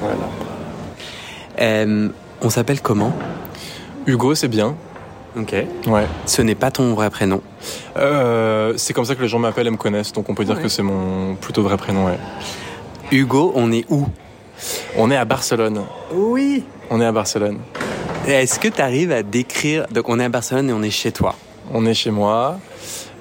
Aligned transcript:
Voilà. 0.00 0.16
Euh, 1.60 2.08
on 2.40 2.50
s'appelle 2.50 2.80
comment? 2.80 3.12
Hugo, 4.06 4.34
c'est 4.34 4.48
bien. 4.48 4.74
Ok. 5.38 5.54
Ouais. 5.86 6.06
Ce 6.26 6.42
n'est 6.42 6.54
pas 6.54 6.70
ton 6.70 6.94
vrai 6.94 7.10
prénom. 7.10 7.42
Euh, 7.96 8.74
c'est 8.76 8.92
comme 8.92 9.04
ça 9.04 9.14
que 9.14 9.22
les 9.22 9.28
gens 9.28 9.38
m'appellent 9.38 9.66
et 9.66 9.70
me 9.70 9.76
connaissent, 9.76 10.12
donc 10.12 10.28
on 10.28 10.34
peut 10.34 10.44
dire 10.44 10.56
Ouais. 10.56 10.62
que 10.62 10.68
c'est 10.68 10.82
mon 10.82 11.34
plutôt 11.34 11.62
vrai 11.62 11.76
prénom. 11.76 12.06
Ouais. 12.06 12.18
Hugo, 13.10 13.52
on 13.54 13.70
est 13.72 13.84
où? 13.90 14.06
On 14.96 15.10
est 15.10 15.16
à 15.16 15.24
Barcelone. 15.24 15.82
Oui 16.12 16.64
On 16.90 17.00
est 17.00 17.04
à 17.06 17.12
Barcelone. 17.12 17.58
Est-ce 18.26 18.58
que 18.58 18.68
tu 18.68 18.80
arrives 18.80 19.12
à 19.12 19.22
décrire... 19.22 19.86
Donc 19.90 20.08
on 20.08 20.18
est 20.20 20.24
à 20.24 20.28
Barcelone 20.28 20.70
et 20.70 20.72
on 20.72 20.82
est 20.82 20.90
chez 20.90 21.12
toi? 21.12 21.34
On 21.72 21.86
est 21.86 21.94
chez 21.94 22.10
moi. 22.10 22.58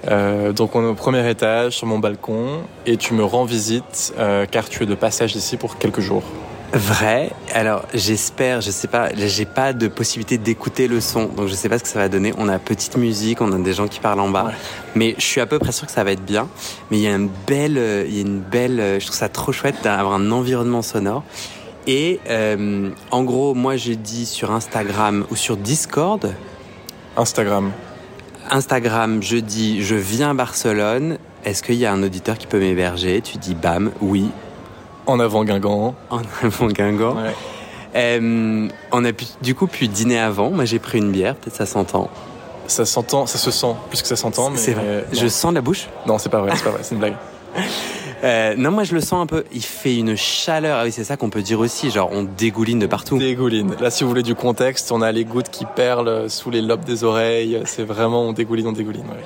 Euh, 0.10 0.52
donc 0.54 0.76
on 0.76 0.84
est 0.84 0.88
au 0.88 0.94
premier 0.96 1.30
étage 1.30 1.74
sur 1.74 1.88
mon 1.88 2.00
balcon 2.00 2.62
et 2.86 2.98
tu 2.98 3.14
me 3.14 3.24
rends 3.24 3.46
visite 3.46 4.14
euh, 4.18 4.46
car 4.50 4.70
tu 4.70 4.84
es 4.84 4.86
de 4.86 4.96
passage 4.96 5.36
ici 5.36 5.58
pour 5.58 5.78
quelques 5.78 6.00
jours. 6.02 6.24
Vrai. 6.74 7.32
Alors 7.54 7.84
j'espère, 7.94 8.60
je 8.60 8.72
sais 8.72 8.90
pas, 8.90 9.10
j'ai 9.16 9.46
pas 9.46 9.72
de 9.72 9.88
possibilité 9.88 10.38
d'écouter 10.38 10.88
le 10.90 11.00
son, 11.00 11.26
donc 11.28 11.48
je 11.48 11.54
sais 11.56 11.70
pas 11.70 11.78
ce 11.80 11.84
que 11.84 11.90
ça 11.90 11.98
va 12.00 12.10
donner. 12.10 12.34
On 12.38 12.50
a 12.50 12.60
petite 12.60 12.98
musique, 12.98 13.40
on 13.42 13.52
a 13.54 13.58
des 13.58 13.72
gens 13.74 13.88
qui 13.88 14.00
parlent 14.02 14.20
en 14.20 14.30
bas, 14.30 14.46
Ouais. 14.46 14.54
mais 14.94 15.16
je 15.18 15.24
suis 15.24 15.40
à 15.40 15.46
peu 15.46 15.60
près 15.60 15.72
sûr 15.72 15.88
que 15.88 15.94
ça 15.94 16.04
va 16.04 16.12
être 16.12 16.26
bien. 16.26 16.50
Mais 16.92 16.98
il 16.98 17.04
y 17.04 17.08
a 17.08 17.16
une 17.16 17.30
belle, 17.48 17.78
euh, 17.78 18.06
il 18.08 18.16
y 18.16 18.18
a 18.18 18.22
une 18.22 18.42
belle, 18.42 18.80
euh, 18.82 19.00
je 19.00 19.06
trouve 19.06 19.18
ça 19.18 19.30
trop 19.30 19.54
chouette 19.54 19.76
d'avoir 19.82 20.14
un 20.14 20.30
environnement 20.32 20.82
sonore. 20.82 21.24
Et 21.88 22.20
euh, 22.30 22.90
en 23.12 23.24
gros, 23.24 23.54
moi 23.54 23.78
je 23.78 23.94
dis 23.94 24.26
sur 24.26 24.52
Instagram 24.52 25.26
ou 25.32 25.38
sur 25.38 25.56
Discord, 25.56 26.34
Instagram. 27.16 27.72
Instagram, 28.52 29.24
je 29.24 29.38
dis 29.38 29.82
je 29.84 29.96
viens 29.96 30.32
à 30.32 30.34
Barcelone. 30.34 31.18
Est-ce 31.46 31.64
qu'il 31.64 31.76
y 31.76 31.86
a 31.86 31.94
un 31.94 32.04
auditeur 32.04 32.38
qui 32.38 32.46
peut 32.46 32.60
m'héberger? 32.60 33.22
Tu 33.22 33.38
dis 33.38 33.56
bam, 33.56 33.92
oui. 34.02 34.30
En 35.08 35.20
avant 35.20 35.44
Guingamp. 35.44 35.96
En 36.10 36.20
avant 36.44 36.68
Guingamp. 36.68 37.16
Ouais. 37.16 37.34
Euh, 37.96 38.68
on 38.92 39.06
a 39.06 39.14
pu, 39.14 39.26
du 39.42 39.56
coup 39.56 39.66
pu 39.68 39.88
dîner 39.88 40.20
avant. 40.20 40.52
Moi, 40.52 40.66
j'ai 40.66 40.78
pris 40.80 41.00
une 41.00 41.12
bière. 41.12 41.36
Peut-être 41.36 41.56
ça 41.56 41.66
s'entend. 41.66 42.10
Ça 42.68 42.86
s'entend, 42.86 43.26
ça 43.26 43.38
se 43.38 43.50
sent 43.50 43.74
plus 43.90 44.02
que 44.02 44.08
ça 44.08 44.16
s'entend. 44.18 44.50
mais- 44.52 44.58
C'est 44.58 44.74
vrai. 44.74 45.06
Non. 45.12 45.20
Je 45.20 45.28
sens 45.28 45.54
la 45.54 45.62
bouche. 45.62 45.88
Non, 46.06 46.18
c'est 46.18 46.30
pas 46.30 46.40
vrai, 46.42 46.52
c'est 46.56 46.64
pas 46.66 46.70
vrai, 46.72 46.82
c'est 46.84 46.94
une 46.96 47.00
blague. 47.00 47.16
Euh, 48.24 48.56
non, 48.58 48.72
moi, 48.72 48.84
je 48.84 48.96
le 48.96 49.00
sens 49.02 49.22
un 49.22 49.28
peu. 49.28 49.44
Il 49.54 49.62
fait 49.64 49.96
une 49.96 50.16
chaleur. 50.18 50.80
Ah 50.82 50.86
oui, 50.86 50.92
c'est 50.92 51.04
ça 51.04 51.18
qu'on 51.18 51.30
peut 51.30 51.44
dire 51.44 51.60
aussi. 51.60 51.92
Genre, 51.92 52.10
on 52.12 52.24
dégouline 52.24 52.80
de 52.80 52.88
partout. 52.88 53.20
Dégouline. 53.20 53.76
Là, 53.80 53.92
si 53.92 54.04
vous 54.04 54.10
voulez 54.10 54.24
du 54.24 54.34
contexte, 54.34 54.92
on 54.92 55.04
a 55.04 55.12
les 55.12 55.24
gouttes 55.24 55.50
qui 55.52 55.66
perlent 55.66 56.28
sous 56.28 56.50
les 56.50 56.64
lobes 56.64 56.84
des 56.84 57.04
oreilles. 57.04 57.62
C'est 57.66 57.84
vraiment, 57.84 58.24
on 58.24 58.34
dégouline, 58.34 58.66
on 58.66 58.72
dégouline. 58.72 59.04
ouais. 59.04 59.24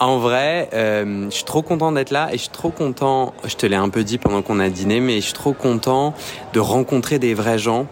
En 0.00 0.16
vrai, 0.16 0.70
euh, 0.72 1.26
je 1.28 1.34
suis 1.34 1.44
trop 1.44 1.60
content 1.60 1.92
d'être 1.92 2.10
là 2.10 2.30
et 2.30 2.38
je 2.38 2.42
suis 2.42 2.48
trop 2.48 2.70
content. 2.70 3.34
Je 3.44 3.54
te 3.54 3.66
l'ai 3.66 3.76
un 3.76 3.90
peu 3.90 4.02
dit 4.02 4.16
pendant 4.16 4.40
qu'on 4.40 4.58
a 4.58 4.70
dîné, 4.70 4.98
mais 4.98 5.16
je 5.16 5.26
suis 5.26 5.34
trop 5.34 5.52
content 5.52 6.14
de 6.54 6.60
rencontrer 6.60 7.18
des 7.18 7.34
vrais 7.34 7.58
gens 7.58 7.86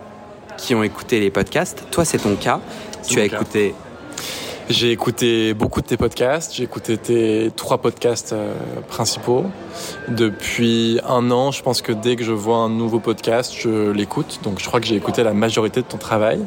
qui 0.56 0.74
ont 0.74 0.82
écouté 0.82 1.20
les 1.20 1.30
podcasts. 1.30 1.84
Toi, 1.90 2.06
c'est 2.06 2.16
ton 2.16 2.34
cas. 2.34 2.60
Tu 3.06 3.20
as 3.20 3.28
cas. 3.28 3.36
écouté. 3.36 3.74
J'ai 4.70 4.90
écouté 4.90 5.52
beaucoup 5.52 5.82
de 5.82 5.86
tes 5.86 5.98
podcasts. 5.98 6.54
J'ai 6.54 6.64
écouté 6.64 6.96
tes 6.96 7.50
trois 7.54 7.76
podcasts 7.76 8.32
euh, 8.32 8.54
principaux. 8.88 9.44
Depuis 10.08 11.00
un 11.06 11.30
an, 11.30 11.52
je 11.52 11.62
pense 11.62 11.82
que 11.82 11.92
dès 11.92 12.16
que 12.16 12.24
je 12.24 12.32
vois 12.32 12.56
un 12.56 12.70
nouveau 12.70 13.00
podcast, 13.00 13.54
je 13.54 13.90
l'écoute. 13.90 14.40
Donc, 14.42 14.60
je 14.60 14.66
crois 14.66 14.80
que 14.80 14.86
j'ai 14.86 14.96
écouté 14.96 15.22
la 15.22 15.34
majorité 15.34 15.82
de 15.82 15.86
ton 15.86 15.98
travail. 15.98 16.40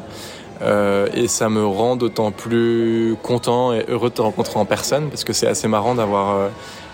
Euh, 0.62 1.08
et 1.14 1.28
ça 1.28 1.48
me 1.48 1.64
rend 1.66 1.96
d'autant 1.96 2.30
plus 2.30 3.16
content 3.22 3.72
et 3.72 3.84
heureux 3.88 4.10
de 4.10 4.14
te 4.14 4.22
rencontrer 4.22 4.58
en 4.60 4.64
personne 4.64 5.08
parce 5.08 5.24
que 5.24 5.32
c'est 5.32 5.46
assez 5.48 5.66
marrant 5.66 5.94
d'avoir 5.94 6.36
euh, 6.36 6.48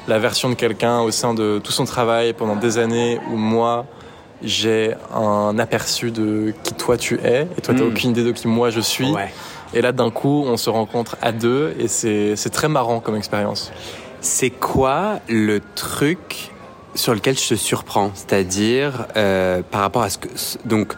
la 0.07 0.19
version 0.19 0.49
de 0.49 0.55
quelqu'un 0.55 1.01
au 1.01 1.11
sein 1.11 1.35
de 1.35 1.61
tout 1.63 1.73
son 1.73 1.85
travail 1.85 2.33
pendant 2.33 2.57
des 2.57 2.79
années 2.79 3.21
où 3.31 3.37
moi 3.37 3.85
j'ai 4.43 4.95
un 5.15 5.59
aperçu 5.59 6.11
de 6.11 6.55
qui 6.63 6.73
toi 6.75 6.97
tu 6.97 7.21
es 7.23 7.47
et 7.57 7.61
toi 7.61 7.75
t'as 7.77 7.83
Mm. 7.85 7.89
aucune 7.89 8.11
idée 8.11 8.25
de 8.25 8.33
qui 8.33 8.49
moi 8.49 8.71
je 8.71 8.81
suis 8.81 9.11
Ouais. 9.11 9.31
et 9.75 9.83
là 9.83 9.93
d'un 9.93 10.11
coup 10.11 10.45
on 10.47 10.57
se 10.57 10.71
rencontre 10.71 11.17
à 11.21 11.33
deux 11.33 11.75
et 11.79 11.89
c'est 11.89 12.37
c'est 12.37 12.51
très 12.51 12.69
marrant 12.69 13.01
comme 13.01 13.17
expérience 13.17 13.71
C'est 14.21 14.51
quoi 14.51 15.21
le 15.29 15.61
truc 15.75 16.53
sur 16.95 17.15
lequel 17.15 17.37
je 17.39 17.49
te 17.51 17.55
surprends? 17.55 18.11
C'est-à-dire 18.15 19.07
euh, 19.17 19.63
par 19.71 19.83
rapport 19.83 20.03
à 20.03 20.11
ce 20.11 20.19
que 20.19 20.29
donc 20.65 20.95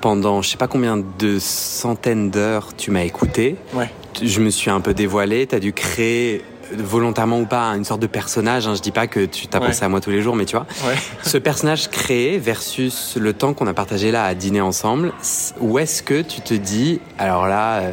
pendant 0.00 0.42
je 0.42 0.48
sais 0.50 0.56
pas 0.56 0.68
combien 0.68 0.96
de 1.18 1.38
centaines 1.38 2.30
d'heures 2.30 2.74
tu 2.76 2.90
m'as 2.90 3.02
écouté. 3.04 3.56
Ouais. 3.74 3.90
Je 4.22 4.40
me 4.40 4.50
suis 4.50 4.70
un 4.70 4.80
peu 4.80 4.94
dévoilé. 4.94 5.46
T'as 5.46 5.58
dû 5.60 5.72
créer 5.72 6.44
volontairement 6.72 7.40
ou 7.40 7.46
pas 7.46 7.70
une 7.70 7.84
sorte 7.84 8.00
de 8.00 8.06
personnage. 8.06 8.66
Hein. 8.68 8.74
Je 8.76 8.80
dis 8.80 8.92
pas 8.92 9.06
que 9.08 9.24
tu 9.24 9.46
t'as 9.48 9.58
Ouais. 9.60 9.66
pensé 9.68 9.84
à 9.84 9.88
moi 9.88 10.00
tous 10.00 10.10
les 10.10 10.22
jours, 10.22 10.36
mais 10.36 10.44
tu 10.44 10.56
vois. 10.56 10.66
ouais 10.86 10.94
Ce 11.22 11.36
personnage 11.38 11.88
créé 11.90 12.38
versus 12.38 13.16
le 13.16 13.32
temps 13.32 13.54
qu'on 13.54 13.66
a 13.66 13.74
partagé 13.74 14.10
là 14.12 14.24
à 14.24 14.34
dîner 14.34 14.60
ensemble, 14.60 15.12
où 15.60 15.78
est-ce 15.80 16.02
que 16.02 16.22
tu 16.22 16.40
te 16.40 16.54
dis, 16.54 17.00
alors 17.18 17.46
là, 17.48 17.78
euh, 17.80 17.92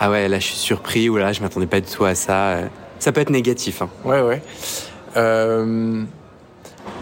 ah 0.00 0.10
ouais, 0.10 0.28
là 0.28 0.38
je 0.38 0.46
suis 0.46 0.56
surpris, 0.56 1.08
ou 1.08 1.16
là 1.16 1.32
je 1.32 1.40
m'attendais 1.40 1.66
pas 1.66 1.80
du 1.80 1.90
tout 1.90 2.04
à 2.04 2.14
ça. 2.14 2.34
euh. 2.50 2.66
Ça 3.00 3.10
peut 3.12 3.20
être 3.20 3.30
négatif. 3.30 3.82
Hein. 3.82 3.88
Ouais, 4.04 4.20
ouais. 4.22 4.40
Euh, 5.16 6.04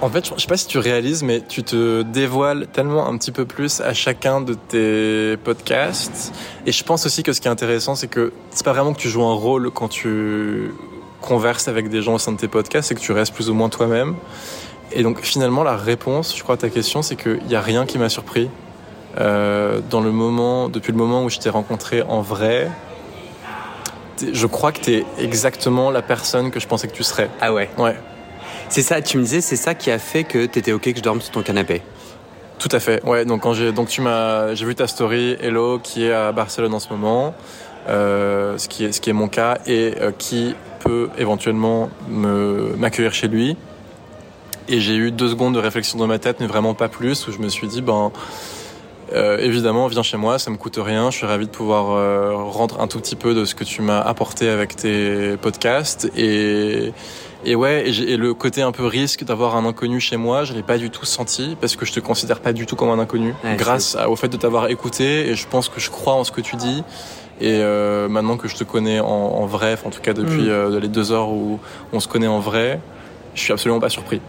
en 0.03 0.09
fait, 0.09 0.27
je 0.37 0.41
sais 0.41 0.49
pas 0.49 0.57
si 0.57 0.67
tu 0.67 0.79
réalises, 0.79 1.23
mais 1.23 1.41
tu 1.41 1.63
te 1.63 2.03
dévoiles 2.03 2.67
tellement 2.67 3.09
un 3.09 3.17
petit 3.17 3.31
peu 3.31 3.45
plus 3.45 3.81
à 3.81 3.95
chacun 3.95 4.41
de 4.41 4.55
tes 4.55 5.37
podcasts. 5.45 6.35
Et 6.67 6.73
je 6.73 6.83
pense 6.83 7.07
aussi 7.07 7.23
que 7.23 7.33
ce 7.33 7.41
qui 7.41 7.47
est 7.47 7.51
intéressant, 7.51 7.95
c'est 7.95 8.09
que 8.09 8.33
c'est 8.51 8.65
pas 8.65 8.73
vraiment 8.73 8.93
que 8.95 8.99
tu 8.99 9.09
joues 9.09 9.23
un 9.23 9.35
rôle 9.35 9.71
quand 9.71 9.87
tu 9.87 10.75
converses 11.21 11.69
avec 11.69 11.89
des 11.89 12.03
gens 12.03 12.15
au 12.15 12.19
sein 12.19 12.33
de 12.33 12.37
tes 12.37 12.49
podcasts, 12.49 12.89
c'est 12.89 12.97
que 12.97 13.01
tu 13.01 13.13
restes 13.13 13.33
plus 13.33 13.49
ou 13.49 13.55
moins 13.55 13.69
toi-même. 13.69 14.17
Et 14.91 15.05
donc 15.05 15.21
finalement, 15.21 15.63
la 15.63 15.77
réponse, 15.77 16.37
je 16.37 16.43
crois, 16.43 16.57
à 16.57 16.59
ta 16.59 16.69
question, 16.69 17.03
c'est 17.03 17.15
qu'il 17.15 17.45
n'y 17.47 17.55
a 17.55 17.61
rien 17.61 17.87
qui 17.87 17.97
m'a 17.97 18.09
surpris. 18.09 18.51
Euh, 19.19 19.81
dans 19.89 20.01
le 20.01 20.11
moment, 20.11 20.69
depuis 20.69 20.91
le 20.91 20.99
moment 20.99 21.23
où 21.23 21.31
je 21.31 21.39
t'ai 21.39 21.49
rencontré 21.49 22.03
en 22.03 22.23
vrai, 22.23 22.69
je 24.33 24.47
crois 24.49 24.73
que 24.73 24.81
tu 24.81 24.95
es 24.95 25.05
exactement 25.19 25.93
la 25.93 26.03
personne 26.03 26.51
que 26.51 26.59
je 26.59 26.67
pensais 26.67 26.89
que 26.89 26.95
tu 26.95 27.05
serais. 27.05 27.31
Ah 27.41 27.53
ouais. 27.53 27.71
Ouais, 27.79 27.97
C'est 28.73 28.81
ça, 28.81 29.03
tu 29.03 29.19
me 29.19 29.23
disais, 29.23 29.43
c'est 29.43 29.57
ça 29.57 29.75
qui 29.75 29.91
a 29.91 29.99
fait 29.99 30.25
que 30.25 30.47
t'étais 30.47 30.73
ok 30.73 30.93
que 30.93 30.97
je 30.97 31.03
dorme 31.03 31.21
sur 31.21 31.31
ton 31.31 31.43
canapé. 31.43 31.83
tout 32.59 32.71
à 32.73 32.81
fait. 32.81 33.05
Ouais, 33.05 33.27
donc 33.27 33.43
quand 33.43 33.53
j'ai 33.53 33.71
donc 33.71 33.89
tu 33.89 34.01
m'as 34.01 34.55
j'ai 34.55 34.65
vu 34.65 34.75
ta 34.75 34.87
story 34.87 35.37
Hello 35.43 35.79
qui 35.79 36.05
est 36.05 36.13
à 36.15 36.33
Barcelone 36.33 36.73
en 36.73 36.79
ce 36.79 36.89
moment, 36.89 37.35
euh, 37.91 38.57
ce 38.57 38.69
qui 38.69 38.87
est 38.87 38.93
ce 38.93 39.03
qui 39.03 39.11
est 39.11 39.13
mon 39.13 39.29
cas 39.29 39.59
et 39.67 39.93
euh, 40.01 40.11
qui 40.17 40.55
peut 40.81 41.11
éventuellement 41.19 41.91
me 42.09 42.75
m'accueillir 42.79 43.13
chez 43.13 43.29
lui. 43.29 43.59
Et 44.69 44.81
j'ai 44.81 44.95
eu 44.95 45.11
deux 45.11 45.29
secondes 45.29 45.53
de 45.53 45.59
réflexion 45.59 45.99
dans 45.99 46.07
ma 46.07 46.19
tête, 46.19 46.41
mais 46.41 46.47
vraiment 46.47 46.73
pas 46.73 46.89
plus, 46.89 47.29
où 47.29 47.33
je 47.33 47.41
me 47.41 47.51
suis 47.51 47.69
dit 47.69 47.83
ben 47.83 48.11
euh, 49.13 49.37
évidemment, 49.37 49.87
viens 49.89 50.03
chez 50.03 50.17
moi, 50.17 50.39
ça 50.39 50.51
me 50.51 50.57
coûte 50.57 50.79
rien. 50.83 51.11
Je 51.11 51.19
suis 51.19 51.27
ravi 51.27 51.45
de 51.45 51.51
pouvoir 51.51 51.89
rendre 52.51 52.81
un 52.81 52.87
tout 52.87 53.01
petit 53.01 53.17
peu 53.17 53.35
de 53.35 53.45
ce 53.45 53.55
que 53.55 53.65
tu 53.65 53.83
m'as 53.83 54.01
apporté 54.01 54.49
avec 54.49 54.77
tes 54.77 55.37
podcasts. 55.37 56.11
Et, 56.17 56.95
et 57.45 57.55
ouais, 57.55 57.89
et, 57.89 58.17
le 58.17 58.35
côté 58.35 58.63
un 58.63 58.73
peu 58.73 58.85
risque 58.87 59.25
d'avoir 59.25 59.57
un 59.57 59.65
inconnu 59.65 60.01
chez 60.01 60.17
moi, 60.17 60.45
je 60.45 60.53
l'ai 60.53 60.63
pas 60.63 60.79
du 60.79 60.91
tout 60.91 61.05
senti 61.05 61.57
parce 61.61 61.77
que 61.77 61.85
je 61.85 61.93
te 61.93 62.01
considère 62.01 62.41
pas 62.41 62.53
du 62.53 62.67
tout 62.67 62.77
comme 62.77 62.91
un 62.91 62.99
inconnu, 62.99 63.35
Ouais, 63.45 63.57
grâce 63.57 63.97
à- 63.97 64.09
au 64.09 64.17
fait 64.17 64.29
de 64.29 64.37
t'avoir 64.37 64.69
écouté. 64.71 65.29
Et 65.29 65.35
je 65.35 65.47
pense 65.49 65.69
que 65.69 65.81
je 65.81 65.91
crois 65.91 66.15
en 66.15 66.25
ce 66.25 66.33
que 66.33 66.41
tu 66.41 66.57
dis. 66.57 66.83
Et 67.41 67.55
euh, 67.61 68.09
maintenant 68.09 68.37
que 68.37 68.47
je 68.49 68.55
te 68.57 68.63
connais 68.65 69.01
en, 69.01 69.07
en 69.07 69.47
vrai, 69.47 69.77
en 69.85 69.91
tout 69.91 70.01
cas 70.01 70.13
depuis 70.13 70.43
Mm. 70.43 70.51
euh, 70.51 70.81
les 70.81 70.89
deux 70.89 71.11
heures 71.13 71.31
où 71.31 71.59
on 71.93 71.99
se 72.01 72.07
connaît 72.09 72.27
en 72.29 72.39
vrai, 72.41 72.79
je 73.35 73.41
suis 73.41 73.53
absolument 73.53 73.81
pas 73.81 73.89
surpris. 73.89 74.21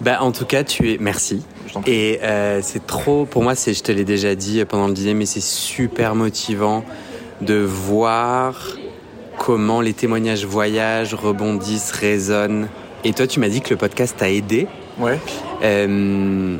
Bah, 0.00 0.18
en 0.20 0.32
tout 0.32 0.44
cas, 0.44 0.64
tu 0.64 0.92
es. 0.92 0.98
Merci. 1.00 1.42
Et 1.86 2.18
euh, 2.22 2.60
c'est 2.62 2.86
trop. 2.86 3.24
Pour 3.24 3.42
moi, 3.42 3.54
c'est. 3.54 3.72
Je 3.74 3.82
te 3.82 3.92
l'ai 3.92 4.04
déjà 4.04 4.34
dit 4.34 4.62
pendant 4.64 4.88
le 4.88 4.92
dîner, 4.92 5.14
mais 5.14 5.24
c'est 5.24 5.40
super 5.42 6.14
motivant 6.14 6.84
de 7.40 7.54
voir 7.54 8.76
comment 9.38 9.80
les 9.80 9.92
témoignages 9.92 10.44
voyagent, 10.44 11.14
rebondissent, 11.14 11.92
résonnent 11.92 12.68
Et 13.04 13.12
toi, 13.12 13.26
tu 13.26 13.40
m'as 13.40 13.48
dit 13.48 13.60
que 13.60 13.70
le 13.70 13.76
podcast 13.76 14.16
t'a 14.18 14.30
aidé. 14.30 14.66
Ouais. 14.98 15.18
Euh, 15.62 16.56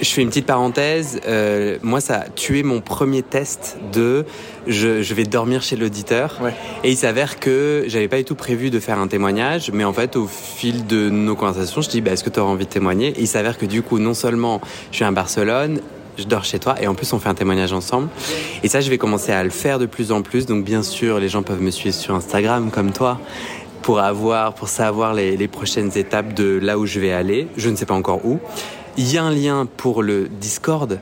je 0.00 0.08
fais 0.08 0.22
une 0.22 0.28
petite 0.28 0.46
parenthèse. 0.46 1.20
Euh, 1.26 1.78
moi, 1.82 2.00
ça 2.00 2.20
a 2.20 2.28
tué 2.28 2.62
mon 2.62 2.80
premier 2.80 3.22
test 3.22 3.78
de 3.92 4.24
je, 4.66 5.02
je 5.02 5.14
vais 5.14 5.24
dormir 5.24 5.62
chez 5.62 5.76
l'auditeur. 5.76 6.38
Ouais. 6.42 6.54
Et 6.84 6.90
il 6.90 6.96
s'avère 6.96 7.38
que 7.38 7.84
j'avais 7.86 8.08
pas 8.08 8.18
du 8.18 8.24
tout 8.24 8.34
prévu 8.34 8.70
de 8.70 8.80
faire 8.80 8.98
un 8.98 9.08
témoignage, 9.08 9.70
mais 9.72 9.84
en 9.84 9.92
fait, 9.92 10.16
au 10.16 10.26
fil 10.26 10.86
de 10.86 11.10
nos 11.10 11.34
conversations, 11.34 11.82
je 11.82 11.90
dis 11.90 12.00
bah, 12.00 12.12
est-ce 12.12 12.24
que 12.24 12.30
tu 12.30 12.40
auras 12.40 12.50
envie 12.50 12.66
de 12.66 12.70
témoigner? 12.70 13.08
Et 13.08 13.20
il 13.20 13.28
s'avère 13.28 13.58
que 13.58 13.66
du 13.66 13.82
coup, 13.82 13.98
non 13.98 14.14
seulement 14.14 14.60
je 14.90 14.96
suis 14.96 15.04
à 15.04 15.10
Barcelone, 15.10 15.80
je 16.20 16.26
dors 16.26 16.44
chez 16.44 16.58
toi 16.58 16.80
et 16.80 16.86
en 16.86 16.94
plus 16.94 17.12
on 17.12 17.18
fait 17.18 17.28
un 17.28 17.34
témoignage 17.34 17.72
ensemble. 17.72 18.08
Et 18.62 18.68
ça, 18.68 18.80
je 18.80 18.90
vais 18.90 18.98
commencer 18.98 19.32
à 19.32 19.42
le 19.42 19.50
faire 19.50 19.78
de 19.78 19.86
plus 19.86 20.12
en 20.12 20.22
plus. 20.22 20.46
Donc 20.46 20.64
bien 20.64 20.82
sûr, 20.82 21.18
les 21.18 21.28
gens 21.28 21.42
peuvent 21.42 21.62
me 21.62 21.70
suivre 21.70 21.94
sur 21.94 22.14
Instagram 22.14 22.70
comme 22.70 22.92
toi 22.92 23.18
pour 23.82 24.00
avoir, 24.00 24.54
pour 24.54 24.68
savoir 24.68 25.14
les, 25.14 25.36
les 25.36 25.48
prochaines 25.48 25.96
étapes 25.96 26.34
de 26.34 26.58
là 26.62 26.78
où 26.78 26.86
je 26.86 27.00
vais 27.00 27.12
aller. 27.12 27.48
Je 27.56 27.70
ne 27.70 27.76
sais 27.76 27.86
pas 27.86 27.94
encore 27.94 28.24
où. 28.24 28.38
Il 28.96 29.10
y 29.10 29.18
a 29.18 29.24
un 29.24 29.32
lien 29.32 29.66
pour 29.76 30.02
le 30.02 30.28
Discord, 30.28 30.98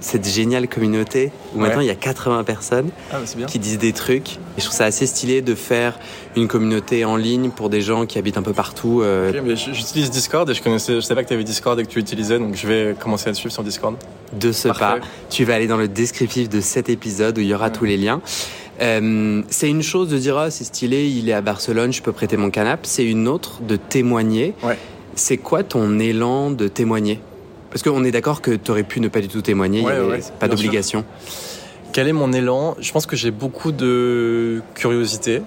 cette 0.00 0.26
géniale 0.26 0.66
communauté 0.68 1.30
où 1.54 1.56
Ouais. 1.58 1.62
maintenant 1.68 1.82
il 1.82 1.86
y 1.86 1.90
a 1.90 1.94
80 1.94 2.42
personnes 2.44 2.90
Ah, 3.12 3.18
bah, 3.36 3.44
qui 3.46 3.58
disent 3.58 3.78
des 3.78 3.92
trucs. 3.92 4.32
Et 4.56 4.60
je 4.60 4.64
trouve 4.64 4.76
ça 4.76 4.84
assez 4.86 5.06
stylé 5.06 5.42
de 5.42 5.54
faire 5.54 5.98
une 6.36 6.48
communauté 6.48 7.04
en 7.04 7.16
ligne 7.16 7.50
pour 7.50 7.68
des 7.70 7.80
gens 7.82 8.06
qui 8.06 8.18
habitent 8.18 8.38
un 8.38 8.42
peu 8.42 8.52
partout. 8.54 9.02
euh, 9.02 9.32
mais 9.44 9.56
J'utilise 9.56 10.10
Discord 10.10 10.48
et 10.48 10.54
je 10.54 10.62
connaissais, 10.62 10.94
je 10.94 11.00
savais 11.00 11.20
pas 11.20 11.24
que 11.24 11.28
tu 11.28 11.34
avais 11.34 11.44
Discord 11.44 11.78
et 11.78 11.82
que 11.84 11.88
tu 11.88 11.98
l'utilisais, 11.98 12.38
donc 12.38 12.54
je 12.56 12.66
vais 12.66 12.94
commencer 12.98 13.28
à 13.28 13.32
te 13.32 13.36
suivre 13.36 13.52
sur 13.52 13.62
Discord. 13.62 13.96
de 14.38 14.52
ce 14.52 14.68
Parfait. 14.68 15.00
pas. 15.00 15.06
Tu 15.28 15.44
vas 15.44 15.54
aller 15.56 15.66
dans 15.66 15.76
le 15.76 15.88
descriptif 15.88 16.48
de 16.48 16.60
cet 16.60 16.88
épisode 16.88 17.36
où 17.38 17.40
il 17.40 17.48
y 17.48 17.54
aura 17.54 17.68
tous 17.70 17.84
les 17.84 17.96
liens. 17.96 18.20
Euh, 18.80 19.42
c'est 19.50 19.68
une 19.68 19.82
chose 19.82 20.08
de 20.08 20.16
dire 20.16 20.38
ah, 20.38 20.50
c'est 20.50 20.64
stylé, 20.64 21.06
il 21.08 21.28
est 21.28 21.32
à 21.34 21.42
Barcelone, 21.42 21.92
je 21.92 22.00
peux 22.00 22.12
prêter 22.12 22.36
mon 22.38 22.50
canapé. 22.50 22.82
C'est 22.84 23.04
une 23.04 23.28
autre 23.28 23.60
de 23.62 23.76
témoigner. 23.76 24.54
Ouais. 24.62 24.78
C'est 25.14 25.36
quoi 25.36 25.62
ton 25.64 25.98
élan 25.98 26.50
de 26.50 26.68
témoigner? 26.68 27.20
Parce 27.70 27.82
qu'on 27.82 28.04
est 28.04 28.10
d'accord 28.10 28.42
que 28.42 28.50
tu 28.52 28.70
aurais 28.70 28.82
pu 28.82 29.00
ne 29.00 29.08
pas 29.08 29.20
du 29.20 29.28
tout 29.28 29.42
témoigner, 29.42 29.82
Ouais, 29.82 30.00
ouais, 30.00 30.20
pas 30.38 30.48
d'obligation. 30.48 31.04
Quel 31.92 32.08
est 32.08 32.12
mon 32.12 32.32
élan? 32.32 32.76
Je 32.80 32.92
pense 32.92 33.06
que 33.06 33.16
j'ai 33.16 33.30
beaucoup 33.30 33.72
de 33.72 34.62
curiosité. 34.74 35.42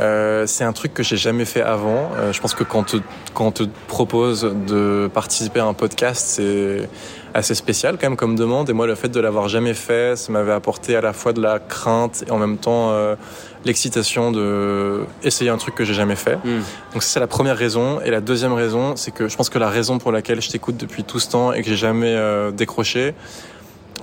Euh, 0.00 0.46
c'est 0.46 0.64
un 0.64 0.72
truc 0.72 0.94
que 0.94 1.02
j'ai 1.02 1.16
jamais 1.16 1.44
fait 1.44 1.62
avant. 1.62 2.10
Euh, 2.16 2.32
je 2.32 2.40
pense 2.40 2.54
que 2.54 2.64
quand, 2.64 2.84
te, 2.84 2.96
quand 3.34 3.46
on 3.46 3.52
te 3.52 3.62
propose 3.86 4.42
de 4.66 5.10
participer 5.12 5.60
à 5.60 5.66
un 5.66 5.74
podcast, 5.74 6.24
c'est 6.26 6.88
assez 7.34 7.54
spécial 7.54 7.96
quand 7.98 8.08
même 8.08 8.16
comme 8.16 8.36
demande. 8.36 8.70
Et 8.70 8.72
moi, 8.72 8.86
le 8.86 8.94
fait 8.94 9.08
de 9.08 9.20
l'avoir 9.20 9.48
jamais 9.48 9.74
fait, 9.74 10.16
ça 10.16 10.32
m'avait 10.32 10.52
apporté 10.52 10.96
à 10.96 11.00
la 11.00 11.12
fois 11.12 11.32
de 11.32 11.40
la 11.40 11.58
crainte 11.58 12.24
et 12.26 12.30
en 12.30 12.38
même 12.38 12.58
temps 12.58 12.90
euh, 12.90 13.16
l'excitation 13.64 14.32
de 14.32 15.00
essayer 15.22 15.50
un 15.50 15.56
truc 15.56 15.74
que 15.74 15.84
j'ai 15.84 15.94
jamais 15.94 16.16
fait. 16.16 16.36
Hmm. 16.36 16.60
Donc 16.92 17.02
ça, 17.02 17.14
c'est 17.14 17.20
la 17.20 17.26
première 17.26 17.56
raison. 17.56 18.00
Et 18.00 18.10
la 18.10 18.20
deuxième 18.20 18.52
raison, 18.52 18.96
c'est 18.96 19.10
que 19.10 19.28
je 19.28 19.36
pense 19.36 19.50
que 19.50 19.58
la 19.58 19.70
raison 19.70 19.98
pour 19.98 20.12
laquelle 20.12 20.40
je 20.40 20.50
t'écoute 20.50 20.76
depuis 20.76 21.04
tout 21.04 21.18
ce 21.18 21.30
temps 21.30 21.52
et 21.52 21.62
que 21.62 21.68
j'ai 21.68 21.76
jamais 21.76 22.14
euh, 22.14 22.50
décroché, 22.50 23.14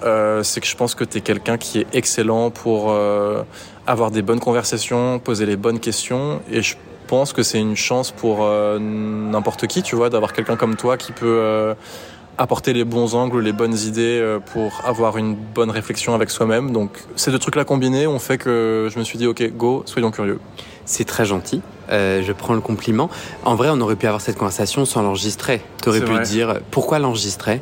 euh, 0.03 0.43
c'est 0.43 0.61
que 0.61 0.67
je 0.67 0.75
pense 0.75 0.93
que 0.95 1.03
tu 1.03 1.17
es 1.17 1.21
quelqu'un 1.21 1.57
qui 1.57 1.79
est 1.79 1.87
excellent 1.93 2.51
pour 2.51 2.95
avoir 3.87 4.11
des 4.11 4.21
bonnes 4.21 4.39
conversations, 4.39 5.17
poser 5.19 5.45
les 5.45 5.55
bonnes 5.55 5.79
questions. 5.79 6.41
Et 6.51 6.61
je 6.61 6.75
pense 7.07 7.33
que 7.33 7.41
c'est 7.41 7.59
une 7.59 7.75
chance 7.77 8.11
pour 8.11 8.39
euh, 8.41 8.77
n'importe 8.79 9.65
qui, 9.67 9.81
tu 9.81 9.95
vois, 9.95 10.09
d'avoir 10.09 10.33
quelqu'un 10.33 10.57
comme 10.57 10.75
toi 10.75 10.97
qui 10.97 11.13
peut 11.13 11.25
euh, 11.41 11.73
apporter 12.37 12.73
les 12.73 12.83
bons 12.83 13.15
angles, 13.15 13.39
les 13.39 13.53
bonnes 13.53 13.77
idées 13.77 14.19
euh, 14.21 14.39
pour 14.39 14.81
avoir 14.85 15.17
une 15.17 15.33
bonne 15.35 15.71
réflexion 15.71 16.13
avec 16.13 16.29
soi-même. 16.29 16.71
Donc 16.71 16.91
ces 17.15 17.31
deux 17.31 17.39
trucs-là 17.39 17.63
combinés 17.63 18.07
ont 18.07 18.19
fait 18.19 18.37
que 18.37 18.89
je 18.93 18.99
me 18.99 19.03
suis 19.03 19.17
dit, 19.17 19.25
ok, 19.25 19.51
go, 19.55 19.83
soyons 19.85 20.11
curieux. 20.11 20.39
C'est 20.85 21.05
très 21.05 21.25
gentil. 21.25 21.61
Euh, 21.89 22.21
je 22.23 22.33
prends 22.33 22.53
le 22.53 22.61
compliment. 22.61 23.09
En 23.45 23.55
vrai, 23.55 23.69
on 23.71 23.79
aurait 23.81 23.95
pu 23.95 24.05
avoir 24.07 24.21
cette 24.21 24.37
conversation 24.37 24.83
sans 24.85 25.01
l'enregistrer. 25.01 25.61
Tu 25.81 25.89
aurais 25.89 25.99
C'est 25.99 26.05
pu 26.05 26.13
vrai. 26.13 26.23
dire 26.23 26.59
pourquoi 26.71 26.99
l'enregistrer? 26.99 27.61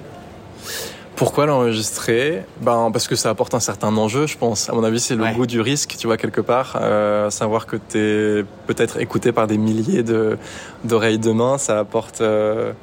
Pourquoi 1.15 1.45
l'enregistrer 1.45 2.43
Ben 2.59 2.89
parce 2.91 3.07
que 3.07 3.15
ça 3.15 3.29
apporte 3.29 3.53
un 3.53 3.61
certain 3.61 3.95
enjeu, 3.95 4.27
je 4.27 4.37
pense. 4.37 4.69
À 4.69 4.73
mon 4.73 4.83
avis, 4.83 4.99
c'est 4.99 5.15
le 5.15 5.23
Ouais. 5.23 5.33
goût 5.33 5.45
du 5.45 5.61
risque, 5.61 5.95
tu 5.97 6.07
vois 6.07 6.17
quelque 6.17 6.41
part. 6.41 6.77
Euh, 6.81 7.29
savoir 7.29 7.65
que 7.67 7.77
t'es 7.77 8.43
peut-être 8.67 8.99
écouté 8.99 9.31
par 9.31 9.47
des 9.47 9.57
milliers 9.57 10.03
de 10.03 10.37
d'oreilles 10.83 11.17
de 11.19 11.31
main, 11.31 11.57
ça 11.57 11.79
apporte 11.79 12.19
euh, 12.19 12.73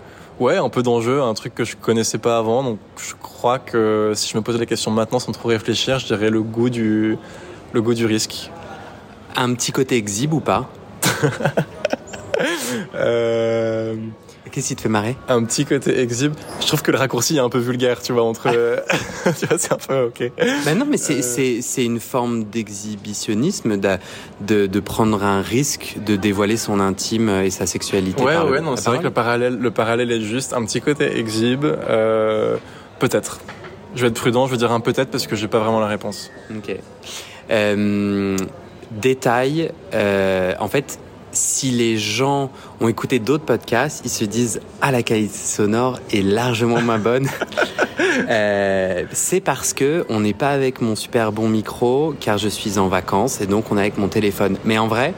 ouais 0.40 0.56
un 0.56 0.70
peu 0.70 0.82
d'enjeu, 0.82 1.20
un 1.20 1.34
truc 1.34 1.54
que 1.54 1.64
je 1.64 1.76
connaissais 1.76 2.16
pas 2.18 2.38
avant. 2.38 2.62
Donc 2.62 2.78
je 2.96 3.12
crois 3.20 3.58
que 3.58 4.12
si 4.14 4.30
je 4.32 4.36
me 4.38 4.42
posais 4.42 4.58
la 4.58 4.66
question 4.66 4.90
maintenant 4.90 5.18
sans 5.18 5.32
trop 5.32 5.50
réfléchir, 5.50 5.98
je 5.98 6.06
dirais 6.06 6.30
le 6.30 6.40
goût 6.42 6.70
du 6.70 7.18
le 7.74 7.82
goût 7.82 7.94
du 7.94 8.06
risque. 8.06 8.50
Un 9.36 9.52
petit 9.54 9.72
côté 9.72 9.96
exhibe 9.96 10.32
ou 10.32 10.40
pas? 10.40 10.68
Euh, 12.94 13.94
Qu'est-ce 14.50 14.68
qui 14.68 14.76
te 14.76 14.82
fait 14.82 14.88
marrer? 14.88 15.16
Un 15.28 15.44
petit 15.44 15.64
côté 15.64 16.00
exhibe. 16.00 16.34
Je 16.60 16.66
trouve 16.66 16.82
que 16.82 16.90
le 16.90 16.98
raccourci 16.98 17.36
est 17.36 17.40
un 17.40 17.48
peu 17.48 17.58
vulgaire, 17.60 18.02
tu 18.02 18.12
vois 18.12 18.24
entre. 18.24 18.50
tu 19.38 19.46
vois, 19.46 19.56
c'est 19.56 19.72
un 19.72 19.76
peu 19.76 20.02
ok. 20.06 20.30
Ben 20.64 20.76
non, 20.76 20.84
mais 20.88 20.96
c'est 20.96 21.18
Euh. 21.18 21.22
c'est- 21.22 21.60
c'est 21.62 21.84
une 21.84 22.00
forme 22.00 22.44
d'exhibitionnisme, 22.44 23.76
de, 23.78 23.96
de, 24.40 24.66
de 24.66 24.80
prendre 24.80 25.22
un 25.22 25.40
risque 25.40 25.96
de 26.04 26.16
dévoiler 26.16 26.56
son 26.56 26.80
intime 26.80 27.28
et 27.28 27.50
sa 27.50 27.66
sexualité. 27.66 28.22
Ouais, 28.22 28.34
par 28.34 28.44
le- 28.46 28.50
ouais, 28.52 28.60
non, 28.60 28.76
c'est 28.76 28.90
vrai 28.90 28.98
que 28.98 29.04
le 29.04 29.10
parallèle, 29.10 29.56
le 29.58 29.70
parallèle 29.70 30.10
est 30.10 30.20
juste 30.20 30.52
un 30.54 30.64
petit 30.64 30.80
côté 30.80 31.16
exhibe, 31.18 31.64
euh, 31.64 32.56
peut-être. 32.98 33.38
Je 33.94 34.02
vais 34.02 34.08
être 34.08 34.14
prudent, 34.20 34.46
je 34.46 34.52
vais 34.52 34.56
dire 34.58 34.72
un 34.72 34.80
peut-être 34.80 35.10
parce 35.10 35.26
que 35.26 35.36
j'ai 35.36 35.48
pas 35.48 35.60
vraiment 35.60 35.80
la 35.80 35.86
réponse. 35.86 36.30
Ok. 36.50 36.74
Euh, 37.50 38.36
détail, 38.90 39.70
euh, 39.94 40.52
en 40.58 40.68
fait, 40.68 40.98
si 41.32 41.70
les 41.70 41.98
gens 41.98 42.50
ont 42.80 42.88
écouté 42.88 43.18
d'autres 43.18 43.44
podcasts, 43.44 44.02
ils 44.04 44.10
se 44.10 44.24
disent 44.24 44.60
ah 44.80 44.92
la 44.92 45.02
qualité 45.02 45.36
sonore 45.36 45.98
est 46.12 46.22
largement 46.22 46.80
moins 46.80 46.98
bonne. 46.98 47.28
Euh, 48.28 49.04
c'est 49.12 49.40
parce 49.40 49.72
que 49.72 50.04
on 50.08 50.20
n'est 50.20 50.34
pas 50.34 50.50
avec 50.50 50.80
mon 50.80 50.96
super 50.96 51.32
bon 51.32 51.48
micro, 51.48 52.14
car 52.20 52.36
je 52.36 52.48
suis 52.48 52.78
en 52.78 52.88
vacances 52.88 53.40
et 53.40 53.46
donc 53.46 53.70
on 53.70 53.78
est 53.78 53.80
avec 53.80 53.96
mon 53.96 54.08
téléphone. 54.08 54.58
Mais 54.64 54.76
en 54.76 54.86
vrai, 54.86 55.14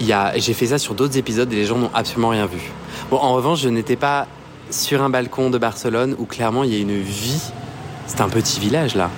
j'ai 0.00 0.54
fait 0.54 0.66
ça 0.66 0.78
sur 0.78 0.94
d'autres 0.94 1.16
épisodes 1.16 1.50
et 1.52 1.56
les 1.56 1.64
gens 1.64 1.78
n'ont 1.78 1.90
absolument 1.94 2.30
rien 2.30 2.46
vu. 2.46 2.60
Bon, 3.10 3.16
en 3.16 3.32
revanche, 3.34 3.60
je 3.62 3.68
n'étais 3.68 3.96
pas 3.96 4.26
sur 4.70 5.02
un 5.02 5.10
balcon 5.10 5.48
de 5.50 5.58
Barcelone 5.58 6.16
où 6.18 6.24
clairement 6.24 6.64
il 6.64 6.74
y 6.74 6.76
a 6.76 6.80
une 6.80 7.00
vie. 7.00 7.40
C'est 8.06 8.20
un 8.20 8.28
petit 8.28 8.60
village 8.60 8.94
là. 8.94 9.10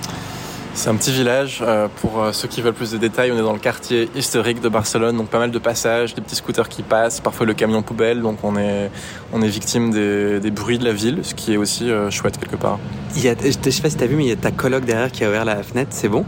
C'est 0.81 0.89
un 0.89 0.95
petit 0.95 1.13
village. 1.13 1.59
euh, 1.61 1.89
pour 2.01 2.23
euh, 2.23 2.33
ceux 2.33 2.49
qui 2.49 2.63
veulent 2.63 2.73
plus 2.73 2.91
de 2.91 2.97
détails, 2.97 3.31
on 3.33 3.39
est 3.39 3.43
dans 3.43 3.53
le 3.53 3.59
quartier 3.59 4.09
historique 4.17 4.63
de 4.63 4.71
Barcelone, 4.71 5.15
donc 5.15 5.29
pas 5.29 5.39
mal 5.39 5.51
de 5.51 5.59
passages, 5.59 6.15
des 6.15 6.23
petits 6.23 6.37
scooters 6.37 6.71
qui 6.71 6.83
passent, 6.83 7.21
parfois 7.21 7.45
le 7.45 7.53
camion 7.53 7.83
poubelle, 7.83 8.23
donc 8.23 8.39
on 8.45 8.57
est, 8.57 8.91
on 9.35 9.43
est 9.43 9.49
victime 9.49 9.91
des, 9.91 10.41
des 10.41 10.51
bruits 10.51 10.79
de 10.79 10.87
la 10.87 10.95
ville, 10.95 11.19
ce 11.23 11.35
qui 11.35 11.53
est 11.53 11.59
aussi 11.59 11.91
euh, 11.91 12.11
chouette 12.11 12.39
quelque 12.39 12.57
part. 12.57 12.79
Il 13.15 13.23
y 13.23 13.29
a, 13.29 13.35
je 13.39 13.51
sais 13.71 13.83
pas 13.83 13.91
si 13.91 13.97
t'as 13.97 14.07
vu, 14.07 14.17
mais 14.17 14.25
il 14.25 14.29
y 14.31 14.33
a 14.33 14.37
ta 14.37 14.53
coloc 14.53 14.87
derrière 14.87 15.13
qui 15.13 15.23
a 15.23 15.29
ouvert 15.29 15.45
la 15.45 15.63
fenêtre, 15.63 15.91
c'est 15.93 16.09
bon? 16.09 16.25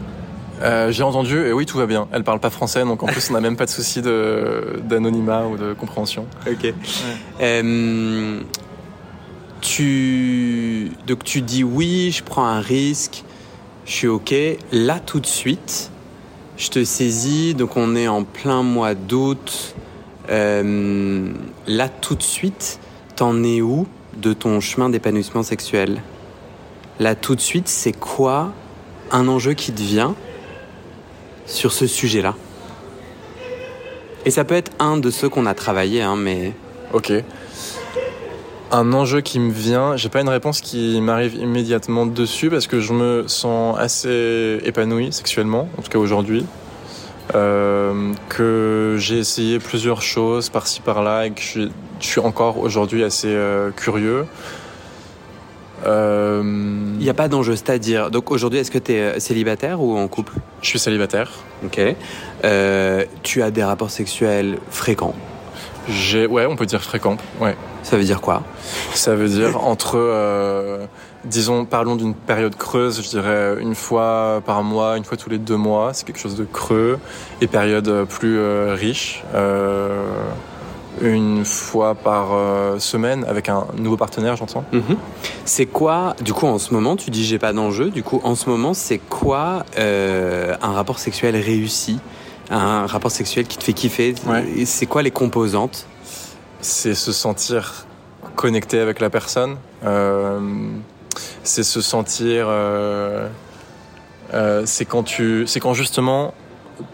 Euh, 0.61 0.93
J'ai 0.93 1.03
entendu, 1.03 1.47
et 1.47 1.53
oui, 1.55 1.65
tout 1.65 1.79
va 1.79 1.87
bien. 1.87 2.07
Elle 2.13 2.23
parle 2.23 2.39
pas 2.39 2.51
français, 2.51 2.85
donc 2.85 3.03
en 3.03 3.07
plus 3.07 3.31
on 3.31 3.33
n'a 3.33 3.41
même 3.41 3.57
pas 3.57 3.65
de 3.65 3.71
souci 3.71 4.03
d'anonymat 4.03 5.47
ou 5.47 5.57
de 5.57 5.73
compréhension. 5.73 6.27
Ok. 6.47 6.75
Euh, 7.41 8.41
tu, 9.63 10.93
donc 11.07 11.25
tu 11.25 11.41
dis 11.41 11.65
oui, 11.65 12.11
je 12.15 12.23
prends 12.23 12.45
un 12.45 12.61
risque, 12.61 13.25
je 13.87 13.93
suis 13.93 14.09
ok. 14.09 14.35
Là 14.73 15.01
tout 15.01 15.21
de 15.21 15.27
suite, 15.27 15.91
je 16.57 16.69
te 16.69 16.85
saisis, 16.85 17.55
donc 17.55 17.77
on 17.77 17.95
est 17.97 18.09
en 18.09 18.25
plein 18.25 18.63
mois 18.63 18.95
d'août. 18.95 19.75
Euh, 20.31 21.33
là 21.67 21.89
tout 21.89 22.15
de 22.15 22.23
suite, 22.23 22.79
t'en 23.17 23.43
es 23.43 23.61
où 23.61 23.87
de 24.17 24.33
ton 24.33 24.61
chemin 24.61 24.89
d'épanouissement 24.89 25.43
sexuel? 25.43 26.03
Là 27.01 27.15
tout 27.15 27.35
de 27.35 27.41
suite, 27.41 27.69
c'est 27.69 27.93
quoi 27.93 28.53
un 29.11 29.29
enjeu 29.29 29.55
qui 29.55 29.73
te 29.73 29.81
vient 29.81 30.15
sur 31.47 31.73
ce 31.73 31.87
sujet-là? 31.87 32.35
Et 34.25 34.31
ça 34.31 34.45
peut 34.45 34.55
être 34.55 34.71
un 34.79 34.99
de 34.99 35.11
ceux 35.11 35.29
qu'on 35.29 35.47
a 35.47 35.55
travaillé, 35.55 36.01
hein, 36.03 36.17
mais... 36.17 36.53
Ok. 36.93 37.13
Un 38.75 38.95
enjeu 38.95 39.21
qui 39.21 39.39
me 39.39 39.53
vient, 39.53 39.97
j'ai 39.97 40.09
pas 40.09 40.23
une 40.23 40.31
réponse 40.31 40.63
qui 40.63 40.99
m'arrive 41.03 41.35
immédiatement 41.35 42.07
dessus 42.07 42.49
parce 42.49 42.67
que 42.67 42.81
je 42.81 42.95
me 42.95 43.25
sens 43.29 43.77
assez 43.79 44.61
épanoui 44.65 45.13
sexuellement, 45.13 45.69
en 45.77 45.83
tout 45.83 45.91
cas 45.91 45.99
aujourd'hui. 45.99 46.47
Euh, 47.35 48.13
que 48.31 48.97
j'ai 48.99 49.19
essayé 49.19 49.59
plusieurs 49.59 50.01
choses 50.03 50.49
par-ci 50.49 50.81
par-là 50.81 51.27
et 51.27 51.31
que 51.33 51.41
je, 51.41 51.47
suis- 51.47 51.73
je 52.01 52.07
suis 52.07 52.21
encore 52.21 52.59
aujourd'hui 52.59 53.05
assez 53.05 53.29
euh, 53.29 53.71
curieux. 53.71 54.25
Euh, 55.87 56.43
Il 56.99 57.03
n'y 57.05 57.11
a 57.11 57.15
pas 57.15 57.29
d'enjeu, 57.29 57.57
c'est-à-dire, 57.57 58.11
donc 58.11 58.31
aujourd'hui, 58.31 58.59
est-ce 58.59 58.71
que 58.71 58.79
tu 58.79 58.93
es 58.93 59.21
célibataire 59.21 59.83
ou 59.83 59.99
en 59.99 60.09
couple? 60.09 60.33
Je 60.63 60.69
suis 60.69 60.79
célibataire. 60.79 61.31
Ok. 61.65 61.79
Euh, 62.45 63.05
tu 63.23 63.43
as 63.43 63.51
des 63.51 63.65
rapports 63.65 63.91
sexuels 63.91 64.59
fréquents? 64.71 65.15
Ouais, 66.31 66.47
on 66.47 66.57
peut 66.57 66.67
dire 66.67 66.83
fréquent. 66.83 67.17
Ouais. 67.41 67.57
Ça 67.83 67.97
veut 67.97 68.05
dire 68.05 68.21
quoi? 68.21 68.43
Ça 68.95 69.15
veut 69.15 69.29
dire 69.29 69.65
entre, 69.65 69.97
euh, 69.97 70.87
disons, 71.25 71.65
parlons 71.65 71.97
d'une 71.97 72.15
période 72.15 72.55
creuse, 72.57 73.03
je 73.03 73.09
dirais 73.09 73.57
une 73.61 73.75
fois 73.75 74.41
par 74.47 74.63
mois, 74.63 74.97
une 74.97 75.05
fois 75.05 75.17
tous 75.17 75.31
les 75.31 75.39
deux 75.39 75.57
mois, 75.57 75.93
c'est 75.93 76.07
quelque 76.07 76.21
chose 76.21 76.37
de 76.37 76.45
creux, 76.45 76.99
et 77.41 77.47
période 77.47 78.07
plus 78.09 78.39
euh, 78.39 78.75
riche, 78.79 79.25
euh, 79.35 80.05
une 81.01 81.45
fois 81.45 81.95
par 81.95 82.29
euh, 82.33 82.79
semaine 82.79 83.25
avec 83.27 83.49
un 83.49 83.67
nouveau 83.77 83.97
partenaire, 83.97 84.37
j'entends. 84.37 84.65
Mhm. 84.73 84.97
C'est 85.45 85.67
quoi, 85.67 86.15
du 86.21 86.33
coup, 86.33 86.47
en 86.47 86.59
ce 86.59 86.73
moment, 86.73 86.97
tu 86.97 87.11
dis 87.11 87.25
j'ai 87.25 87.39
pas 87.39 87.53
d'enjeu, 87.53 87.91
du 87.91 88.03
coup, 88.03 88.21
en 88.25 88.35
ce 88.35 88.49
moment, 88.49 88.75
c'est 88.75 88.99
quoi 88.99 89.65
euh, 89.79 90.55
un 90.63 90.73
rapport 90.73 90.99
sexuel 90.99 91.35
réussi? 91.37 91.99
Un 92.51 92.87
rapport 92.87 93.11
sexuel 93.11 93.47
qui 93.47 93.57
te 93.57 93.65
fait 93.65 93.73
kiffer? 93.73 94.15
Ouais. 94.27 94.65
C'est 94.67 94.87
quoi 94.87 95.03
les 95.03 95.11
composantes? 95.11 95.87
C'est 96.63 96.95
se 96.95 97.11
sentir 97.11 97.87
connecté 98.37 98.79
avec 98.79 99.01
la 99.01 99.11
personne. 99.11 99.57
euh, 99.85 100.41
c'est 101.43 101.65
se 101.65 101.81
sentir. 101.81 102.47
euh, 102.49 103.29
euh, 104.33 104.63
c'est 104.65 104.85
quand 104.85 105.03
tu, 105.03 105.45
c'est 105.49 105.59
quand 105.59 105.75
justement 105.75 106.33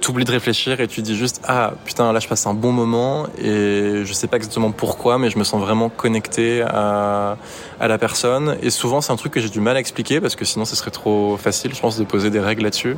t'oublies 0.00 0.25
de 0.25 0.32
réfléchir 0.32 0.80
et 0.80 0.88
tu 0.88 1.02
dis 1.02 1.16
juste 1.16 1.40
ah 1.46 1.72
putain 1.84 2.12
là 2.12 2.18
je 2.18 2.26
passe 2.26 2.46
un 2.46 2.54
bon 2.54 2.72
moment 2.72 3.26
et 3.38 4.02
je 4.04 4.12
sais 4.12 4.26
pas 4.26 4.37
exactement 4.37 4.72
pourquoi 4.72 5.18
mais 5.18 5.30
je 5.30 5.38
me 5.38 5.44
sens 5.44 5.60
vraiment 5.60 5.88
connecté 5.88 6.62
à, 6.62 7.37
la 7.80 7.98
personne 7.98 8.58
et 8.60 8.70
souvent 8.70 9.00
c'est 9.00 9.12
un 9.12 9.16
truc 9.16 9.32
que 9.32 9.40
j'ai 9.40 9.48
du 9.48 9.60
mal 9.60 9.76
à 9.76 9.80
expliquer 9.80 10.20
parce 10.20 10.34
que 10.34 10.44
sinon 10.44 10.64
ce 10.64 10.75
serait 10.75 10.90
trop 10.90 11.37
facile 11.37 11.75
je 11.75 11.80
pense 11.80 11.96
de 11.96 12.04
poser 12.04 12.28
des 12.28 12.40
règles 12.40 12.64
là-dessus 12.64 12.96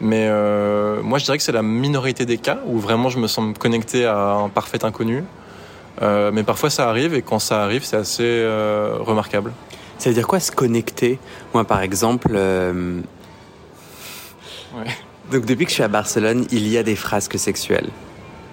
mais 0.00 0.30
moi 1.02 1.18
je 1.18 1.24
dirais 1.24 1.36
que 1.36 1.42
c'est 1.42 1.52
la 1.52 1.62
minorité 1.62 2.24
des 2.24 2.38
cas 2.38 2.60
où 2.66 2.78
vraiment 2.78 3.08
je 3.08 3.18
me 3.18 3.26
sens 3.26 3.52
connecté 3.58 4.06
à 4.06 4.16
un 4.16 4.48
parfait 4.48 4.84
inconnu 4.84 5.24
euh, 6.02 6.30
mais 6.32 6.42
parfois 6.42 6.70
ça 6.70 6.88
arrive 6.88 7.14
et 7.14 7.22
quand 7.22 7.38
ça 7.38 7.62
arrive 7.62 7.84
c'est 7.84 7.96
assez 7.96 8.22
euh, 8.22 8.96
remarquable 9.00 9.52
Ça 9.98 10.10
veut 10.10 10.14
dire 10.14 10.26
quoi 10.26 10.40
se 10.40 10.52
connecter? 10.52 11.18
Moi, 11.54 11.64
par 11.64 11.80
exemple, 11.80 12.32
euh, 12.34 13.00
Ouais. 14.76 14.84
donc 15.32 15.46
depuis 15.46 15.64
que 15.64 15.70
je 15.70 15.74
suis 15.76 15.82
à 15.82 15.88
Barcelone, 15.88 16.46
il 16.50 16.68
y 16.68 16.76
a 16.76 16.82
des 16.82 16.96
frasques 16.96 17.38
sexuelles. 17.38 17.88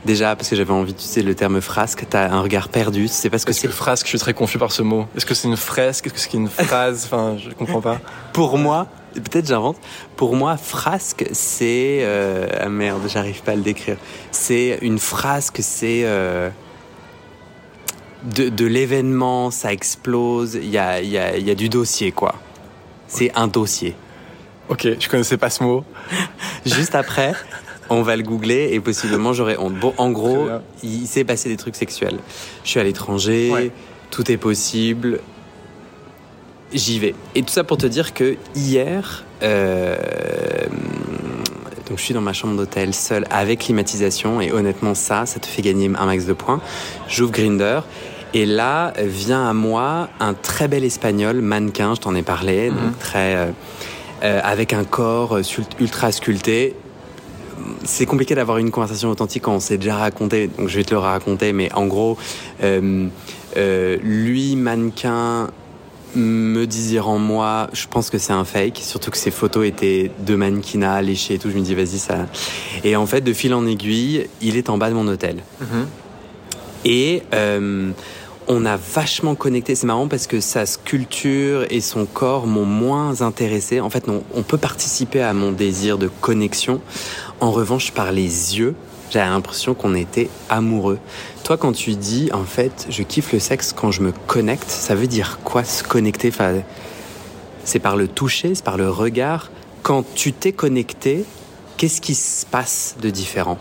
Déjà, 0.05 0.35
parce 0.35 0.50
que 0.50 0.55
j'avais 0.55 0.71
envie 0.71 0.93
d'utiliser 0.93 1.21
le 1.21 1.33
terme 1.33 1.62
frasque, 1.62 2.05
t'as 2.09 2.29
un 2.29 2.41
regard 2.41 2.67
perdu, 2.69 3.03
tu 3.03 3.13
sais 3.13 3.29
pas 3.29 3.39
ce 3.39 3.45
que 3.45 3.53
c'est. 3.53 3.67
que 3.67 3.73
frasque, 3.73 4.05
je 4.05 4.09
suis 4.09 4.19
très 4.19 4.33
confus 4.33 4.57
par 4.57 4.71
ce 4.71 4.81
mot? 4.81 5.05
Est-ce 5.15 5.25
que 5.25 5.33
c'est 5.33 5.47
une 5.47 5.55
fresque? 5.57 6.05
Est-ce 6.07 6.13
que 6.13 6.19
c'est 6.19 6.33
une 6.33 6.50
phrase? 6.50 7.05
Enfin, 7.12 7.38
je 7.38 7.53
comprends 7.53 7.79
pas. 7.81 8.00
Pour 8.33 8.57
moi, 8.57 8.88
peut-être 9.13 9.47
j'invente, 9.47 9.77
pour 10.17 10.35
moi, 10.35 10.57
frasque, 10.57 11.25
c'est... 11.31 12.05
ah 12.59 12.67
merde, 12.69 13.01
j'arrive 13.07 13.41
pas 13.43 13.53
à 13.53 13.55
le 13.55 13.62
décrire. 13.62 13.97
C'est 14.31 14.79
une 14.81 15.00
frasque, 15.00 15.59
c'est... 15.62 16.05
de, 18.24 18.50
de 18.50 18.65
l'événement, 18.65 19.51
ça 19.51 19.74
explose, 19.74 20.56
il 20.56 20.70
y 20.70 20.77
a, 20.77 21.01
il 21.01 21.10
y, 21.10 21.18
a, 21.18 21.38
y 21.38 21.51
a 21.51 21.56
du 21.56 21.70
dossier, 21.70 22.12
quoi. 22.12 22.36
C'est 23.08 23.32
un 23.36 23.48
dossier. 23.48 23.96
Ok, 24.70 24.88
je 25.00 25.10
connaissais 25.10 25.38
pas 25.38 25.50
ce 25.50 25.63
mot. 25.63 25.84
Juste 26.65 26.96
après, 26.96 27.34
on 27.89 28.01
va 28.01 28.15
le 28.15 28.24
googler 28.24 28.70
et 28.72 28.80
possiblement 28.80 29.34
j'aurai 29.34 29.58
honte. 29.58 29.75
Bon, 29.75 29.94
en 29.98 30.10
gros, 30.12 30.48
il 30.84 31.06
s'est 31.06 31.25
passé 31.25 31.50
des 31.50 31.58
trucs 31.58 31.75
sexuels. 31.75 32.18
Je 32.63 32.70
suis 32.70 32.80
à 32.80 32.84
l'étranger, 32.84 33.51
Ouais. 33.51 33.72
tout 34.10 34.32
est 34.32 34.38
possible. 34.38 35.20
J'y 36.74 36.98
vais. 37.00 37.13
Et 37.36 37.44
tout 37.44 37.51
ça 37.53 37.63
pour 37.63 37.77
te 37.77 37.86
dire 37.86 38.13
que 38.15 38.36
hier, 38.56 39.24
euh, 39.44 39.96
donc 41.88 41.98
je 42.00 42.03
suis 42.03 42.13
dans 42.15 42.22
ma 42.22 42.34
chambre 42.34 42.56
d'hôtel 42.56 42.96
seule 42.96 43.27
avec 43.30 43.60
climatisation 43.60 44.42
et 44.42 44.51
honnêtement 44.51 44.96
ça, 44.96 45.25
ça 45.27 45.39
te 45.39 45.46
fait 45.46 45.62
gagner 45.62 45.92
un 45.96 46.06
max 46.06 46.25
de 46.25 46.34
points. 46.34 46.62
J'ouvre 47.08 47.32
Grinder. 47.32 47.82
Et 48.34 48.46
là 48.46 48.94
vient 49.00 49.48
à 49.48 49.54
moi 49.54 50.10
un 50.20 50.34
très 50.34 50.68
bel 50.68 50.84
espagnol, 50.84 51.42
mannequin, 51.42 51.94
je 51.96 52.02
t'en 52.02 52.16
ai 52.16 52.24
parlé, 52.24 52.70
donc 52.70 52.80
Mhm. 52.80 52.94
très 53.00 53.36
euh, 53.36 53.52
euh, 54.24 54.40
avec 54.44 54.74
un 54.74 54.84
corps 54.86 55.38
euh, 55.38 55.42
ultra 55.80 56.12
sculpté. 56.12 56.75
C'est 57.86 58.06
compliqué 58.08 58.34
d'avoir 58.34 58.58
une 58.58 58.72
conversation 58.72 59.10
authentique 59.10 59.44
quand 59.44 59.54
on 59.54 59.60
s'est 59.60 59.78
déjà 59.78 59.98
raconté, 59.98 60.48
donc 60.48 60.68
je 60.68 60.75
vais 60.78 60.84
te 60.84 60.92
le 60.94 61.00
raconter, 61.00 61.54
mais 61.54 61.72
en 61.74 61.86
gros, 61.86 62.18
euh, 62.63 63.08
euh, 63.58 63.98
lui, 64.02 64.56
mannequin, 64.56 65.50
me 66.16 66.66
désire 66.66 67.08
en 67.10 67.20
moi, 67.20 67.70
je 67.74 67.88
pense 67.88 68.10
que 68.10 68.18
c'est 68.18 68.34
un 68.34 68.46
fake, 68.46 68.80
surtout 68.82 69.12
que 69.12 69.18
ses 69.18 69.32
photos 69.32 69.66
étaient 69.66 70.12
de 70.25 70.36
mannequinat, 70.36 71.02
léchées 71.02 71.36
et 71.36 71.40
tout, 71.40 71.50
je 71.52 71.56
me 71.56 71.62
dis 71.62 71.74
vas-y 71.75 72.00
ça... 72.00 72.28
Et 72.84 72.96
en 72.96 73.06
fait, 73.06 73.22
de 73.22 73.34
fil 73.34 73.54
en 73.54 73.66
aiguille, 73.66 74.28
il 74.42 74.58
est 74.58 74.70
en 74.70 74.78
bas 74.78 74.90
de 74.90 74.96
mon 74.96 75.08
hôtel. 75.08 75.38
Et 76.86 77.24
euh, 77.34 77.92
on 78.47 78.65
a 78.65 78.77
vachement 78.77 79.35
connecté. 79.35 79.75
C'est 79.75 79.88
marrant 79.88 80.07
parce 80.07 80.27
que 80.27 80.39
sa 80.39 80.65
sculpture 80.65 81.65
et 81.69 81.81
son 81.81 82.05
corps 82.05 82.47
m'ont 82.47 82.65
moins 82.65 83.21
intéressé. 83.21 83.79
En 83.79 83.89
fait, 83.89 84.07
non, 84.07 84.23
on 84.33 84.43
peut 84.43 84.57
participer 84.57 85.21
à 85.21 85.33
mon 85.33 85.51
désir 85.51 85.97
de 85.97 86.09
connexion. 86.21 86.81
En 87.39 87.51
revanche, 87.51 87.91
par 87.91 88.12
les 88.12 88.57
yeux, 88.57 88.75
j'avais 89.09 89.29
l'impression 89.29 89.73
qu'on 89.73 89.95
était 89.95 90.29
amoureux. 90.50 91.00
Toi, 91.43 91.57
quand 91.57 91.73
tu 91.73 91.95
dis, 91.95 92.29
en 92.33 92.45
fait, 92.45 92.88
je 92.89 93.03
kiffe 93.03 93.33
le 93.33 93.39
sexe 93.39 93.73
quand 93.73 93.91
je 93.91 94.01
me 94.01 94.12
connecte, 94.27 94.69
ça 94.69 94.95
veut 94.95 95.07
dire 95.07 95.39
quoi 95.43 95.63
se 95.63 95.83
connecter? 95.83 96.31
C'est 97.63 97.79
par 97.79 97.95
le 97.95 98.07
toucher, 98.07 98.55
c'est 98.55 98.63
par 98.63 98.77
le 98.77 98.89
regard. 98.89 99.51
Quand 99.83 100.03
tu 100.15 100.33
t'es 100.33 100.51
connecté, 100.53 101.25
qu'est-ce 101.77 102.01
qui 102.01 102.15
se 102.15 102.45
passe 102.45 102.95
de 103.01 103.09
différent? 103.09 103.57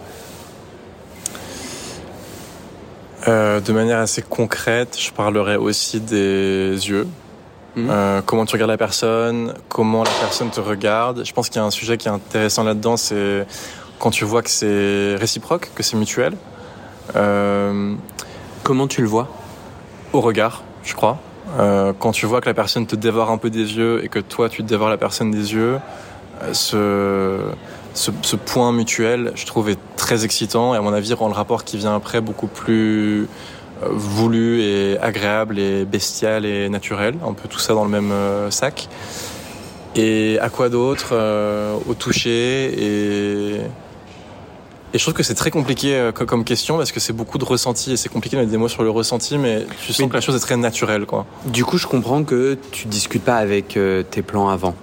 Euh, 3.28 3.60
de 3.60 3.72
manière 3.72 3.98
assez 3.98 4.22
concrète, 4.22 4.96
je 4.98 5.10
parlerai 5.12 5.56
aussi 5.56 6.00
des 6.00 6.72
yeux. 6.72 7.06
Mhm. 7.76 7.88
Euh, 7.90 8.20
comment 8.24 8.44
tu 8.44 8.54
regardes 8.54 8.70
la 8.70 8.76
personne, 8.78 9.54
comment 9.68 10.02
la 10.02 10.10
personne 10.20 10.50
te 10.50 10.60
regarde. 10.60 11.24
Je 11.24 11.32
pense 11.32 11.48
qu'il 11.48 11.56
y 11.56 11.64
a 11.64 11.66
un 11.66 11.70
sujet 11.70 11.96
qui 11.96 12.08
est 12.08 12.10
intéressant 12.10 12.64
là-dedans, 12.64 12.96
c'est 12.96 13.46
quand 13.98 14.10
tu 14.10 14.24
vois 14.24 14.42
que 14.42 14.50
c'est 14.50 15.16
réciproque, 15.16 15.70
que 15.74 15.82
c'est 15.82 15.96
mutuel. 15.96 16.36
Euh, 17.16 17.94
Comment 18.62 18.86
tu 18.86 19.02
le 19.02 19.08
vois? 19.08 19.28
au 20.12 20.20
regard, 20.20 20.62
je 20.84 20.94
crois. 20.94 21.18
Euh, 21.58 21.92
quand 21.98 22.12
tu 22.12 22.26
vois 22.26 22.40
que 22.40 22.46
la 22.46 22.54
personne 22.54 22.86
te 22.86 22.96
dévore 22.96 23.30
un 23.30 23.38
peu 23.38 23.50
des 23.50 23.76
yeux 23.76 24.04
et 24.04 24.08
que 24.08 24.18
toi 24.18 24.48
tu 24.48 24.62
te 24.62 24.68
dévores 24.68 24.88
la 24.88 24.96
personne 24.96 25.30
des 25.30 25.54
yeux, 25.54 25.78
euh, 26.42 26.52
ce, 26.52 27.40
ce, 27.94 28.10
ce 28.22 28.36
point 28.36 28.72
mutuel, 28.72 29.32
je 29.34 29.46
trouve, 29.46 29.68
est 29.70 29.78
très 29.96 30.24
excitant 30.24 30.74
et 30.74 30.78
à 30.78 30.80
mon 30.80 30.92
avis 30.92 31.12
rend 31.14 31.28
le 31.28 31.34
rapport 31.34 31.64
qui 31.64 31.76
vient 31.76 31.94
après 31.94 32.20
beaucoup 32.20 32.46
plus 32.46 33.22
euh, 33.82 33.88
voulu 33.90 34.60
et 34.62 34.98
agréable 34.98 35.58
et 35.58 35.84
bestial 35.84 36.46
et 36.46 36.68
naturel, 36.68 37.14
un 37.26 37.32
peu 37.32 37.48
tout 37.48 37.58
ça 37.58 37.74
dans 37.74 37.84
le 37.84 37.90
même 37.90 38.12
euh, 38.12 38.50
sac. 38.50 38.88
Et 39.94 40.38
à 40.40 40.48
quoi 40.48 40.68
d'autre 40.70 41.08
Euh, 41.12 41.74
Au 41.88 41.94
toucher 41.94 42.72
et 42.76 43.60
et 44.94 44.98
je 44.98 45.04
trouve 45.04 45.14
que 45.14 45.22
c'est 45.22 45.34
très 45.34 45.50
compliqué 45.50 46.10
co- 46.14 46.26
comme 46.26 46.44
question 46.44 46.76
parce 46.76 46.92
que 46.92 47.00
c'est 47.00 47.14
beaucoup 47.14 47.38
de 47.38 47.46
ressenti 47.46 47.92
et 47.92 47.96
c'est 47.96 48.10
compliqué 48.10 48.36
de 48.36 48.42
mettre 48.42 48.52
des 48.52 48.58
mots 48.58 48.68
sur 48.68 48.82
le 48.82 48.90
ressenti, 48.90 49.38
mais 49.38 49.64
tu 49.86 49.94
sens 49.94 50.06
que 50.06 50.12
la 50.12 50.20
chose 50.20 50.36
est 50.36 50.38
très 50.40 50.58
naturelle, 50.58 51.06
quoi. 51.06 51.24
Du 51.46 51.64
coup, 51.64 51.78
je 51.78 51.86
comprends 51.86 52.24
que 52.24 52.58
tu 52.72 52.88
discutes 52.88 53.24
pas 53.24 53.36
avec 53.36 53.78
tes 54.10 54.20
plans 54.20 54.50
avant. 54.50 54.74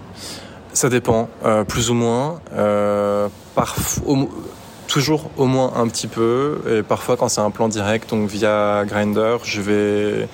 Ça 0.74 0.90
dépend, 0.90 1.30
euh, 1.46 1.64
plus 1.64 1.90
ou 1.90 1.94
moins. 1.94 2.40
Euh, 2.54 3.28
au 4.06 4.30
toujours 4.88 5.30
au 5.38 5.46
moins 5.46 5.74
un 5.76 5.88
petit 5.88 6.08
peu. 6.08 6.62
Et 6.70 6.84
parfois, 6.84 7.16
quand 7.16 7.30
c'est 7.30 7.42
un 7.42 7.52
plan 7.52 7.70
direct, 7.70 8.10
donc 8.10 8.28
via 8.28 8.84
Grinder, 8.86 9.38
je 9.44 9.62
vais 9.62 10.28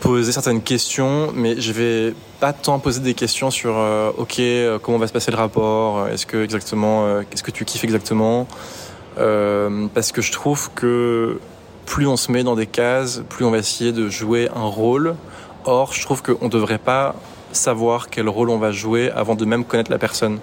poser 0.00 0.32
certaines 0.32 0.62
questions, 0.62 1.30
mais 1.34 1.60
je 1.60 1.72
vais 1.72 2.14
pas 2.40 2.52
tant 2.52 2.78
poser 2.78 3.00
des 3.00 3.14
questions 3.14 3.50
sur 3.50 3.74
euh, 3.76 4.10
OK, 4.16 4.38
euh, 4.40 4.78
comment 4.78 4.98
va 4.98 5.06
se 5.06 5.12
passer 5.12 5.30
le 5.30 5.36
rapport, 5.36 6.08
est-ce 6.08 6.26
que 6.26 6.42
exactement, 6.42 7.04
euh, 7.04 7.22
qu'est-ce 7.28 7.42
que 7.42 7.50
tu 7.50 7.64
kiffes 7.64 7.84
exactement, 7.84 8.46
Euh, 9.18 9.88
parce 9.92 10.12
que 10.12 10.22
je 10.22 10.32
trouve 10.32 10.70
que 10.74 11.40
plus 11.84 12.06
on 12.06 12.16
se 12.16 12.30
met 12.32 12.44
dans 12.44 12.54
des 12.54 12.66
cases, 12.66 13.22
plus 13.28 13.44
on 13.44 13.50
va 13.50 13.58
essayer 13.58 13.92
de 13.92 14.08
jouer 14.08 14.48
un 14.54 14.64
rôle. 14.64 15.16
Or, 15.64 15.92
je 15.92 16.00
trouve 16.02 16.22
qu'on 16.22 16.48
devrait 16.48 16.78
pas 16.78 17.14
savoir 17.52 18.10
quel 18.10 18.28
rôle 18.28 18.50
on 18.50 18.58
va 18.58 18.72
jouer 18.72 19.10
avant 19.10 19.34
de 19.34 19.44
même 19.44 19.64
connaître 19.64 19.90
la 19.90 19.98
personne. 19.98 20.38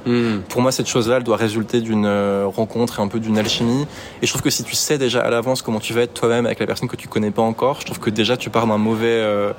Pour 0.49 0.61
moi, 0.61 0.71
cette 0.71 0.87
chose-là, 0.87 1.17
elle 1.17 1.23
doit 1.23 1.37
résulter 1.37 1.81
d'une 1.81 2.05
euh, 2.05 2.45
rencontre 2.47 2.99
et 2.99 3.01
un 3.01 3.07
peu 3.07 3.19
d'une 3.19 3.37
alchimie. 3.37 3.85
Et 4.21 4.25
je 4.27 4.31
trouve 4.31 4.41
que 4.41 4.49
si 4.49 4.63
tu 4.63 4.75
sais 4.75 4.97
déjà 4.97 5.21
à 5.21 5.29
l'avance 5.29 5.61
comment 5.61 5.79
tu 5.79 5.93
vas 5.93 6.01
être 6.01 6.13
toi-même 6.13 6.45
avec 6.45 6.59
la 6.59 6.65
personne 6.67 6.87
que 6.89 6.95
tu 6.95 7.07
connais 7.07 7.31
pas 7.31 7.41
encore, 7.41 7.81
je 7.81 7.85
trouve 7.85 7.99
que 7.99 8.09
déjà 8.09 8.37
tu 8.37 8.49
pars 8.49 8.67
d'un 8.67 8.77
mauvais, 8.77 9.07
euh, 9.07 9.53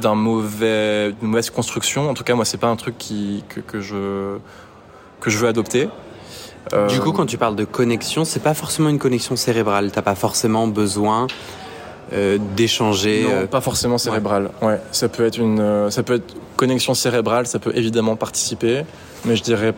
d'un 0.00 0.14
mauvais, 0.14 1.12
d'une 1.12 1.28
mauvaise 1.28 1.50
construction. 1.50 2.08
En 2.08 2.14
tout 2.14 2.24
cas, 2.24 2.34
moi, 2.34 2.44
c'est 2.44 2.58
pas 2.58 2.68
un 2.68 2.76
truc 2.76 2.96
qui 2.98 3.44
que, 3.48 3.60
que 3.60 3.80
je 3.80 4.36
que 5.20 5.30
je 5.30 5.38
veux 5.38 5.48
adopter. 5.48 5.88
Euh, 6.72 6.86
Du 6.88 7.00
coup, 7.00 7.12
quand 7.12 7.26
tu 7.26 7.38
parles 7.38 7.56
de 7.56 7.64
connexion, 7.64 8.24
c'est 8.24 8.42
pas 8.42 8.54
forcément 8.54 8.88
une 8.90 8.98
connexion 8.98 9.34
cérébrale. 9.36 9.90
T'as 9.90 10.02
pas 10.02 10.14
forcément 10.14 10.66
besoin 10.66 11.26
euh, 12.12 12.38
d'échanger. 12.56 13.24
Non, 13.24 13.30
euh, 13.32 13.46
pas 13.46 13.60
forcément 13.60 13.98
cérébral. 13.98 14.50
Ouais. 14.62 14.80
ça 14.92 15.08
peut 15.08 15.24
être 15.24 15.38
une, 15.38 15.60
euh, 15.60 15.90
ça 15.90 16.02
peut 16.02 16.14
être 16.14 16.34
connexion 16.56 16.94
cérébrale, 16.94 17.46
ça 17.46 17.58
peut 17.58 17.72
évidemment 17.74 18.16
participer, 18.16 18.84
mais 19.24 19.36
je 19.36 19.42
dirais 19.42 19.74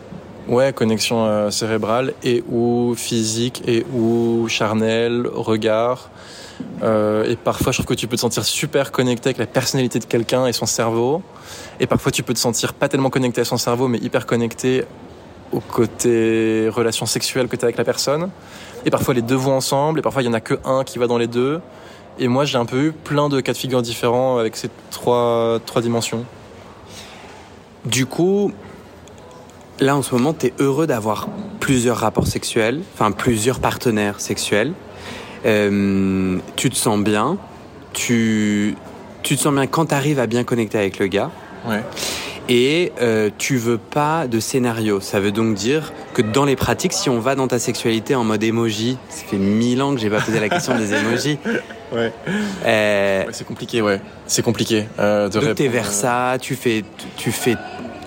ouais 0.47 0.73
connexion 0.73 1.25
euh, 1.25 1.49
cérébrale 1.49 2.13
et 2.23 2.43
ou 2.49 2.93
physique 2.97 3.63
et 3.67 3.85
ou 3.93 4.47
charnel, 4.49 5.27
regard. 5.33 6.09
Euh, 6.81 7.29
et 7.29 7.35
parfois, 7.35 7.71
je 7.71 7.77
trouve 7.77 7.87
que 7.87 7.99
tu 7.99 8.07
peux 8.07 8.15
te 8.15 8.21
sentir 8.21 8.43
super 8.43 8.91
connecté 8.91 9.29
avec 9.29 9.37
la 9.37 9.47
personnalité 9.47 9.99
de 9.99 10.05
quelqu'un 10.05 10.45
et 10.45 10.53
son 10.53 10.65
cerveau. 10.65 11.21
Et 11.79 11.87
parfois, 11.87 12.11
tu 12.11 12.23
peux 12.23 12.33
te 12.33 12.39
sentir 12.39 12.73
pas 12.73 12.87
tellement 12.89 13.09
connecté 13.09 13.41
à 13.41 13.45
son 13.45 13.57
cerveau, 13.57 13.87
mais 13.87 13.97
hyper 13.99 14.25
connecté 14.25 14.85
au 15.51 15.59
côté 15.59 16.67
relation 16.69 17.05
sexuelle 17.05 17.47
que 17.47 17.55
tu 17.55 17.63
as 17.63 17.67
avec 17.67 17.77
la 17.77 17.83
personne. 17.83 18.29
Et 18.85 18.89
parfois 18.89 19.13
les 19.13 19.21
deux 19.21 19.35
vont 19.35 19.53
ensemble, 19.53 19.99
et 19.99 20.01
parfois 20.01 20.21
il 20.21 20.25
y 20.25 20.29
en 20.29 20.33
a 20.33 20.41
que 20.41 20.55
un 20.65 20.83
qui 20.83 20.99
va 20.99 21.07
dans 21.07 21.17
les 21.17 21.27
deux. 21.27 21.61
Et 22.19 22.27
moi, 22.27 22.45
j'ai 22.45 22.57
un 22.57 22.65
peu 22.65 22.85
eu 22.85 22.91
plein 22.91 23.29
de 23.29 23.41
cas 23.41 23.53
de 23.53 23.57
figure 23.57 23.81
différents 23.81 24.37
avec 24.37 24.55
ces 24.55 24.69
trois, 24.91 25.59
trois 25.65 25.81
dimensions. 25.81 26.25
Du 27.85 28.05
coup, 28.05 28.51
là 29.79 29.95
en 29.95 30.01
ce 30.01 30.13
moment, 30.13 30.33
tu 30.33 30.47
es 30.47 30.53
heureux 30.59 30.87
d'avoir 30.87 31.27
plusieurs 31.59 31.97
rapports 31.97 32.27
sexuels, 32.27 32.81
enfin 32.93 33.11
plusieurs 33.11 33.59
partenaires 33.59 34.19
sexuels. 34.21 34.73
Euh, 35.45 36.37
tu 36.55 36.69
te 36.69 36.75
sens 36.75 36.99
bien, 36.99 37.37
tu, 37.91 38.75
tu 39.23 39.35
te 39.35 39.41
sens 39.41 39.53
bien 39.53 39.67
quand 39.67 39.87
tu 39.87 39.95
arrives 39.95 40.19
à 40.19 40.27
bien 40.27 40.43
connecter 40.43 40.77
avec 40.77 40.99
le 40.99 41.07
gars. 41.07 41.31
Ouais. 41.67 41.83
Et 42.49 42.91
euh, 43.01 43.29
tu 43.37 43.57
veux 43.57 43.77
pas 43.77 44.27
de 44.27 44.39
scénario. 44.39 44.99
Ça 44.99 45.19
veut 45.19 45.31
donc 45.31 45.55
dire 45.55 45.93
que 46.13 46.21
dans 46.21 46.43
les 46.43 46.57
pratiques, 46.57 46.93
si 46.93 47.09
on 47.09 47.19
va 47.19 47.35
dans 47.35 47.47
ta 47.47 47.57
sexualité 47.57 48.15
en 48.15 48.25
mode 48.25 48.43
emoji, 48.43 48.97
ça 49.09 49.23
fait 49.25 49.37
mille 49.37 49.81
ans 49.81 49.93
que 49.93 49.99
j'ai 49.99 50.09
pas 50.09 50.19
posé 50.19 50.39
la 50.39 50.49
question 50.49 50.77
des 50.77 50.93
emojis. 50.93 51.37
Ouais. 51.93 52.11
Euh, 52.65 53.25
Ouais, 53.25 53.29
c'est 53.31 53.45
compliqué, 53.47 53.81
ouais. 53.81 54.01
C'est 54.27 54.41
compliqué 54.41 54.85
euh, 54.99 55.29
de 55.29 55.33
donc 55.33 55.41
t'es 55.55 55.63
répondre. 55.63 55.71
vers 55.71 55.91
ça, 55.91 56.37
tu 56.41 56.55
fais, 56.55 56.83
tu 57.17 57.31
fais, 57.31 57.55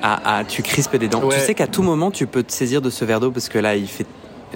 ah, 0.02 0.20
ah, 0.24 0.42
tu 0.46 0.62
crispes 0.62 0.96
des 0.96 1.08
dents. 1.08 1.22
Ouais. 1.22 1.36
Tu 1.38 1.40
sais 1.44 1.54
qu'à 1.54 1.66
tout 1.66 1.82
moment, 1.82 2.10
tu 2.10 2.26
peux 2.26 2.42
te 2.42 2.52
saisir 2.52 2.82
de 2.82 2.90
ce 2.90 3.04
verre 3.04 3.20
d'eau 3.20 3.30
parce 3.30 3.48
que 3.48 3.58
là, 3.58 3.76
il 3.76 3.88
fait. 3.88 4.06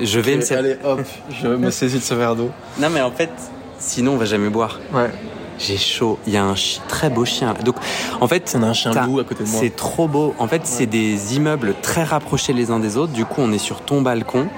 Je 0.01 0.21
vais 0.21 0.37
me 0.37 0.41
servir. 0.41 0.77
Allez, 0.85 1.01
hop, 1.01 1.07
je 1.43 1.49
me 1.49 1.71
saisis 1.81 1.99
de 1.99 2.03
ce 2.03 2.15
verre 2.15 2.37
d'eau. 2.37 2.51
Non, 2.79 2.89
mais 2.91 3.01
en 3.01 3.11
fait, 3.11 3.31
sinon, 3.79 4.13
on 4.13 4.17
va 4.17 4.25
jamais 4.25 4.49
boire. 4.49 4.79
Ouais. 4.93 5.11
J'ai 5.59 5.77
chaud. 5.77 6.19
Il 6.27 6.33
y 6.33 6.39
a 6.39 6.43
un 6.45 6.55
très 6.89 7.11
beau 7.11 7.27
chien. 7.27 7.55
Donc, 7.65 7.77
en 8.19 8.27
fait, 8.27 8.55
On 8.57 8.63
a 8.63 8.67
un 8.69 8.73
chien 8.73 8.93
loup 9.05 9.19
à 9.21 9.25
côté 9.25 9.45
de 9.45 9.49
moi. 9.49 9.61
C'est 9.61 9.77
trop 9.77 10.09
beau. 10.09 10.35
En 10.39 10.49
fait, 10.49 10.63
c'est 10.65 10.87
des 10.87 11.37
immeubles 11.37 11.75
très 11.83 12.03
rapprochés 12.03 12.55
les 12.55 12.71
uns 12.71 12.81
des 12.81 12.97
autres. 12.97 13.13
Du 13.13 13.27
coup, 13.27 13.43
on 13.43 13.53
est 13.53 13.59
sur 13.59 13.83
ton 13.83 14.01
balcon. 14.01 14.49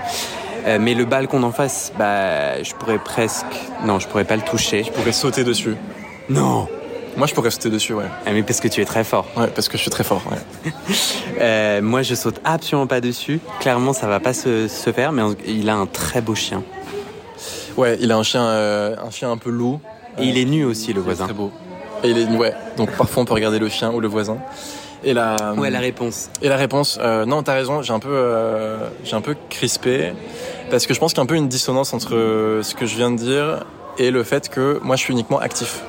Euh, 0.67 0.79
mais 0.81 0.95
le 0.95 1.05
balcon 1.05 1.41
d'en 1.41 1.53
face, 1.53 1.93
bah, 1.99 2.63
je 2.63 2.73
pourrais 2.75 2.99
presque. 2.99 3.47
Non, 3.85 3.99
je 3.99 4.09
pourrais 4.09 4.25
pas 4.25 4.37
le 4.37 4.43
toucher. 4.43 4.85
Je 4.85 4.93
pourrais 4.93 5.13
sauter 5.13 5.45
dessus. 5.45 5.77
Non. 6.29 6.69
Moi, 7.17 7.27
je 7.27 7.35
pourrais 7.35 7.51
sauter 7.51 7.69
dessus, 7.69 7.93
ouais. 7.93 8.07
Ah, 8.27 8.31
mais 8.33 8.43
parce 8.43 8.61
que 8.61 8.69
tu 8.69 8.81
es 8.81 8.85
très 8.85 9.05
fort. 9.05 9.27
Ouais, 9.37 9.49
parce 9.49 9.69
que 9.69 9.77
je 9.77 9.83
suis 9.83 9.91
très 9.91 10.05
fort, 10.05 10.23
ouais. 10.31 10.73
Euh, 11.41 11.83
moi, 11.83 12.03
je 12.03 12.15
saute 12.15 12.41
absolument 12.45 12.87
pas 12.87 13.01
dessus. 13.01 13.41
Clairement, 13.59 13.93
ça 13.93 14.07
va 14.07 14.21
pas 14.21 14.33
se, 14.33 14.69
se 14.69 14.93
faire. 14.93 15.11
Mais 15.13 15.23
il 15.47 15.69
a 15.69 15.75
un 15.75 15.87
très 15.87 16.21
beau 16.21 16.37
chien. 16.37 16.63
Ouais, 17.77 17.97
il 18.01 18.13
a 18.13 18.17
un 18.17 18.23
chien, 18.23 18.45
euh, 18.45 18.95
un 19.03 19.11
chien 19.11 19.31
un 19.31 19.39
peu 19.39 19.51
loup. 19.51 19.81
Et 20.19 20.25
il 20.25 20.39
est 20.39 20.45
nu 20.45 20.65
aussi, 20.65 20.93
le 20.93 21.01
voisin. 21.01 21.25
Très 21.25 21.35
beau. 21.35 21.51
Et 22.05 22.11
il 22.11 22.19
est, 22.19 22.27
ouais. 22.27 22.53
Donc 22.77 22.91
parfois 22.93 23.23
on 23.23 23.27
peut 23.27 23.35
regarder 23.35 23.59
le 23.59 23.69
chien 23.69 23.91
ou 23.93 24.01
le 24.01 24.09
voisin. 24.09 24.39
Et 25.05 25.15
la, 25.15 25.55
Ouais, 25.57 25.71
la 25.71 25.81
réponse. 25.81 26.31
et 26.43 26.49
la 26.49 26.57
réponse, 26.57 26.99
euh, 27.01 27.25
non, 27.25 27.43
t'as 27.43 27.55
raison. 27.55 27.83
J'ai 27.83 27.93
un 27.93 27.99
peu, 27.99 28.09
euh, 28.13 28.79
j'ai 29.05 29.17
un 29.17 29.21
peu 29.21 29.35
crispé 29.51 30.13
parce 30.71 30.87
que 30.87 30.95
je 30.95 31.01
pense 31.01 31.13
qu'il 31.13 31.19
y 31.19 31.21
a 31.21 31.25
un 31.25 31.27
peu 31.27 31.35
une 31.35 31.49
dissonance 31.49 31.93
entre 31.93 32.15
euh, 32.15 32.63
ce 32.63 32.75
que 32.75 32.87
je 32.87 32.97
viens 32.97 33.11
de 33.11 33.17
dire 33.17 33.65
et 33.99 34.11
le 34.11 34.23
fait 34.23 34.49
que 34.49 34.79
moi 34.83 34.97
je 34.97 35.03
suis 35.03 35.13
uniquement 35.13 35.39
actif 35.39 35.81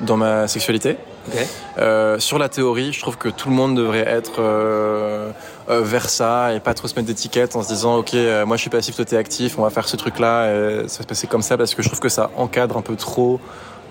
dans 0.00 0.16
ma 0.16 0.48
sexualité. 0.48 0.96
Ok. 1.28 1.46
Euh, 1.78 2.18
sur 2.18 2.38
la 2.38 2.48
théorie, 2.48 2.92
je 2.92 3.00
trouve 3.00 3.16
que 3.16 3.28
tout 3.28 3.48
le 3.48 3.54
monde 3.54 3.76
devrait 3.76 4.06
être 4.08 4.40
euh, 4.40 5.30
euh, 5.68 5.80
vers 5.82 6.08
ça 6.08 6.52
et 6.54 6.58
pas 6.60 6.74
trop 6.74 6.88
se 6.88 6.94
mettre 6.96 7.06
d'étiquette 7.06 7.54
en 7.54 7.62
se 7.62 7.68
disant 7.68 7.96
ok 7.98 8.14
euh, 8.14 8.44
moi 8.46 8.56
je 8.56 8.62
suis 8.62 8.70
passif, 8.70 8.96
toi 8.96 9.04
t'es 9.04 9.16
actif, 9.16 9.56
on 9.58 9.62
va 9.62 9.70
faire 9.70 9.86
ce 9.86 9.96
truc 9.96 10.18
là, 10.18 10.50
et 10.50 10.88
ça 10.88 10.98
va 10.98 11.02
se 11.02 11.06
passer 11.06 11.26
comme 11.28 11.42
ça 11.42 11.56
parce 11.56 11.74
que 11.74 11.82
je 11.82 11.88
trouve 11.88 12.00
que 12.00 12.08
ça 12.08 12.30
encadre 12.36 12.76
un 12.76 12.82
peu 12.82 12.96
trop 12.96 13.38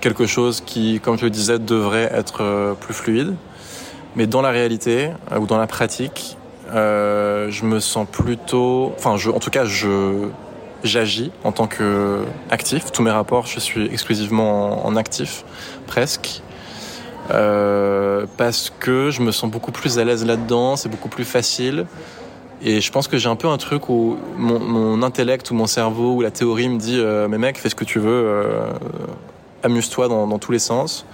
quelque 0.02 0.26
chose 0.26 0.62
qui, 0.66 1.00
comme 1.00 1.18
je 1.18 1.26
le 1.26 1.30
disais, 1.30 1.60
devrait 1.60 2.12
être 2.14 2.76
plus 2.82 2.94
fluide. 2.94 3.36
Mais 4.16 4.28
dans 4.28 4.42
la 4.42 4.50
réalité 4.50 5.10
euh, 5.32 5.40
ou 5.40 5.46
dans 5.46 5.58
la 5.58 5.68
pratique, 5.68 6.38
euh, 6.74 7.50
je 7.50 7.66
me 7.66 7.80
sens 7.80 8.08
plutôt, 8.10 8.94
enfin 8.98 9.18
je, 9.18 9.30
en 9.30 9.40
tout 9.40 9.50
cas 9.50 9.66
je 9.66 10.28
j'agis 10.84 11.32
en 11.44 11.52
tant 11.52 11.68
que 11.68 12.24
actif. 12.50 12.92
Tous 12.92 13.04
mes 13.04 13.12
rapports, 13.12 13.46
je 13.46 13.60
suis 13.60 13.86
exclusivement 13.86 14.86
en, 14.86 14.96
actif, 14.96 15.44
presque. 15.86 16.42
Euh, 17.30 18.26
parce 18.38 18.74
que 18.80 19.12
je 19.12 19.22
me 19.22 19.32
sens 19.32 19.50
beaucoup 19.50 19.72
plus 19.72 20.00
à 20.00 20.04
l'aise 20.04 20.26
là-dedans, 20.26 20.76
c'est 20.76 20.90
beaucoup 20.90 21.08
plus 21.08 21.24
facile. 21.24 21.86
Et 22.64 22.82
je 22.82 22.92
pense 22.92 23.08
que 23.08 23.18
j'ai 23.18 23.30
un 23.30 23.36
peu 23.36 23.48
un 23.48 23.58
truc 23.58 23.90
où 23.90 24.18
mon, 24.38 25.04
intellect 25.04 25.50
ou 25.52 25.54
mon 25.54 25.68
cerveau 25.68 26.14
ou 26.14 26.22
la 26.22 26.32
théorie 26.32 26.68
me 26.68 26.80
dit 26.80 27.00
Mais 27.30 27.38
mec, 27.38 27.58
fais 27.60 27.70
ce 27.70 27.76
que 27.76 27.86
tu 27.86 28.00
veux, 28.00 28.44
amuse-toi 29.64 30.08
dans 30.08 30.40
tous 30.40 30.52
les 30.52 30.60
sens. 30.60 31.06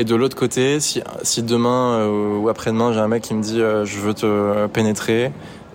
Et 0.00 0.04
de 0.04 0.14
l'autre 0.14 0.34
côté, 0.34 0.80
si, 0.80 1.02
si 1.22 1.42
demain 1.42 1.98
euh, 1.98 2.38
ou 2.38 2.48
après-demain 2.48 2.94
j'ai 2.94 3.00
un 3.00 3.08
mec 3.08 3.22
qui 3.22 3.34
me 3.34 3.42
dit 3.42 3.60
euh, 3.60 3.84
Je 3.84 3.98
veux 4.00 4.14
te 4.14 4.66
pénétrer, 4.68 5.30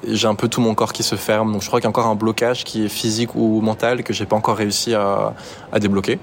j'ai 0.08 0.28
un 0.28 0.34
peu 0.34 0.48
tout 0.48 0.62
mon 0.62 0.74
corps 0.74 0.94
qui 0.94 1.04
se 1.04 1.16
ferme. 1.16 1.52
Donc 1.54 1.62
je 1.62 1.68
crois 1.68 1.80
qu'il 1.80 1.86
y 1.86 1.88
a 1.88 1.90
encore 1.92 2.08
un 2.08 2.16
blocage 2.16 2.64
qui 2.64 2.86
est 2.86 2.90
physique 2.90 3.36
ou 3.36 3.62
mental 3.62 4.02
que 4.02 4.14
j'ai 4.14 4.26
pas 4.26 4.36
encore 4.36 4.58
réussi 4.58 4.96
à, 4.96 5.34
à 5.72 5.78
débloquer. 5.80 6.18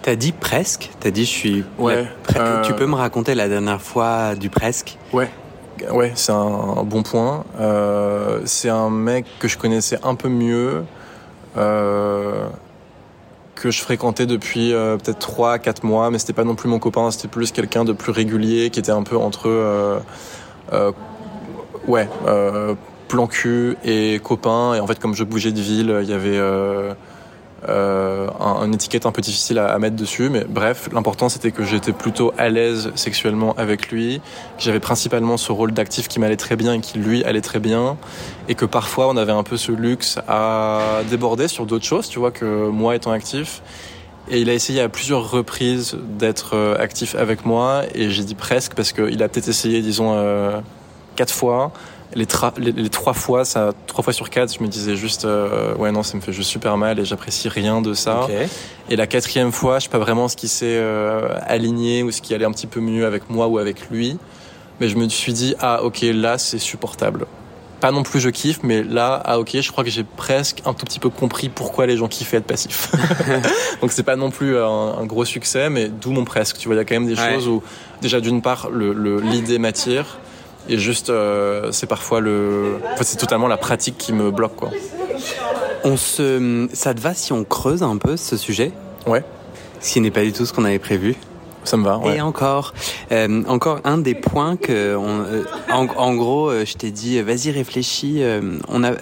T'as 0.00 0.16
dit 0.16 0.32
presque. 0.32 0.90
T'as 0.98 1.10
dit 1.10 1.26
je 1.26 1.30
suis. 1.30 1.64
Ouais, 1.78 2.06
pre- 2.26 2.38
euh, 2.40 2.62
Tu 2.62 2.72
peux 2.72 2.86
me 2.86 2.94
raconter 2.94 3.34
la 3.34 3.48
dernière 3.50 3.82
fois 3.82 4.34
du 4.34 4.48
presque? 4.48 4.96
Ouais. 5.12 5.28
Ouais, 5.90 6.12
c'est 6.14 6.32
un, 6.32 6.36
un 6.78 6.84
bon 6.84 7.02
point. 7.02 7.44
Euh, 7.60 8.40
c'est 8.46 8.70
un 8.70 8.88
mec 8.88 9.26
que 9.40 9.46
je 9.48 9.58
connaissais 9.58 9.98
un 10.04 10.14
peu 10.14 10.28
mieux, 10.28 10.84
euh, 11.58 12.46
que 13.54 13.70
je 13.70 13.80
fréquentais 13.80 14.26
depuis 14.26 14.72
euh, 14.72 14.96
peut-être 14.96 15.18
3 15.18 15.58
4 15.58 15.84
mois, 15.84 16.10
mais 16.10 16.18
c'était 16.18 16.32
pas 16.32 16.44
non 16.44 16.54
plus 16.54 16.68
mon 16.68 16.78
copain, 16.78 17.10
c'était 17.10 17.28
plus 17.28 17.52
quelqu'un 17.52 17.84
de 17.84 17.92
plus 17.92 18.12
régulier 18.12 18.70
qui 18.70 18.80
était 18.80 18.92
un 18.92 19.02
peu 19.02 19.16
entre 19.16 19.48
euh, 19.48 19.98
euh, 20.72 20.92
ouais, 21.86 22.08
euh, 22.26 22.74
plan 23.08 23.26
cul 23.26 23.76
et 23.84 24.20
copain. 24.22 24.74
Et 24.74 24.80
en 24.80 24.86
fait 24.86 24.98
comme 24.98 25.14
je 25.14 25.24
bougeais 25.24 25.52
de 25.52 25.60
ville, 25.60 25.98
il 26.02 26.08
y 26.08 26.14
avait 26.14 26.40
euh, 27.68 28.28
un- 28.40 28.64
une 28.66 28.74
étiquette 28.74 29.06
un 29.06 29.12
peu 29.12 29.22
difficile 29.22 29.58
à, 29.58 29.68
à 29.72 29.78
mettre 29.78 29.96
dessus, 29.96 30.28
mais 30.30 30.44
bref, 30.48 30.88
l'important 30.92 31.28
c'était 31.28 31.50
que 31.52 31.64
j'étais 31.64 31.92
plutôt 31.92 32.32
à 32.38 32.48
l'aise 32.48 32.90
sexuellement 32.94 33.54
avec 33.56 33.90
lui, 33.90 34.20
j'avais 34.58 34.80
principalement 34.80 35.36
ce 35.36 35.52
rôle 35.52 35.72
d'actif 35.72 36.08
qui 36.08 36.18
m'allait 36.20 36.36
très 36.36 36.56
bien 36.56 36.74
et 36.74 36.80
qui 36.80 36.98
lui 36.98 37.22
allait 37.24 37.40
très 37.40 37.60
bien, 37.60 37.96
et 38.48 38.54
que 38.54 38.64
parfois 38.64 39.08
on 39.08 39.16
avait 39.16 39.32
un 39.32 39.42
peu 39.44 39.56
ce 39.56 39.72
luxe 39.72 40.18
à 40.28 41.00
déborder 41.08 41.48
sur 41.48 41.66
d'autres 41.66 41.84
choses, 41.84 42.08
tu 42.08 42.18
vois, 42.18 42.30
que 42.30 42.68
moi 42.68 42.96
étant 42.96 43.12
actif. 43.12 43.62
Et 44.30 44.40
il 44.40 44.48
a 44.50 44.54
essayé 44.54 44.80
à 44.80 44.88
plusieurs 44.88 45.30
reprises 45.32 45.96
d'être 46.18 46.54
euh, 46.54 46.76
actif 46.78 47.16
avec 47.16 47.44
moi, 47.44 47.82
et 47.94 48.08
j'ai 48.10 48.22
dit 48.22 48.36
presque 48.36 48.74
parce 48.74 48.92
qu'il 48.92 49.20
a 49.22 49.28
peut-être 49.28 49.48
essayé, 49.48 49.82
disons, 49.82 50.14
euh, 50.16 50.60
quatre 51.16 51.34
fois. 51.34 51.72
Les, 52.14 52.26
tra- 52.26 52.52
les, 52.58 52.72
les 52.72 52.88
trois 52.90 53.14
fois, 53.14 53.44
ça, 53.44 53.72
trois 53.86 54.04
fois 54.04 54.12
sur 54.12 54.28
quatre, 54.28 54.52
je 54.54 54.62
me 54.62 54.68
disais 54.68 54.96
juste, 54.96 55.24
euh, 55.24 55.74
ouais 55.76 55.92
non, 55.92 56.02
ça 56.02 56.16
me 56.16 56.20
fait 56.22 56.32
juste 56.32 56.50
super 56.50 56.76
mal 56.76 56.98
et 56.98 57.04
j'apprécie 57.04 57.48
rien 57.48 57.80
de 57.80 57.94
ça. 57.94 58.26
Et 58.90 58.96
la 58.96 59.06
quatrième 59.06 59.50
fois, 59.52 59.78
je 59.78 59.84
sais 59.84 59.90
pas 59.90 59.98
vraiment 59.98 60.28
ce 60.28 60.36
qui 60.36 60.48
s'est 60.48 60.66
euh, 60.76 61.28
aligné 61.46 62.02
ou 62.02 62.10
ce 62.10 62.20
qui 62.20 62.34
allait 62.34 62.44
un 62.44 62.52
petit 62.52 62.66
peu 62.66 62.80
mieux 62.80 63.06
avec 63.06 63.30
moi 63.30 63.46
ou 63.48 63.58
avec 63.58 63.88
lui. 63.90 64.18
Mais 64.80 64.88
je 64.88 64.96
me 64.96 65.08
suis 65.08 65.32
dit, 65.32 65.54
ah 65.60 65.82
ok, 65.84 66.00
là 66.02 66.38
c'est 66.38 66.58
supportable. 66.58 67.26
Pas 67.80 67.90
non 67.92 68.02
plus 68.04 68.20
je 68.20 68.28
kiffe, 68.28 68.60
mais 68.62 68.82
là, 68.84 69.20
ah 69.24 69.38
ok, 69.40 69.56
je 69.60 69.72
crois 69.72 69.82
que 69.82 69.90
j'ai 69.90 70.04
presque 70.04 70.62
un 70.66 70.72
tout 70.74 70.84
petit 70.84 70.98
peu 71.00 71.08
compris 71.08 71.48
pourquoi 71.48 71.86
les 71.86 71.96
gens 71.96 72.08
kiffaient 72.08 72.36
être 72.36 72.46
passifs. 72.46 72.90
Donc 73.80 73.90
c'est 73.90 74.02
pas 74.02 74.16
non 74.16 74.30
plus 74.30 74.56
un, 74.58 74.64
un 75.00 75.04
gros 75.06 75.24
succès, 75.24 75.68
mais 75.70 75.88
d'où 75.88 76.10
mon 76.12 76.24
presque. 76.24 76.58
Tu 76.58 76.68
vois, 76.68 76.74
il 76.74 76.78
y 76.78 76.80
a 76.80 76.84
quand 76.84 76.94
même 76.94 77.06
des 77.06 77.18
Ouais. 77.18 77.34
choses 77.34 77.48
où, 77.48 77.62
déjà 78.00 78.20
d'une 78.20 78.40
part, 78.42 78.68
le- 78.70 78.92
le- 78.92 79.20
l'idée 79.20 79.58
m'attire. 79.58 80.18
Et 80.68 80.78
juste, 80.78 81.10
euh, 81.10 81.72
c'est 81.72 81.86
parfois 81.86 82.20
le, 82.20 82.76
en 82.92 82.96
fait, 82.96 83.04
c'est 83.04 83.16
totalement 83.16 83.48
la 83.48 83.56
pratique 83.56 83.98
qui 83.98 84.12
me 84.12 84.30
bloque, 84.30 84.56
quoi. 84.56 84.70
On 85.84 85.96
se, 85.96 86.68
ça 86.72 86.94
te 86.94 87.00
va 87.00 87.14
si 87.14 87.32
on 87.32 87.44
creuse 87.44 87.82
un 87.82 87.96
peu 87.96 88.16
ce 88.16 88.36
sujet? 88.36 88.72
Ouais, 89.06 89.24
Ce 89.80 89.92
qui 89.92 90.00
n'est 90.00 90.12
pas 90.12 90.22
du 90.22 90.32
tout 90.32 90.46
ce 90.46 90.52
qu'on 90.52 90.64
avait 90.64 90.78
prévu. 90.78 91.16
ça 91.64 91.76
me 91.76 91.84
va. 91.84 91.98
Ouais. 91.98 92.16
Et 92.16 92.20
encore, 92.20 92.72
euh, 93.10 93.42
encore 93.48 93.80
un 93.82 93.98
des 93.98 94.14
points 94.14 94.56
que, 94.56 94.94
on, 94.96 95.24
euh, 95.24 95.42
en, 95.72 95.86
en 95.96 96.14
gros, 96.14 96.48
euh, 96.50 96.64
je 96.64 96.74
t'ai 96.74 96.92
dit, 96.92 97.20
vas-y 97.20 97.50
réfléchis. 97.50 98.22
on 98.68 98.84
a, 98.84 98.92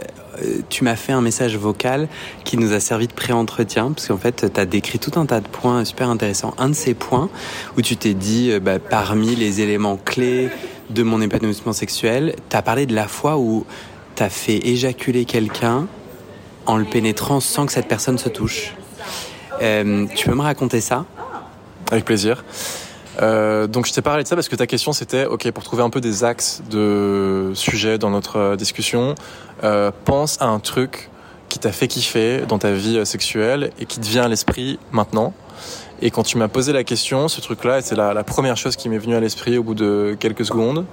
tu 0.70 0.84
m'as 0.84 0.96
fait 0.96 1.12
un 1.12 1.20
message 1.20 1.56
vocal 1.58 2.08
qui 2.44 2.56
nous 2.56 2.72
a 2.72 2.80
servi 2.80 3.06
de 3.08 3.12
pré-entretien 3.12 3.92
parce 3.92 4.08
qu'en 4.08 4.16
fait, 4.16 4.50
tu 4.54 4.60
as 4.60 4.64
décrit 4.64 4.98
tout 4.98 5.20
un 5.20 5.26
tas 5.26 5.40
de 5.40 5.48
points 5.48 5.84
super 5.84 6.08
intéressants. 6.08 6.54
Un 6.56 6.70
de 6.70 6.74
ces 6.74 6.94
points 6.94 7.28
où 7.76 7.82
tu 7.82 7.96
t'es 7.98 8.14
dit, 8.14 8.58
bah, 8.58 8.78
parmi 8.78 9.36
les 9.36 9.60
éléments 9.60 9.98
clés 10.02 10.48
de 10.90 11.03
mon 11.03 11.20
épanouissement 11.20 11.72
sexuel, 11.72 12.35
tu 12.48 12.57
as 12.57 12.62
parlé 12.62 12.87
de 12.87 12.94
la 12.94 13.09
fois 13.09 13.38
où 13.38 13.64
tu 14.16 14.22
as 14.22 14.29
fait 14.29 14.66
éjaculer 14.66 15.24
quelqu'un 15.24 15.87
en 16.66 16.76
le 16.76 16.85
pénétrant 16.85 17.40
sans 17.40 17.66
que 17.66 17.72
cette 17.72 17.88
personne 17.88 18.18
se 18.18 18.29
touche. 18.29 18.74
Euh, 19.62 20.07
tu 20.14 20.29
peux 20.29 20.35
me 20.35 20.42
raconter 20.42 20.81
ça? 20.81 21.05
Avec 21.90 22.05
plaisir. 22.05 22.44
Euh, 23.20 23.66
donc 23.66 23.87
je 23.87 23.92
t'ai 23.92 24.03
parlé 24.03 24.22
de 24.22 24.29
ça 24.29 24.37
parce 24.37 24.48
que 24.48 24.57
ta 24.57 24.66
question 24.66 24.92
c'était, 24.92 25.26
ok, 25.26 25.50
pour 25.50 25.64
trouver 25.64 25.83
un 25.83 25.90
peu 25.90 26.00
des 26.00 26.24
axes 26.24 26.62
de 26.70 27.50
sujets 27.55 27.98
dans 27.98 28.11
notre 28.11 28.37
euh, 28.37 28.57
discussion, 28.57 29.14
pense 30.05 30.40
à 30.40 30.46
un 30.46 30.61
truc 30.61 31.11
qui 31.48 31.59
t'a 31.59 31.72
fait 31.72 31.88
kiffer 31.88 32.42
dans 32.48 32.59
ta 32.59 32.70
vie 32.72 33.05
sexuelle 33.05 33.72
et 33.79 33.85
qui 33.85 34.00
te 34.00 34.07
vient 34.07 34.24
à 34.24 34.29
l'esprit 34.29 34.79
maintenant. 34.92 35.35
Et 36.02 36.10
quand 36.10 36.22
tu 36.22 36.38
m'as 36.38 36.48
posé 36.48 36.72
la 36.72 36.84
question, 36.84 37.28
ce 37.28 37.40
truc-là, 37.40 37.82
c'est 37.82 37.94
la, 37.94 38.14
la 38.14 38.24
première 38.24 38.56
chose 38.56 38.76
qui 38.76 38.88
m'est 38.88 38.98
venue 38.98 39.14
à 39.14 39.20
l'esprit 39.20 39.58
au 39.58 39.62
bout 39.62 39.74
de 39.74 40.16
quelques 40.18 40.44
secondes. 40.44 40.86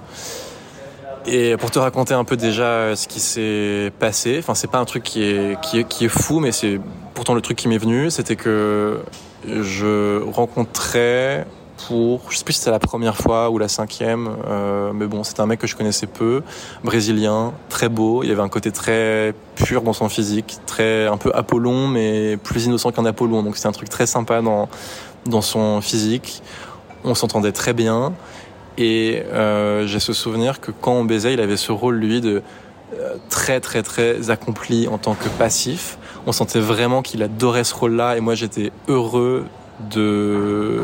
Et 1.26 1.56
pour 1.56 1.70
te 1.70 1.78
raconter 1.78 2.14
un 2.14 2.24
peu 2.24 2.36
déjà 2.36 2.96
ce 2.96 3.06
qui 3.06 3.20
s'est 3.20 3.92
passé, 3.98 4.36
enfin 4.38 4.54
c'est 4.54 4.70
pas 4.70 4.78
un 4.78 4.86
truc 4.86 5.02
qui 5.02 5.22
est, 5.24 5.60
qui 5.60 5.80
est, 5.80 5.84
qui 5.84 6.06
est 6.06 6.08
fou, 6.08 6.40
mais 6.40 6.52
c'est 6.52 6.80
pourtant 7.12 7.34
le 7.34 7.42
truc 7.42 7.58
qui 7.58 7.68
m'est 7.68 7.78
venu, 7.78 8.10
c'était 8.10 8.36
que 8.36 9.00
je 9.46 10.22
rencontrais 10.22 11.46
pour, 11.86 12.30
je 12.30 12.38
sais 12.38 12.44
plus 12.44 12.54
si 12.54 12.60
c'était 12.60 12.70
la 12.70 12.78
première 12.78 13.16
fois 13.16 13.50
ou 13.50 13.58
la 13.58 13.68
cinquième, 13.68 14.28
euh, 14.48 14.92
mais 14.92 15.06
bon, 15.06 15.22
c'était 15.24 15.40
un 15.40 15.46
mec 15.46 15.60
que 15.60 15.66
je 15.66 15.76
connaissais 15.76 16.06
peu, 16.06 16.42
brésilien, 16.82 17.52
très 17.68 17.88
beau, 17.88 18.22
il 18.22 18.30
avait 18.30 18.42
un 18.42 18.48
côté 18.48 18.72
très 18.72 19.34
pur 19.54 19.82
dans 19.82 19.92
son 19.92 20.08
physique, 20.08 20.58
très 20.66 21.06
un 21.06 21.16
peu 21.16 21.30
Apollon, 21.34 21.86
mais 21.88 22.36
plus 22.36 22.66
innocent 22.66 22.90
qu'un 22.90 23.04
Apollon, 23.04 23.42
donc 23.42 23.56
c'était 23.56 23.68
un 23.68 23.72
truc 23.72 23.88
très 23.88 24.06
sympa 24.06 24.42
dans, 24.42 24.68
dans 25.26 25.40
son 25.40 25.80
physique. 25.80 26.42
On 27.04 27.14
s'entendait 27.14 27.52
très 27.52 27.72
bien, 27.72 28.12
et 28.76 29.22
euh, 29.32 29.86
j'ai 29.86 30.00
ce 30.00 30.12
souvenir 30.12 30.60
que 30.60 30.72
quand 30.72 30.92
on 30.92 31.04
baisait, 31.04 31.34
il 31.34 31.40
avait 31.40 31.56
ce 31.56 31.72
rôle, 31.72 31.96
lui, 31.96 32.20
de 32.20 32.42
euh, 32.94 33.16
très 33.28 33.60
très 33.60 33.82
très 33.82 34.30
accompli 34.30 34.88
en 34.88 34.98
tant 34.98 35.14
que 35.14 35.28
passif. 35.28 35.98
On 36.26 36.32
sentait 36.32 36.60
vraiment 36.60 37.02
qu'il 37.02 37.22
adorait 37.22 37.64
ce 37.64 37.74
rôle-là, 37.74 38.16
et 38.16 38.20
moi 38.20 38.34
j'étais 38.34 38.72
heureux 38.88 39.44
de 39.94 40.82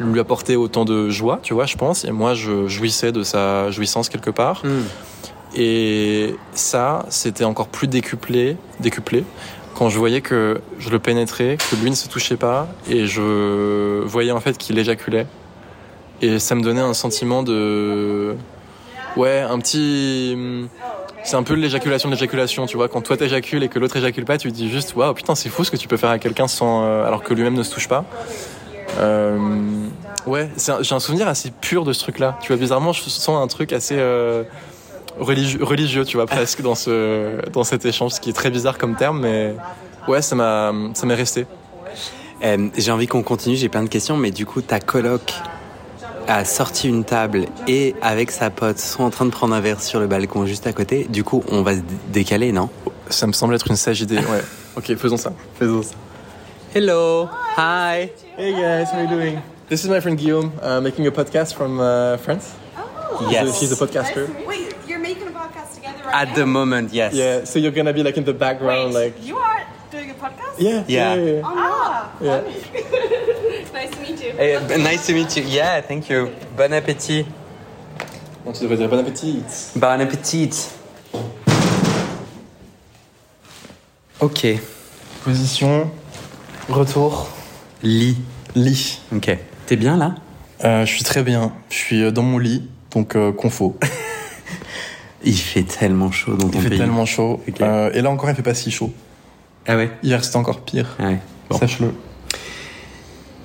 lui 0.00 0.20
apporter 0.20 0.56
autant 0.56 0.84
de 0.84 1.10
joie, 1.10 1.40
tu 1.42 1.54
vois, 1.54 1.66
je 1.66 1.76
pense. 1.76 2.04
Et 2.04 2.10
moi, 2.10 2.34
je 2.34 2.66
jouissais 2.66 3.12
de 3.12 3.22
sa 3.22 3.70
jouissance 3.70 4.08
quelque 4.08 4.30
part. 4.30 4.62
Hmm. 4.64 4.82
Et 5.54 6.36
ça, 6.52 7.04
c'était 7.08 7.44
encore 7.44 7.68
plus 7.68 7.86
décuplé, 7.86 8.56
décuplé 8.80 9.24
quand 9.74 9.88
je 9.88 9.98
voyais 9.98 10.20
que 10.20 10.60
je 10.78 10.90
le 10.90 10.98
pénétrais, 10.98 11.56
que 11.56 11.76
lui 11.76 11.88
ne 11.88 11.94
se 11.94 12.06
touchait 12.06 12.36
pas, 12.36 12.68
et 12.88 13.06
je 13.06 14.02
voyais 14.04 14.32
en 14.32 14.40
fait 14.40 14.58
qu'il 14.58 14.78
éjaculait. 14.78 15.26
Et 16.20 16.38
ça 16.38 16.54
me 16.54 16.60
donnait 16.60 16.82
un 16.82 16.92
sentiment 16.92 17.42
de, 17.42 18.34
ouais, 19.16 19.40
un 19.40 19.58
petit, 19.58 20.36
c'est 21.24 21.36
un 21.36 21.42
peu 21.42 21.54
l'éjaculation 21.54 22.10
de 22.10 22.14
l'éjaculation, 22.14 22.66
tu 22.66 22.76
vois. 22.76 22.88
Quand 22.88 23.00
toi 23.00 23.16
t'éjacules 23.16 23.62
et 23.62 23.68
que 23.68 23.78
l'autre 23.78 23.96
éjacule 23.96 24.24
pas, 24.24 24.36
tu 24.36 24.50
te 24.50 24.54
dis 24.54 24.70
juste, 24.70 24.94
waouh, 24.94 25.14
putain, 25.14 25.34
c'est 25.34 25.48
fou 25.48 25.64
ce 25.64 25.70
que 25.70 25.76
tu 25.76 25.88
peux 25.88 25.96
faire 25.96 26.10
à 26.10 26.18
quelqu'un 26.18 26.46
sans, 26.46 26.84
euh, 26.84 27.06
alors 27.06 27.22
que 27.22 27.32
lui-même 27.32 27.54
ne 27.54 27.62
se 27.62 27.72
touche 27.72 27.88
pas. 27.88 28.04
Euh, 28.98 29.38
ouais, 30.26 30.50
j'ai 30.56 30.94
un 30.94 31.00
souvenir 31.00 31.28
assez 31.28 31.50
pur 31.50 31.84
de 31.84 31.92
ce 31.92 32.00
truc-là. 32.00 32.38
Tu 32.42 32.48
vois, 32.48 32.56
bizarrement, 32.56 32.92
je 32.92 33.02
sens 33.02 33.28
un 33.28 33.46
truc 33.46 33.72
assez 33.72 33.96
euh, 33.98 34.44
religieux, 35.18 35.62
religieux, 35.62 36.04
tu 36.04 36.16
vois, 36.16 36.26
presque 36.26 36.62
dans 36.62 36.74
ce, 36.74 37.48
dans 37.50 37.64
cet 37.64 37.84
échange, 37.84 38.12
ce 38.12 38.20
qui 38.20 38.30
est 38.30 38.34
très 38.34 38.50
bizarre 38.50 38.78
comme 38.78 38.96
terme, 38.96 39.20
mais 39.20 39.54
ouais, 40.08 40.22
ça 40.22 40.34
m'est 40.34 41.14
resté. 41.14 41.46
Euh, 42.42 42.68
j'ai 42.76 42.90
envie 42.90 43.06
qu'on 43.06 43.22
continue, 43.22 43.56
j'ai 43.56 43.68
plein 43.68 43.82
de 43.82 43.88
questions, 43.88 44.16
mais 44.16 44.30
du 44.30 44.46
coup, 44.46 44.62
ta 44.62 44.80
coloc 44.80 45.34
a 46.26 46.44
sorti 46.44 46.88
une 46.88 47.04
table 47.04 47.46
et 47.66 47.94
avec 48.02 48.30
sa 48.30 48.50
pote 48.50 48.78
sont 48.78 49.02
en 49.02 49.10
train 49.10 49.24
de 49.24 49.30
prendre 49.30 49.54
un 49.54 49.60
verre 49.60 49.82
sur 49.82 50.00
le 50.00 50.06
balcon 50.06 50.46
juste 50.46 50.66
à 50.66 50.72
côté. 50.72 51.06
Du 51.10 51.24
coup, 51.24 51.42
on 51.50 51.62
va 51.62 51.74
se 51.74 51.80
décaler, 52.12 52.52
non? 52.52 52.70
Ça 53.08 53.26
me 53.26 53.32
semble 53.32 53.54
être 53.54 53.68
une 53.68 53.76
sage 53.76 54.00
idée. 54.00 54.18
Ouais. 54.18 54.42
Ok, 54.76 54.94
faisons 54.94 55.16
ça. 55.16 55.32
Faisons 55.58 55.82
ça. 55.82 55.94
Hello, 56.72 57.26
hi. 57.30 58.10
Hey 58.36 58.52
guys, 58.52 58.90
how 58.90 58.98
are 58.98 59.02
you 59.02 59.08
doing? 59.08 59.42
This 59.68 59.82
is 59.84 59.90
my 59.90 60.00
friend 60.00 60.16
Guillaume, 60.18 60.52
uh, 60.62 60.80
making 60.80 61.06
a 61.06 61.10
podcast 61.10 61.54
from 61.54 61.80
uh, 61.80 62.16
France. 62.18 62.54
Yes. 63.30 63.60
He's 63.60 63.72
a 63.72 63.76
podcaster. 63.76 64.28
Wait, 64.46 64.74
you're 64.86 64.98
making 64.98 65.26
a 65.28 65.30
podcast 65.30 65.74
together 65.74 66.02
right 66.04 66.14
At 66.14 66.28
now? 66.28 66.34
the 66.34 66.46
moment, 66.46 66.92
yes. 66.92 67.14
Yeah, 67.14 67.44
so 67.44 67.58
you're 67.58 67.72
gonna 67.72 67.92
be 67.92 68.02
like 68.02 68.16
in 68.16 68.24
the 68.24 68.32
background, 68.32 68.94
Wait, 68.94 69.04
like 69.14 69.24
you 69.26 69.36
are 69.36 69.66
doing 69.90 70.10
a 70.10 70.14
podcast? 70.14 70.58
yeah, 70.58 70.84
Yeah. 70.86 71.14
yeah, 71.14 71.32
yeah. 71.32 71.40
Ah, 71.44 72.12
Yeah. 72.20 72.40
nice 73.72 73.90
to 73.90 74.00
meet 74.00 74.22
you. 74.22 74.32
B- 74.32 74.82
nice 74.82 75.06
to 75.06 75.12
meet 75.14 75.36
you. 75.36 75.42
Yeah, 75.44 75.80
thank 75.82 76.08
you. 76.08 76.30
Bon 76.56 76.70
appétit. 76.72 77.26
Bon, 78.44 78.52
tu 78.52 78.62
devrais 78.62 78.76
dire 78.78 78.88
bon 78.88 78.98
appétit. 79.00 79.44
Bon 79.76 80.00
appétit. 80.00 80.70
Ok. 84.20 84.46
Position, 85.24 85.90
retour, 86.72 87.28
Lit. 87.82 88.16
lit. 88.54 89.00
Ok. 89.14 89.36
T'es 89.66 89.76
bien 89.76 89.96
là? 89.96 90.14
Euh, 90.64 90.84
je 90.84 90.92
suis 90.92 91.04
très 91.04 91.22
bien. 91.22 91.52
Je 91.70 91.74
suis 91.76 92.02
euh, 92.02 92.10
dans 92.10 92.22
mon 92.22 92.38
lit, 92.38 92.68
donc 92.92 93.16
euh, 93.16 93.32
confo. 93.32 93.76
Il 95.24 95.36
fait 95.36 95.62
tellement 95.64 96.10
chaud 96.10 96.34
dans 96.36 96.48
ton 96.48 96.58
Il 96.58 96.62
fait 96.62 96.68
pays. 96.70 96.78
tellement 96.78 97.04
chaud. 97.06 97.40
Euh, 97.60 97.90
et 97.92 98.00
là 98.00 98.10
encore, 98.10 98.30
il 98.30 98.34
fait 98.36 98.42
pas 98.42 98.54
si 98.54 98.70
chaud. 98.70 98.90
Ah 99.66 99.76
ouais? 99.76 99.90
Hier, 100.02 100.24
c'était 100.24 100.38
encore 100.38 100.62
pire. 100.62 100.96
Ouais. 100.98 101.18
Bon. 101.50 101.58
Sache-le. 101.58 101.92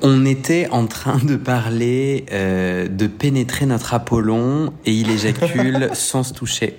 On 0.02 0.26
était 0.26 0.70
en 0.72 0.86
train 0.88 1.18
de 1.18 1.36
parler 1.36 2.26
de 2.32 3.08
pénétrer 3.08 3.66
notre 3.66 3.94
Apollon 3.94 4.72
et 4.86 4.94
il 4.94 5.10
éjacule 5.12 5.90
sans 5.94 6.24
se 6.24 6.34
toucher. 6.34 6.78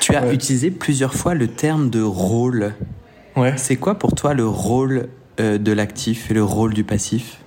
Tu 0.00 0.16
as 0.16 0.22
Ouais. 0.24 0.34
utilisé 0.34 0.72
plusieurs 0.72 1.14
fois 1.14 1.34
le 1.34 1.46
terme 1.48 1.88
de 1.90 2.02
rôle. 2.02 2.74
Ouais. 3.36 3.54
C'est 3.56 3.76
quoi 3.76 3.96
pour 3.96 4.14
toi 4.16 4.34
le 4.34 4.46
rôle 4.48 5.08
de 5.38 5.72
l'actif 5.72 6.30
et 6.30 6.34
le 6.34 6.44
rôle 6.44 6.74
du 6.74 6.84
passif 6.84 7.38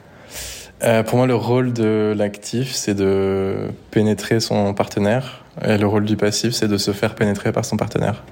Euh, 0.83 1.01
pour 1.01 1.17
moi, 1.17 1.25
le 1.25 1.33
rôle 1.35 1.73
de 1.73 2.13
l'actif, 2.15 2.71
c'est 2.73 2.93
de 2.93 3.69
pénétrer 3.89 4.39
son 4.39 4.75
partenaire. 4.75 5.43
Et 5.65 5.75
le 5.77 5.87
rôle 5.87 6.05
du 6.05 6.15
passif, 6.17 6.51
c'est 6.53 6.67
de 6.67 6.77
se 6.77 6.91
faire 6.91 7.15
pénétrer 7.15 7.51
par 7.51 7.65
son 7.65 7.77
partenaire. 7.77 8.23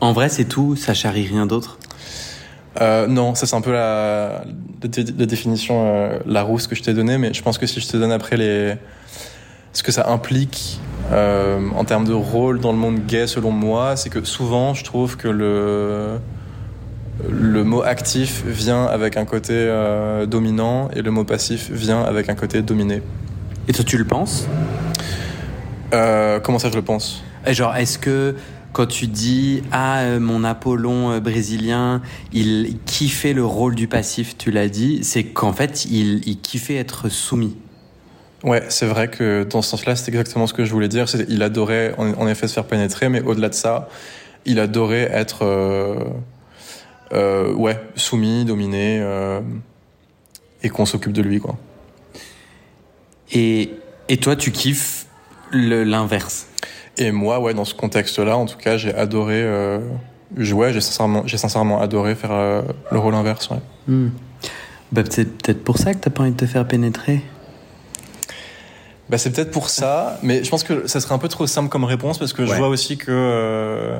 En 0.00 0.12
vrai, 0.12 0.28
c'est 0.28 0.46
tout, 0.46 0.74
ça 0.74 0.92
charrie 0.92 1.26
rien 1.26 1.46
d'autre? 1.46 1.78
Euh, 2.80 3.06
non, 3.06 3.34
ça 3.36 3.46
c'est 3.46 3.54
un 3.56 3.60
peu 3.60 3.72
la, 3.72 4.44
la, 4.82 4.88
dé- 4.88 5.14
la 5.16 5.26
définition, 5.26 5.86
euh, 5.86 6.18
la 6.26 6.42
rousse 6.42 6.66
que 6.66 6.74
je 6.74 6.82
t'ai 6.82 6.92
donnée, 6.94 7.16
mais 7.16 7.32
je 7.32 7.42
pense 7.42 7.58
que 7.58 7.66
si 7.66 7.80
je 7.80 7.86
te 7.88 7.96
donne 7.96 8.12
après 8.12 8.36
les, 8.36 8.74
ce 9.72 9.82
que 9.82 9.92
ça 9.92 10.10
implique 10.10 10.80
euh, 11.12 11.60
en 11.76 11.84
termes 11.84 12.06
de 12.06 12.12
rôle 12.12 12.60
dans 12.60 12.72
le 12.72 12.78
monde 12.78 13.06
gay, 13.06 13.26
selon 13.28 13.50
moi, 13.52 13.96
c'est 13.96 14.10
que 14.10 14.22
souvent 14.24 14.74
je 14.74 14.84
trouve 14.84 15.16
que 15.16 15.28
le, 15.28 16.18
le 17.28 17.64
mot 17.64 17.82
actif 17.82 18.44
vient 18.46 18.84
avec 18.84 19.16
un 19.16 19.24
côté 19.24 19.54
euh, 19.54 20.26
dominant 20.26 20.90
et 20.94 21.02
le 21.02 21.10
mot 21.10 21.24
passif 21.24 21.70
vient 21.70 22.02
avec 22.02 22.28
un 22.28 22.34
côté 22.34 22.62
dominé. 22.62 23.02
Et 23.68 23.72
toi, 23.72 23.84
tu 23.84 23.96
le 23.98 24.04
penses? 24.04 24.46
Euh, 25.94 26.40
comment 26.40 26.58
ça 26.58 26.68
je 26.70 26.76
le 26.76 26.82
pense? 26.82 27.22
Et 27.46 27.54
Genre, 27.54 27.74
est-ce 27.76 27.98
que 27.98 28.34
quand 28.72 28.86
tu 28.86 29.06
dis 29.06 29.62
ah 29.72 30.00
euh, 30.00 30.20
mon 30.20 30.44
Apollon 30.44 31.12
euh, 31.12 31.20
brésilien, 31.20 32.02
il 32.32 32.76
kiffait 32.84 33.32
le 33.32 33.44
rôle 33.44 33.74
du 33.74 33.88
passif, 33.88 34.36
tu 34.36 34.50
l'as 34.50 34.68
dit, 34.68 35.00
c'est 35.02 35.24
qu'en 35.24 35.52
fait 35.52 35.86
il, 35.86 36.26
il 36.28 36.38
kiffait 36.40 36.76
être 36.76 37.08
soumis. 37.08 37.56
Ouais, 38.44 38.64
c'est 38.68 38.86
vrai 38.86 39.08
que 39.08 39.44
dans 39.44 39.62
ce 39.62 39.70
sens-là, 39.70 39.96
c'est 39.96 40.08
exactement 40.10 40.46
ce 40.46 40.52
que 40.52 40.64
je 40.64 40.72
voulais 40.72 40.88
dire. 40.88 41.08
C'est- 41.08 41.24
Il 41.30 41.42
adorait 41.42 41.94
en, 41.96 42.10
en 42.12 42.28
effet 42.28 42.46
se 42.48 42.52
faire 42.52 42.66
pénétrer, 42.66 43.08
mais 43.08 43.22
au-delà 43.22 43.48
de 43.48 43.54
ça, 43.54 43.88
il 44.44 44.60
adorait 44.60 45.08
être 45.10 45.44
euh, 47.12 47.52
ouais, 47.54 47.80
soumis, 47.94 48.44
dominé, 48.44 48.98
euh, 49.00 49.40
et 50.62 50.68
qu'on 50.68 50.86
s'occupe 50.86 51.12
de 51.12 51.22
lui, 51.22 51.40
quoi. 51.40 51.56
Et, 53.32 53.70
et 54.08 54.16
toi, 54.16 54.36
tu 54.36 54.52
kiffes 54.52 55.06
l'inverse? 55.52 56.46
Et 56.98 57.12
moi, 57.12 57.40
ouais, 57.40 57.54
dans 57.54 57.64
ce 57.64 57.74
contexte-là, 57.74 58.36
en 58.36 58.46
tout 58.46 58.56
cas, 58.56 58.76
j'ai 58.76 58.94
adoré. 58.94 59.42
Euh, 59.42 59.80
ouais, 60.36 60.72
j'ai 60.72 60.80
sincèrement, 60.80 61.22
j'ai 61.26 61.36
sincèrement 61.36 61.80
adoré 61.80 62.14
faire 62.14 62.32
euh, 62.32 62.62
le 62.90 62.98
rôle 62.98 63.14
inverse. 63.14 63.50
Ouais. 63.50 63.58
Hmm. 63.86 64.08
Bah, 64.92 65.02
c'est 65.08 65.24
peut-être 65.24 65.62
pour 65.62 65.78
ça 65.78 65.92
que 65.92 65.98
t'as 65.98 66.10
pas 66.10 66.22
envie 66.22 66.32
de 66.32 66.36
te 66.36 66.46
faire 66.46 66.66
pénétrer. 66.66 67.22
Bah, 69.10 69.18
c'est 69.18 69.30
peut-être 69.30 69.50
pour 69.50 69.68
ça, 69.68 70.18
mais 70.22 70.42
je 70.42 70.50
pense 70.50 70.64
que 70.64 70.86
ça 70.86 71.00
serait 71.00 71.14
un 71.14 71.18
peu 71.18 71.28
trop 71.28 71.46
simple 71.46 71.68
comme 71.68 71.84
réponse 71.84 72.18
parce 72.18 72.32
que 72.32 72.46
je 72.46 72.54
vois 72.54 72.68
aussi 72.68 72.96
que 72.96 73.94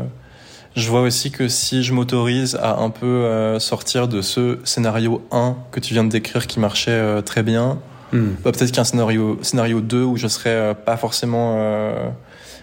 je 0.77 0.89
vois 0.91 1.01
aussi 1.01 1.31
que 1.31 1.49
si 1.49 1.83
je 1.83 1.93
m'autorise 1.93 2.57
à 2.61 2.77
un 2.77 2.91
peu 2.91 3.07
euh, 3.07 3.59
sortir 3.59 4.09
de 4.09 4.21
ce 4.21 4.59
scénario 4.65 5.27
1 5.33 5.57
que 5.73 5.81
tu 5.81 5.95
viens 5.95 6.05
de 6.05 6.11
décrire 6.11 6.47
qui 6.47 6.61
marchait 6.61 6.91
euh, 6.91 7.23
très 7.23 7.43
bien, 7.43 7.79
Hmm. 8.13 8.35
bah, 8.45 8.53
peut-être 8.53 8.71
qu'un 8.71 8.85
scénario 8.85 9.37
scénario 9.43 9.81
2 9.81 10.05
où 10.05 10.17
je 10.17 10.29
serais 10.29 10.51
euh, 10.51 10.75
pas 10.75 10.97
forcément 10.97 11.59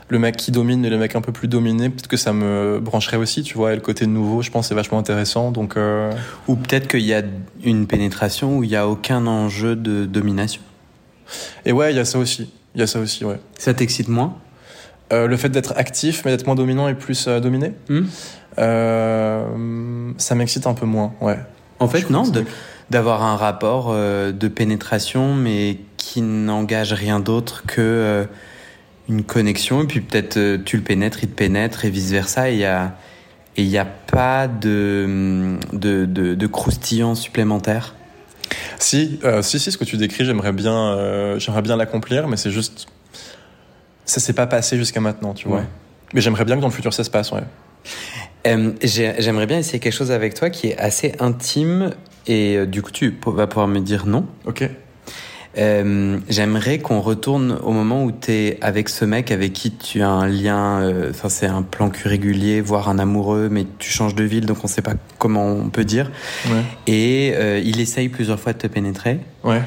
le 0.07 0.17
mec 0.17 0.37
qui 0.37 0.51
domine 0.51 0.79
mais 0.79 0.89
le 0.89 0.97
mec 0.97 1.17
un 1.17 1.21
peu 1.21 1.33
plus 1.33 1.49
dominé, 1.49 1.89
peut-être 1.89 2.07
que 2.07 2.15
ça 2.15 2.31
me 2.31 2.79
brancherait 2.79 3.17
aussi, 3.17 3.43
tu 3.43 3.57
vois, 3.57 3.73
et 3.73 3.75
le 3.75 3.81
côté 3.81 4.07
nouveau, 4.07 4.41
je 4.41 4.51
pense 4.51 4.69
c'est 4.69 4.75
vachement 4.75 4.99
intéressant 4.99 5.51
donc 5.51 5.75
Ou 6.47 6.55
peut-être 6.55 6.87
qu'il 6.87 7.01
y 7.01 7.13
a 7.13 7.23
une 7.61 7.87
pénétration 7.87 8.57
où 8.59 8.63
il 8.63 8.69
y 8.69 8.77
a 8.77 8.87
aucun 8.87 9.27
enjeu 9.27 9.75
de 9.75 10.05
domination. 10.05 10.61
et 11.65 11.73
ouais, 11.73 11.91
il 11.91 11.97
y 11.97 11.99
a 11.99 12.05
ça 12.05 12.19
aussi. 12.19 12.49
Il 12.75 12.79
y 12.79 12.83
a 12.83 12.87
ça 12.87 12.99
aussi, 12.99 13.25
ouais. 13.25 13.39
Ça 13.57 13.73
t'excite 13.73 14.07
moins? 14.07 14.35
Euh, 15.13 15.27
le 15.27 15.37
fait 15.37 15.49
d'être 15.49 15.73
actif, 15.77 16.23
mais 16.25 16.31
d'être 16.31 16.45
moins 16.45 16.55
dominant 16.55 16.87
et 16.87 16.95
plus 16.95 17.27
euh, 17.27 17.39
dominé, 17.39 17.73
Hmm. 17.89 18.01
euh, 18.57 20.11
ça 20.17 20.35
m'excite 20.35 20.65
un 20.67 20.73
peu 20.73 20.85
moins, 20.85 21.13
ouais. 21.21 21.37
En 21.79 21.87
fait, 21.87 22.09
non, 22.09 22.23
d'avoir 22.89 23.23
un 23.23 23.35
rapport 23.35 23.93
de 23.93 24.47
pénétration, 24.47 25.33
mais 25.33 25.79
qui 25.97 26.21
n'engage 26.21 26.93
rien 26.93 27.19
d'autre 27.19 27.63
que 27.65 28.25
une 29.09 29.23
connexion. 29.23 29.81
Et 29.83 29.87
puis 29.87 29.99
peut-être 29.99 30.63
tu 30.63 30.77
le 30.77 30.83
pénètres, 30.83 31.19
il 31.23 31.29
te 31.29 31.35
pénètre, 31.35 31.85
et 31.85 31.89
vice 31.89 32.11
versa. 32.11 32.49
Et 32.49 32.53
il 32.53 32.59
y 32.59 32.65
a, 32.65 32.95
et 33.57 33.63
il 33.63 33.69
n'y 33.69 33.77
a 33.77 33.85
pas 33.85 34.47
de, 34.47 35.57
de, 35.73 36.05
de, 36.05 36.35
de 36.35 36.47
croustillant 36.47 37.15
supplémentaire. 37.15 37.95
Si, 38.79 39.19
euh, 39.23 39.41
si, 39.41 39.59
si, 39.59 39.71
ce 39.71 39.77
que 39.77 39.85
tu 39.85 39.97
décris, 39.97 40.25
j'aimerais 40.25 40.53
bien, 40.53 40.75
euh, 40.75 41.39
j'aimerais 41.39 41.61
bien 41.61 41.75
l'accomplir, 41.75 42.27
mais 42.27 42.37
c'est 42.37 42.51
juste, 42.51 42.87
ça 44.05 44.19
s'est 44.19 44.33
pas 44.33 44.47
passé 44.47 44.77
jusqu'à 44.77 44.99
maintenant, 45.01 45.33
tu 45.33 45.47
vois. 45.47 45.59
Ouais. 45.59 45.63
Mais 46.13 46.21
j'aimerais 46.21 46.45
bien 46.45 46.55
que 46.55 46.61
dans 46.61 46.67
le 46.67 46.73
futur 46.73 46.93
ça 46.93 47.03
se 47.03 47.09
passe, 47.09 47.31
ouais. 47.31 47.41
Euh, 48.47 48.71
j'ai- 48.81 49.15
J'aimerais 49.19 49.45
bien 49.47 49.57
essayer 49.59 49.79
quelque 49.79 49.93
chose 49.93 50.11
avec 50.11 50.33
toi 50.33 50.49
qui 50.49 50.67
est 50.67 50.77
assez 50.77 51.13
intime 51.19 51.91
et 52.27 52.57
euh, 52.57 52.65
du 52.65 52.81
coup 52.81 52.91
tu 52.91 53.17
vas 53.25 53.47
pouvoir 53.47 53.67
me 53.67 53.79
dire 53.79 54.05
non. 54.05 54.25
Ok. 54.45 54.69
Euh, 55.57 56.17
J'aimerais 56.29 56.79
qu'on 56.79 56.99
retourne 56.99 57.59
au 57.63 57.71
moment 57.71 58.03
où 58.03 58.11
tu 58.11 58.31
es 58.31 58.57
avec 58.61 58.89
ce 58.89 59.05
mec 59.05 59.31
avec 59.31 59.53
qui 59.53 59.71
tu 59.71 60.01
as 60.01 60.09
un 60.09 60.27
lien, 60.27 60.81
euh, 60.81 61.11
enfin 61.11 61.29
c'est 61.29 61.45
un 61.45 61.61
plan 61.61 61.89
cul 61.89 62.07
régulier, 62.07 62.59
voire 62.59 62.89
un 62.89 62.97
amoureux, 62.99 63.49
mais 63.51 63.65
tu 63.79 63.89
changes 63.91 64.15
de 64.15 64.23
ville 64.23 64.45
donc 64.47 64.57
on 64.63 64.67
sait 64.67 64.81
pas 64.81 64.95
comment 65.19 65.45
on 65.45 65.69
peut 65.69 65.85
dire. 65.85 66.11
Ouais. 66.47 66.61
Et 66.87 67.33
euh, 67.35 67.61
il 67.63 67.79
essaye 67.79 68.09
plusieurs 68.09 68.39
fois 68.39 68.53
de 68.53 68.57
te 68.57 68.67
pénétrer. 68.67 69.19
Ouais. 69.43 69.61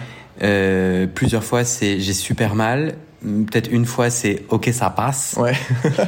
Plusieurs 1.14 1.44
fois 1.44 1.64
c'est 1.64 1.98
j'ai 2.00 2.12
super 2.12 2.54
mal. 2.54 2.94
Peut-être 3.26 3.68
une 3.72 3.86
fois 3.86 4.08
c'est 4.08 4.44
ok 4.50 4.70
ça 4.72 4.88
passe. 4.90 5.34
Ouais. 5.36 5.54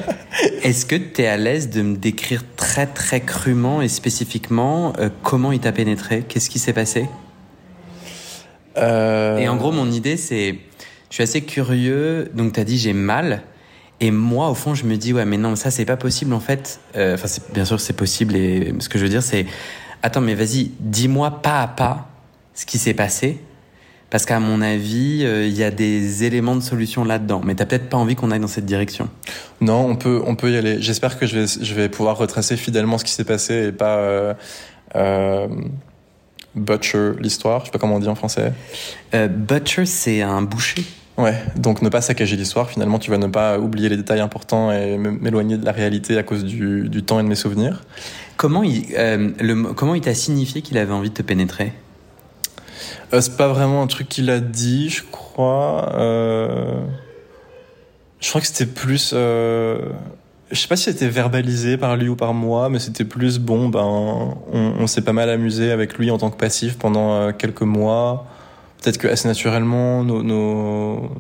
Est-ce 0.62 0.87
que 0.87 0.94
tu 0.94 1.22
es 1.22 1.26
à 1.26 1.37
l'aise 1.37 1.68
de 1.68 1.83
me 1.83 1.96
décrire 1.96 2.44
très 2.57 2.87
très 2.87 3.20
crûment 3.20 3.83
et 3.83 3.88
spécifiquement 3.88 4.92
euh, 5.00 5.09
comment 5.24 5.50
il 5.50 5.59
t'a 5.59 5.72
pénétré? 5.72 6.22
Qu'est-ce 6.28 6.48
qui 6.48 6.61
s'est 6.61 6.72
passé? 6.72 7.07
Euh, 8.76 9.38
Et 9.38 9.48
en 9.48 9.57
gros, 9.57 9.72
mon 9.72 9.90
idée, 9.90 10.16
c'est, 10.16 10.59
je 11.11 11.14
suis 11.14 11.22
assez 11.22 11.40
curieux. 11.42 12.31
Donc, 12.35 12.52
t'as 12.52 12.64
dit 12.64 12.78
j'ai 12.78 12.92
mal, 12.92 13.42
et 14.00 14.11
moi, 14.12 14.48
au 14.50 14.54
fond, 14.54 14.74
je 14.74 14.85
me 14.85 14.96
dis 14.96 15.12
ouais, 15.12 15.24
mais 15.24 15.38
non, 15.38 15.57
ça 15.57 15.70
c'est 15.72 15.85
pas 15.85 15.96
possible 15.96 16.33
en 16.33 16.40
fait. 16.40 16.78
Euh, 16.96 17.14
Enfin, 17.14 17.26
bien 17.52 17.64
sûr, 17.64 17.81
c'est 17.81 17.94
possible. 17.96 18.37
Et 18.37 18.72
ce 18.78 18.88
que 18.88 18.98
je 18.98 19.02
veux 19.04 19.11
dire, 19.11 19.22
c'est, 19.24 19.46
attends, 20.02 20.20
mais 20.20 20.35
vas-y, 20.35 20.70
dis-moi 20.78 21.42
pas 21.42 21.62
à 21.62 21.66
pas 21.68 22.09
ce 22.54 22.64
qui 22.66 22.78
s'est 22.78 22.94
passé, 22.94 23.40
parce 24.11 24.25
qu'à 24.25 24.40
mon 24.40 24.62
avis, 24.62 25.23
euh, 25.23 25.47
il 25.47 25.57
y 25.57 25.62
a 25.62 25.71
des 25.71 26.25
éléments 26.25 26.57
de 26.57 26.62
solution 26.62 27.05
là-dedans. 27.05 27.42
Mais 27.44 27.55
t'as 27.55 27.66
peut-être 27.66 27.88
pas 27.90 27.97
envie 27.97 28.14
qu'on 28.14 28.31
aille 28.31 28.40
dans 28.40 28.47
cette 28.47 28.64
direction. 28.64 29.09
Non, 29.61 29.87
on 29.87 29.97
peut, 29.97 30.23
on 30.25 30.35
peut 30.35 30.51
y 30.51 30.57
aller. 30.57 30.81
J'espère 30.81 31.18
que 31.18 31.27
je 31.27 31.40
vais, 31.40 31.47
je 31.47 31.75
vais 31.75 31.88
pouvoir 31.88 32.16
retracer 32.16 32.57
fidèlement 32.57 32.97
ce 32.97 33.05
qui 33.05 33.12
s'est 33.12 33.25
passé 33.25 33.68
et 33.68 33.73
pas 33.73 33.97
euh, 33.97 34.35
euh, 34.97 35.47
butcher 36.55 37.12
l'histoire. 37.21 37.61
Je 37.61 37.66
sais 37.66 37.71
pas 37.71 37.79
comment 37.79 37.97
on 37.97 38.01
dit 38.01 38.09
en 38.09 38.14
français. 38.14 38.53
Butcher, 39.12 39.85
c'est 39.85 40.23
un 40.23 40.40
boucher. 40.40 40.85
Ouais, 41.18 41.35
donc 41.57 41.83
ne 41.83 41.88
pas 41.88 42.01
saccager 42.01 42.37
l'histoire. 42.37 42.71
Finalement, 42.71 42.99
tu 42.99 43.11
vas 43.11 43.18
ne 43.18 43.27
pas 43.27 43.59
oublier 43.59 43.88
les 43.88 43.97
détails 43.97 44.21
importants 44.21 44.71
et 44.71 44.97
m'éloigner 44.97 45.59
de 45.59 45.64
la 45.64 45.73
réalité 45.73 46.16
à 46.16 46.23
cause 46.23 46.44
du, 46.44 46.88
du 46.88 47.03
temps 47.03 47.18
et 47.18 47.25
de 47.25 47.29
mes 47.29 47.35
souvenirs. 47.35 47.83
Comment 48.37 48.62
il, 48.62 48.87
le, 48.92 49.73
comment 49.75 49.97
il 49.97 50.01
t'a 50.01 50.14
signifié 50.14 50.62
qu'il 50.62 50.79
avait 50.79 50.92
envie 50.92 51.11
de 51.11 51.14
te 51.14 51.23
pénétrer? 51.23 51.73
Euh, 53.12 53.20
c'est 53.20 53.36
pas 53.36 53.48
vraiment 53.48 53.82
un 53.82 53.86
truc 53.86 54.08
qu'il 54.08 54.30
a 54.30 54.40
dit, 54.40 54.90
je 54.90 55.02
crois. 55.10 55.92
Euh... 55.94 56.80
Je 58.20 58.28
crois 58.28 58.40
que 58.40 58.46
c'était 58.46 58.66
plus. 58.66 59.12
Euh... 59.14 59.90
Je 60.50 60.58
sais 60.58 60.68
pas 60.68 60.76
si 60.76 60.84
c'était 60.84 61.08
verbalisé 61.08 61.76
par 61.76 61.96
lui 61.96 62.08
ou 62.08 62.16
par 62.16 62.34
moi, 62.34 62.68
mais 62.68 62.78
c'était 62.78 63.04
plus 63.04 63.38
bon. 63.38 63.68
Ben, 63.68 63.84
on, 63.84 64.86
s'est 64.86 65.02
pas 65.02 65.12
mal 65.12 65.28
amusé 65.28 65.70
avec 65.70 65.98
lui 65.98 66.10
en 66.10 66.16
tant 66.16 66.30
que 66.30 66.38
passif 66.38 66.78
pendant 66.78 67.32
quelques 67.32 67.62
mois. 67.62 68.26
Peut-être 68.80 68.96
que 68.96 69.08
assez 69.08 69.28
naturellement, 69.28 70.04
nos, 70.04 70.22
nos 70.22 71.10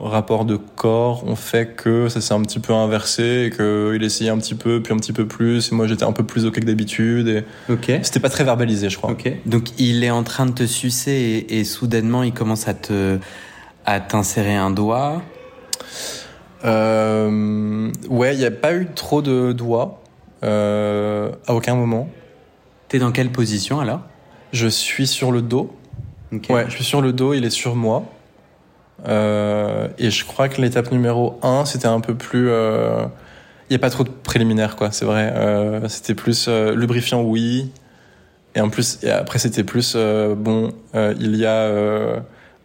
rapports 0.00 0.44
de 0.44 0.56
corps 0.56 1.24
ont 1.26 1.34
fait 1.36 1.74
que 1.74 2.08
ça 2.08 2.20
s'est 2.20 2.34
un 2.34 2.42
petit 2.42 2.60
peu 2.60 2.72
inversé 2.72 3.46
et 3.46 3.50
qu'il 3.50 4.02
essayait 4.02 4.30
un 4.30 4.38
petit 4.38 4.54
peu, 4.54 4.80
puis 4.82 4.92
un 4.92 4.96
petit 4.96 5.12
peu 5.12 5.26
plus. 5.26 5.72
Et 5.72 5.74
moi, 5.74 5.86
j'étais 5.86 6.04
un 6.04 6.12
peu 6.12 6.24
plus 6.24 6.46
ok 6.46 6.54
que 6.54 6.64
d'habitude. 6.64 7.28
Et 7.28 7.44
Ok. 7.72 7.90
c'était 8.02 8.20
pas 8.20 8.28
très 8.30 8.44
verbalisé, 8.44 8.88
je 8.90 8.96
crois. 8.96 9.10
Ok. 9.10 9.30
Donc 9.46 9.78
il 9.78 10.04
est 10.04 10.10
en 10.10 10.22
train 10.22 10.46
de 10.46 10.52
te 10.52 10.64
sucer 10.66 11.12
et, 11.48 11.58
et 11.58 11.64
soudainement 11.64 12.22
il 12.22 12.32
commence 12.32 12.68
à 12.68 12.74
te 12.74 13.18
à 13.86 14.00
t'insérer 14.00 14.54
un 14.54 14.70
doigt. 14.70 15.22
Euh, 16.64 17.90
ouais, 18.08 18.34
il 18.34 18.38
n'y 18.38 18.44
a 18.44 18.50
pas 18.50 18.74
eu 18.74 18.86
trop 18.94 19.22
de 19.22 19.52
doigts 19.52 20.02
euh, 20.44 21.30
à 21.46 21.54
aucun 21.54 21.74
moment. 21.74 22.08
T'es 22.88 22.98
dans 22.98 23.12
quelle 23.12 23.30
position 23.30 23.80
alors? 23.80 24.00
Je 24.52 24.66
suis 24.66 25.06
sur 25.06 25.30
le 25.30 25.42
dos. 25.42 25.70
Ouais, 26.50 26.64
je 26.68 26.74
suis 26.74 26.84
sur 26.84 27.00
le 27.00 27.12
dos, 27.12 27.32
il 27.34 27.44
est 27.44 27.50
sur 27.50 27.74
moi. 27.74 28.04
Euh, 29.06 29.88
et 29.98 30.10
je 30.10 30.24
crois 30.24 30.48
que 30.48 30.60
l'étape 30.60 30.90
numéro 30.90 31.38
1, 31.42 31.64
c'était 31.64 31.86
un 31.86 32.00
peu 32.00 32.14
plus... 32.14 32.48
euh, 32.50 33.04
Il 33.70 33.72
n'y 33.72 33.76
a 33.76 33.78
pas 33.78 33.90
trop 33.90 34.04
de 34.04 34.08
préliminaires, 34.10 34.76
quoi, 34.76 34.90
c'est 34.90 35.04
vrai. 35.04 35.32
Euh, 35.36 35.88
c'était 35.88 36.14
plus 36.14 36.46
euh, 36.48 36.74
lubrifiant, 36.74 37.22
oui. 37.22 37.70
Et 38.54 38.60
en 38.60 38.70
plus, 38.70 38.98
et 39.04 39.10
après, 39.10 39.38
c'était 39.38 39.64
plus... 39.64 39.92
euh, 39.94 40.34
bon, 40.34 40.72
euh, 40.94 41.14
il 41.20 41.36
y 41.36 41.46
a 41.46 41.50
euh, 41.52 42.18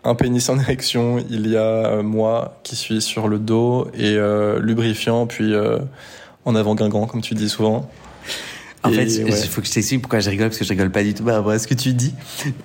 un 0.03 0.15
pénis 0.15 0.49
en 0.49 0.57
érection, 0.59 1.23
il 1.29 1.47
y 1.47 1.57
a 1.57 1.61
euh, 1.61 2.03
moi 2.03 2.59
qui 2.63 2.75
suis 2.75 3.01
sur 3.01 3.27
le 3.27 3.39
dos, 3.39 3.87
et 3.93 4.15
euh, 4.15 4.59
lubrifiant, 4.59 5.27
puis 5.27 5.53
euh, 5.53 5.77
en 6.45 6.55
avant 6.55 6.75
guingant, 6.75 7.05
comme 7.05 7.21
tu 7.21 7.35
dis 7.35 7.49
souvent. 7.49 7.89
En 8.83 8.91
Et 8.91 8.95
fait, 8.95 9.05
il 9.05 9.23
ouais. 9.25 9.31
faut 9.31 9.61
que 9.61 9.67
je 9.67 9.73
t'explique 9.73 10.01
pourquoi 10.01 10.19
je 10.19 10.29
rigole 10.29 10.47
parce 10.49 10.57
que 10.59 10.65
je 10.65 10.69
rigole 10.69 10.91
pas 10.91 11.03
du 11.03 11.13
tout 11.13 11.23
par 11.23 11.35
rapport 11.35 11.51
à 11.51 11.59
ce 11.59 11.67
que 11.67 11.73
tu 11.73 11.93
dis. 11.93 12.13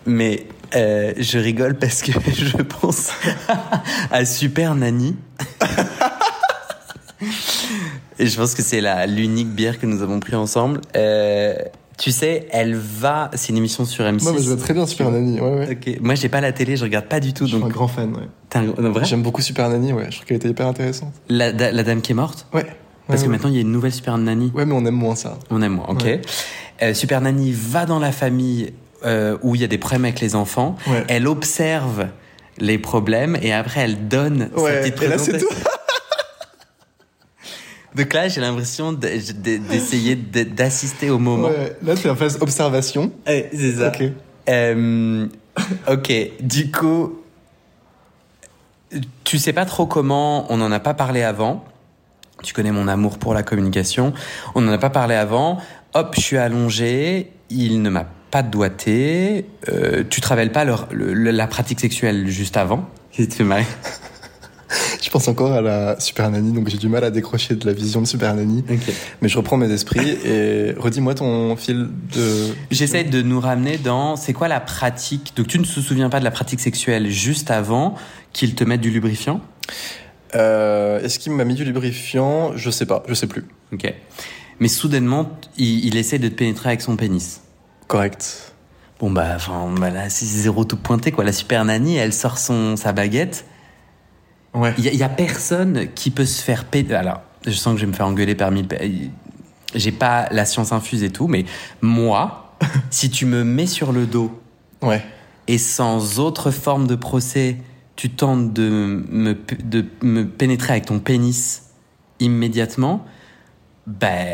Mais 0.04 0.46
euh, 0.74 1.12
je 1.16 1.38
rigole 1.38 1.76
parce 1.76 2.02
que 2.02 2.10
je 2.34 2.56
pense 2.62 3.10
à 4.10 4.24
Super 4.24 4.74
Nanny. 4.74 5.14
Et 8.20 8.26
je 8.26 8.36
pense 8.36 8.54
que 8.54 8.62
c'est 8.62 8.80
la 8.80 9.06
l'unique 9.06 9.50
bière 9.50 9.78
que 9.78 9.86
nous 9.86 10.02
avons 10.02 10.18
pris 10.18 10.34
ensemble. 10.34 10.80
Euh, 10.96 11.54
tu 11.96 12.10
sais, 12.10 12.48
elle 12.50 12.74
va. 12.74 13.30
C'est 13.34 13.50
une 13.50 13.56
émission 13.58 13.84
sur 13.84 14.04
M6. 14.04 14.56
très 14.58 14.74
bien 14.74 14.86
Super 14.86 15.10
Nanny, 15.10 15.40
ouais, 15.40 15.68
ouais. 15.86 15.98
Moi, 16.00 16.14
j'ai 16.16 16.28
pas 16.28 16.40
la 16.40 16.52
télé, 16.52 16.76
je 16.76 16.82
regarde 16.84 17.06
pas 17.06 17.20
du 17.20 17.32
tout. 17.32 17.46
Je 17.46 17.54
suis 17.56 17.64
un 17.64 17.68
grand 17.68 17.86
fan, 17.88 18.12
ouais. 18.12 18.88
vrai? 18.88 19.04
J'aime 19.04 19.22
beaucoup 19.22 19.42
Super 19.42 19.68
Nanny, 19.68 19.92
ouais. 19.92 20.06
Je 20.10 20.16
trouve 20.16 20.26
qu'elle 20.26 20.36
était 20.38 20.48
hyper 20.48 20.66
intéressante. 20.66 21.12
la, 21.28 21.52
la 21.52 21.82
dame 21.84 22.00
qui 22.00 22.10
est 22.12 22.16
morte? 22.16 22.46
Ouais. 22.52 22.66
Parce 23.08 23.20
Ouais, 23.20 23.26
que 23.26 23.30
ouais. 23.30 23.36
maintenant, 23.36 23.48
il 23.50 23.54
y 23.56 23.58
a 23.58 23.62
une 23.62 23.72
nouvelle 23.72 23.92
Super 23.92 24.16
Nanny. 24.18 24.52
Ouais, 24.54 24.64
mais 24.66 24.74
on 24.74 24.84
aime 24.86 24.94
moins 24.94 25.16
ça. 25.16 25.38
On 25.50 25.60
aime 25.62 25.72
moins, 25.72 25.86
ok. 25.88 26.02
Ouais. 26.04 26.20
Euh, 26.82 26.94
Super 26.94 27.20
Nanny 27.20 27.50
va 27.52 27.86
dans 27.86 27.98
la 27.98 28.12
famille 28.12 28.72
euh, 29.04 29.36
où 29.42 29.54
il 29.54 29.60
y 29.60 29.64
a 29.64 29.66
des 29.66 29.78
problèmes 29.78 30.04
avec 30.04 30.20
les 30.20 30.34
enfants. 30.36 30.76
Ouais. 30.86 31.04
Elle 31.08 31.26
observe 31.26 32.08
les 32.58 32.78
problèmes 32.78 33.36
et 33.40 33.52
après 33.52 33.80
elle 33.80 34.08
donne 34.08 34.50
sa 34.54 34.60
Ouais, 34.62 34.80
petite 34.82 35.02
et 35.02 35.08
là, 35.08 35.18
c'est 35.18 35.30
présentation. 35.32 35.70
Donc 37.94 38.12
là, 38.12 38.28
j'ai 38.28 38.40
l'impression 38.40 38.92
de- 38.92 38.98
de- 38.98 39.56
d'essayer 39.56 40.14
de- 40.14 40.42
d'assister 40.44 41.10
au 41.10 41.18
moment. 41.18 41.48
Ouais, 41.48 41.76
là, 41.82 41.96
c'est 41.96 42.08
la 42.08 42.14
phase 42.14 42.36
observation. 42.40 43.10
C'est 43.26 43.72
ça. 43.76 43.88
Ok. 43.88 44.02
Euh, 44.48 45.26
ok, 45.90 46.12
du 46.40 46.70
coup, 46.70 47.18
tu 49.24 49.38
sais 49.38 49.52
pas 49.52 49.64
trop 49.64 49.86
comment, 49.86 50.50
on 50.52 50.58
n'en 50.58 50.70
a 50.70 50.80
pas 50.80 50.94
parlé 50.94 51.22
avant. 51.22 51.64
Tu 52.42 52.54
connais 52.54 52.72
mon 52.72 52.88
amour 52.88 53.18
pour 53.18 53.34
la 53.34 53.42
communication. 53.42 54.12
On 54.54 54.60
n'en 54.60 54.72
a 54.72 54.78
pas 54.78 54.90
parlé 54.90 55.14
avant. 55.14 55.58
Hop, 55.94 56.14
je 56.16 56.20
suis 56.20 56.36
allongé. 56.36 57.30
Il 57.50 57.82
ne 57.82 57.90
m'a 57.90 58.06
pas 58.30 58.42
doigté. 58.42 59.46
Euh, 59.70 60.04
tu 60.08 60.20
te 60.20 60.28
rappelles 60.28 60.52
pas 60.52 60.64
leur- 60.64 60.86
le- 60.92 61.14
le- 61.14 61.30
la 61.30 61.46
pratique 61.46 61.80
sexuelle 61.80 62.28
juste 62.28 62.56
avant 62.56 62.88
te 63.16 63.22
fait 63.34 63.42
marrer 63.44 63.64
Je 65.02 65.08
pense 65.08 65.26
encore 65.28 65.52
à 65.52 65.62
la 65.62 65.98
Super 65.98 66.30
Nanny, 66.30 66.52
donc 66.52 66.68
j'ai 66.68 66.76
du 66.76 66.88
mal 66.90 67.02
à 67.02 67.10
décrocher 67.10 67.54
de 67.54 67.64
la 67.66 67.72
vision 67.72 68.02
de 68.02 68.06
Super 68.06 68.34
Nanny. 68.34 68.62
Mais 69.22 69.28
je 69.30 69.38
reprends 69.38 69.56
mes 69.56 69.70
esprits 69.72 70.10
et 70.26 70.74
redis-moi 70.76 71.14
ton 71.14 71.56
fil 71.56 71.88
de. 72.14 72.48
J'essaie 72.70 73.04
de 73.04 73.22
nous 73.22 73.40
ramener 73.40 73.78
dans 73.78 74.16
c'est 74.16 74.34
quoi 74.34 74.46
la 74.46 74.60
pratique? 74.60 75.32
Donc 75.36 75.46
tu 75.46 75.58
ne 75.58 75.64
te 75.64 75.80
souviens 75.80 76.10
pas 76.10 76.18
de 76.18 76.24
la 76.24 76.30
pratique 76.30 76.60
sexuelle 76.60 77.08
juste 77.08 77.50
avant 77.50 77.94
qu'il 78.34 78.54
te 78.54 78.62
mette 78.64 78.82
du 78.82 78.90
lubrifiant? 78.90 79.40
Euh, 80.34 81.00
Est-ce 81.00 81.18
qu'il 81.18 81.32
m'a 81.32 81.44
mis 81.44 81.54
du 81.54 81.64
lubrifiant? 81.64 82.52
Je 82.56 82.70
sais 82.70 82.86
pas, 82.86 83.02
je 83.08 83.14
sais 83.14 83.26
plus. 83.26 83.44
Ok. 83.72 83.92
Mais 84.60 84.68
soudainement, 84.68 85.38
il, 85.56 85.84
il 85.86 85.96
essaie 85.96 86.18
de 86.18 86.28
te 86.28 86.34
pénétrer 86.34 86.70
avec 86.70 86.80
son 86.82 86.96
pénis. 86.96 87.40
Correct. 87.86 88.52
Bon 89.00 89.10
bah, 89.10 89.32
enfin, 89.36 89.72
bah 89.78 89.90
là, 89.90 90.08
c'est 90.10 90.26
zéro 90.26 90.64
tout 90.64 90.76
pointé 90.76 91.12
quoi. 91.12 91.22
La 91.24 91.32
super 91.32 91.64
nanny, 91.64 91.96
elle 91.96 92.12
sort 92.12 92.38
son 92.38 92.76
sa 92.76 92.92
baguette. 92.92 93.46
Ouais. 94.54 94.74
Il 94.78 94.84
y, 94.84 94.88
a- 94.88 94.92
il 94.92 94.98
y 94.98 95.02
a 95.04 95.08
personne 95.08 95.88
qui 95.94 96.10
peut 96.10 96.24
se 96.24 96.42
faire 96.42 96.64
péter. 96.64 96.94
Alors, 96.94 97.20
je 97.46 97.52
sens 97.52 97.74
que 97.74 97.80
je 97.80 97.86
vais 97.86 97.92
me 97.92 97.96
faire 97.96 98.06
engueuler 98.06 98.34
parmi. 98.34 98.62
le- 98.62 98.68
J'ai 99.74 99.92
pas 99.92 100.26
la 100.32 100.44
science 100.44 100.72
infuse 100.72 101.02
et 101.04 101.10
tout, 101.10 101.28
mais 101.28 101.44
moi, 101.80 102.56
si 102.90 103.08
tu 103.10 103.24
me 103.26 103.44
mets 103.44 103.66
sur 103.66 103.92
le 103.92 104.06
dos 104.06 104.36
Ouais. 104.82 105.04
et 105.46 105.58
sans 105.58 106.18
autre 106.18 106.50
forme 106.50 106.86
de 106.88 106.94
procès, 106.96 107.56
tu 107.98 108.10
tentes 108.10 108.52
de 108.52 108.68
me, 109.10 109.36
de 109.64 109.84
me 110.02 110.22
pénétrer 110.24 110.74
avec 110.74 110.86
ton 110.86 111.00
pénis 111.00 111.64
immédiatement, 112.20 113.04
ben 113.88 114.24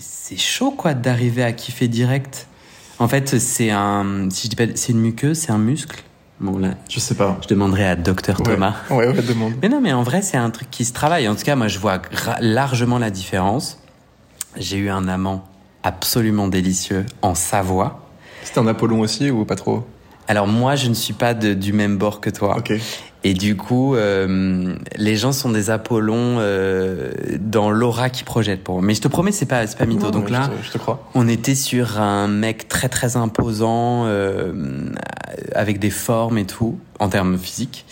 c'est 0.00 0.36
chaud 0.36 0.72
quoi 0.72 0.94
d'arriver 0.94 1.44
à 1.44 1.52
kiffer 1.52 1.86
direct. 1.86 2.48
En 2.98 3.06
fait, 3.06 3.38
c'est 3.38 3.70
un, 3.70 4.28
si 4.30 4.44
je 4.44 4.50
dis 4.50 4.56
pas, 4.56 4.64
c'est 4.74 4.90
une 4.92 5.00
muqueuse, 5.00 5.38
c'est 5.38 5.52
un 5.52 5.58
muscle. 5.58 6.02
Bon 6.40 6.58
là, 6.58 6.74
Je 6.90 6.98
sais 6.98 7.14
pas. 7.14 7.38
je 7.40 7.46
demanderai 7.46 7.86
à 7.86 7.94
Docteur 7.94 8.42
Thomas. 8.42 8.74
Ouais, 8.90 9.06
ouais, 9.06 9.22
demande. 9.22 9.52
Mais 9.62 9.68
non, 9.68 9.80
mais 9.80 9.92
en 9.92 10.02
vrai, 10.02 10.22
c'est 10.22 10.36
un 10.36 10.50
truc 10.50 10.68
qui 10.72 10.84
se 10.84 10.92
travaille. 10.92 11.28
En 11.28 11.36
tout 11.36 11.44
cas, 11.44 11.54
moi, 11.54 11.68
je 11.68 11.78
vois 11.78 12.02
largement 12.40 12.98
la 12.98 13.10
différence. 13.10 13.78
J'ai 14.56 14.78
eu 14.78 14.90
un 14.90 15.06
amant 15.06 15.44
absolument 15.84 16.48
délicieux 16.48 17.06
en 17.22 17.36
Savoie. 17.36 18.08
C'était 18.42 18.58
un 18.58 18.66
Apollon 18.66 19.00
aussi 19.00 19.30
ou 19.30 19.44
pas 19.44 19.54
trop? 19.54 19.86
Alors 20.28 20.46
moi, 20.46 20.74
je 20.76 20.88
ne 20.88 20.94
suis 20.94 21.12
pas 21.14 21.34
de- 21.34 21.54
du 21.54 21.72
même 21.72 21.96
bord 21.98 22.20
que 22.20 22.30
toi. 22.30 22.56
Ok. 22.58 22.72
Et 23.24 23.34
du 23.34 23.56
coup, 23.56 23.94
euh, 23.96 24.76
les 24.96 25.16
gens 25.16 25.32
sont 25.32 25.50
des 25.50 25.70
Apollons 25.70 26.36
euh, 26.38 27.10
dans 27.40 27.70
l'aura 27.70 28.08
qu'ils 28.10 28.24
projettent 28.24 28.62
pour 28.62 28.76
moi. 28.76 28.84
Mais 28.84 28.94
je 28.94 29.00
te 29.00 29.08
promets, 29.08 29.32
c'est 29.32 29.46
pas, 29.46 29.66
c'est 29.66 29.76
pas 29.78 29.86
mytho. 29.86 30.04
Non, 30.06 30.10
Donc 30.10 30.30
là, 30.30 30.48
je 30.52 30.56
te, 30.62 30.66
je 30.66 30.70
te 30.72 30.78
crois. 30.78 31.08
on 31.14 31.26
était 31.26 31.54
sur 31.56 32.00
un 32.00 32.28
mec 32.28 32.68
très 32.68 32.88
très 32.88 33.16
imposant, 33.16 34.04
euh, 34.06 34.52
avec 35.54 35.78
des 35.80 35.90
formes 35.90 36.38
et 36.38 36.44
tout, 36.46 36.78
en 37.00 37.08
termes 37.08 37.36
physiques. 37.38 37.84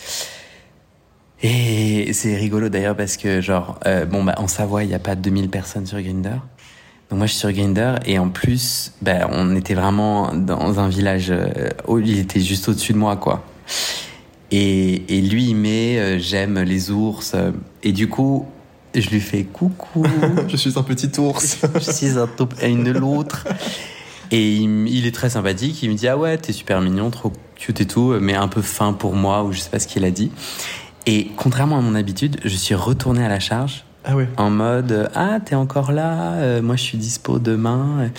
Et 1.43 2.13
c'est 2.15 2.37
rigolo 2.37 2.69
d'ailleurs 2.69 2.97
parce 2.97 3.17
que 3.17 3.41
genre, 3.41 3.79
euh, 3.87 4.07
bon 4.07 4.23
bah 4.25 4.35
en 4.39 4.49
Savoie, 4.49 4.83
il 4.85 4.89
n'y 4.89 4.95
a 4.95 4.99
pas 4.99 5.15
2000 5.15 5.51
personnes 5.51 5.85
sur 5.87 6.01
Grinder. 6.01 6.37
Donc 7.11 7.19
moi 7.19 7.27
je 7.27 7.33
suis 7.33 7.41
sur 7.41 7.53
Grinder 7.53 7.97
et 8.07 8.19
en 8.19 8.29
plus, 8.29 8.93
bah, 9.03 9.29
on 9.31 9.55
était 9.57 9.75
vraiment 9.75 10.35
dans 10.35 10.81
un 10.81 10.89
village, 10.89 11.31
euh, 11.31 11.69
où 11.87 11.99
il 11.99 12.19
était 12.19 12.41
juste 12.41 12.69
au-dessus 12.69 12.93
de 12.93 12.99
moi 12.99 13.17
quoi. 13.17 13.45
Et, 14.51 15.17
et 15.17 15.21
lui 15.21 15.51
il 15.51 15.57
met 15.57 15.99
euh, 15.99 16.19
j'aime 16.19 16.61
les 16.61 16.91
ours 16.91 17.33
euh, 17.35 17.51
et 17.83 17.93
du 17.93 18.09
coup 18.09 18.47
je 18.95 19.11
lui 19.11 19.21
fais 19.21 19.45
coucou. 19.45 20.07
Je 20.49 20.57
suis 20.57 20.79
un 20.79 20.83
petit 20.83 21.11
ours. 21.19 21.59
je 21.75 21.91
suis 21.91 22.17
un 22.19 22.29
top 22.29 22.55
une 22.63 22.93
l'autre. 22.93 23.45
Et 24.31 24.55
il, 24.55 24.89
il 24.89 25.07
est 25.07 25.15
très 25.15 25.31
sympathique. 25.31 25.83
Il 25.83 25.91
me 25.91 25.95
dit 25.97 26.07
ah 26.07 26.17
ouais 26.17 26.39
t'es 26.39 26.53
super 26.53 26.81
mignon, 26.81 27.11
trop 27.11 27.33
cute 27.57 27.81
et 27.81 27.87
tout, 27.87 28.15
mais 28.21 28.35
un 28.35 28.49
peu 28.49 28.63
fin 28.63 28.93
pour 28.93 29.15
moi 29.15 29.43
ou 29.43 29.53
je 29.53 29.59
sais 29.59 29.71
pas 29.71 29.81
ce 29.81 29.89
qu'il 29.89 30.05
a 30.05 30.11
dit. 30.11 30.31
Et 31.07 31.29
contrairement 31.37 31.79
à 31.79 31.81
mon 31.81 31.95
habitude, 31.95 32.39
je 32.45 32.57
suis 32.57 32.75
retourné 32.75 33.25
à 33.25 33.29
la 33.29 33.41
charge 33.41 33.85
Ah 34.05 34.15
en 34.37 34.51
mode 34.51 35.11
ah 35.15 35.39
t'es 35.45 35.55
encore 35.55 35.91
là, 35.93 36.35
euh, 36.35 36.63
moi 36.63 36.77
je 36.77 36.83
suis 36.83 36.99
dispo 36.99 37.39
demain. 37.39 38.11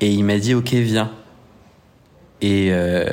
Et 0.00 0.10
il 0.10 0.24
m'a 0.24 0.38
dit 0.38 0.54
ok 0.54 0.72
viens. 0.72 1.10
Et, 2.40 2.70
euh, 2.72 3.04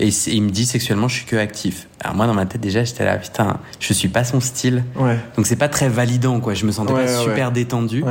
et 0.00 0.08
il 0.08 0.42
me 0.42 0.50
dit 0.50 0.66
sexuellement 0.66 1.06
je 1.06 1.14
suis 1.16 1.26
que 1.26 1.36
actif. 1.36 1.86
Alors 2.00 2.16
moi 2.16 2.26
dans 2.26 2.34
ma 2.34 2.46
tête 2.46 2.60
déjà 2.60 2.82
j'étais 2.82 3.04
là 3.04 3.16
putain 3.16 3.58
je 3.78 3.92
suis 3.92 4.08
pas 4.08 4.24
son 4.24 4.40
style. 4.40 4.82
Ouais. 4.96 5.18
Donc 5.36 5.46
c'est 5.46 5.56
pas 5.56 5.68
très 5.68 5.88
validant 5.88 6.40
quoi. 6.40 6.54
Je 6.54 6.66
me 6.66 6.72
sentais 6.72 6.92
Ouais, 6.92 7.04
pas 7.04 7.18
ouais, 7.18 7.24
super 7.24 7.52
détendu. 7.52 8.02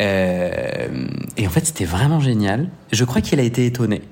Euh, 0.00 1.06
et 1.36 1.46
en 1.46 1.50
fait, 1.50 1.66
c'était 1.66 1.84
vraiment 1.84 2.18
génial. 2.18 2.68
Je 2.92 3.04
crois 3.04 3.20
qu'il 3.20 3.38
a 3.40 3.42
été 3.42 3.66
étonné. 3.66 4.02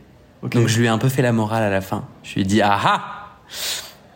Donc 0.43 0.69
je 0.69 0.79
lui 0.79 0.87
ai 0.87 0.89
un 0.89 0.99
peu 0.99 1.09
fait 1.09 1.23
la 1.23 1.33
morale 1.33 1.63
à 1.63 1.71
la 1.71 1.81
fin. 1.81 2.05
Je 2.23 2.35
lui 2.35 2.43
ai 2.43 2.45
dit 2.45 2.63
ah 2.63 2.79
ah. 2.83 3.39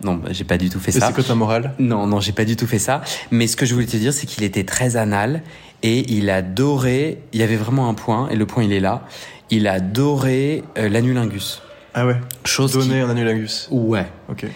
Non, 0.04 0.14
bah, 0.14 0.28
j'ai 0.32 0.44
pas 0.44 0.58
du 0.58 0.70
tout 0.70 0.78
fait 0.78 0.94
Et 0.96 1.00
ça. 1.00 1.08
c'est 1.08 1.12
quoi 1.14 1.24
ta 1.24 1.34
morale? 1.34 1.72
Non, 1.80 2.06
non, 2.06 2.20
j'ai 2.20 2.32
pas 2.32 2.44
du 2.44 2.54
tout 2.56 2.66
fait 2.68 2.78
ça. 2.78 3.02
Mais 3.32 3.46
ce 3.48 3.56
que 3.56 3.66
je 3.66 3.74
voulais 3.74 3.86
te 3.86 3.96
dire, 3.96 4.12
c'est 4.12 4.26
qu'il 4.26 4.44
était 4.44 4.62
très 4.64 4.96
anal 4.96 5.42
et 5.82 6.04
il 6.12 6.30
adorait. 6.30 7.18
Il 7.32 7.40
y 7.40 7.42
avait 7.42 7.56
vraiment 7.56 7.88
un 7.88 7.94
point 7.94 8.28
et 8.28 8.36
le 8.36 8.46
point 8.46 8.62
il 8.62 8.72
est 8.72 8.80
là. 8.80 9.06
Il 9.50 9.66
adorait 9.66 10.62
euh, 10.78 10.88
l'anulingus. 10.88 11.62
Ah 11.94 12.06
ouais? 12.06 12.16
Chose 12.44 12.72
Donner 12.72 13.00
un 13.00 13.10
annulagus. 13.10 13.66
qui... 13.68 13.74
Ouais. 13.74 14.06
Ok. 14.28 14.46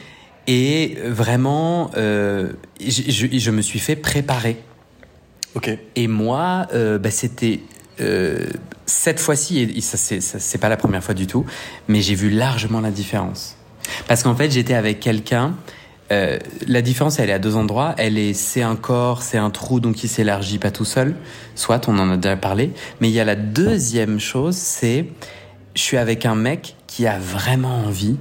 Et 0.47 0.97
vraiment, 1.05 1.91
euh, 1.97 2.53
je, 2.81 3.03
je- 3.11 3.39
je 3.39 3.51
me 3.51 3.61
suis 3.63 3.79
fait 3.79 3.97
préparer. 3.97 4.57
Ok. 5.55 5.71
Et 5.97 6.09
moi, 6.09 6.67
euh, 6.73 6.99
bah, 6.99 7.11
c'était 7.11 7.61
euh, 8.01 8.47
cette 8.87 9.21
fois-ci, 9.21 9.61
et 9.61 9.81
ça, 9.83 9.97
c'est 9.99 10.59
pas 10.59 10.69
la 10.71 10.77
première 10.79 11.05
fois 11.05 11.15
du 11.15 11.27
tout, 11.27 11.45
mais 11.87 12.01
j'ai 12.01 12.15
vu 12.15 12.31
largement 12.31 12.81
la 12.81 12.91
différence. 12.91 13.57
Parce 14.07 14.23
qu'en 14.23 14.35
fait, 14.35 14.51
j'étais 14.51 14.75
avec 14.75 15.01
quelqu'un. 15.01 15.55
euh, 16.11 16.39
la 16.67 16.83
différence, 16.83 17.19
elle 17.19 17.31
est 17.31 17.35
à 17.35 17.39
deux 17.39 17.57
endroits. 17.57 17.95
Elle 17.99 18.19
est, 18.19 18.33
c'est 18.33 18.63
un 18.63 18.77
corps, 18.77 19.23
c'est 19.23 19.39
un 19.39 19.51
trou, 19.51 19.81
donc 19.81 20.03
il 20.03 20.09
s'élargit 20.09 20.59
pas 20.59 20.71
tout 20.71 20.85
seul. 20.85 21.15
Soit, 21.55 21.89
on 21.89 21.99
en 21.99 22.11
a 22.11 22.17
déjà 22.17 22.37
parlé. 22.37 22.73
Mais 23.01 23.09
il 23.09 23.15
y 23.15 23.21
a 23.21 23.25
la 23.25 23.37
deuxième 23.37 24.19
chose, 24.19 24.57
c'est, 24.57 25.07
je 25.75 25.83
suis 25.83 25.97
avec 25.97 26.25
un 26.25 26.35
mec 26.35 26.77
qui 26.87 27.07
a 27.07 27.19
vraiment 27.19 27.77
envie 27.87 28.17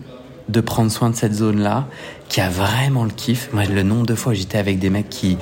de 0.50 0.62
prendre 0.62 0.92
soin 0.92 1.10
de 1.10 1.16
cette 1.16 1.34
zone-là, 1.34 1.88
qui 2.30 2.40
a 2.42 2.50
vraiment 2.50 3.04
le 3.04 3.10
kiff. 3.10 3.50
Moi, 3.54 3.66
le 3.66 3.84
nombre 3.84 4.06
de 4.06 4.16
fois 4.16 4.34
j'étais 4.34 4.58
avec 4.58 4.80
des 4.80 4.90
mecs 4.90 5.10
qui 5.10 5.38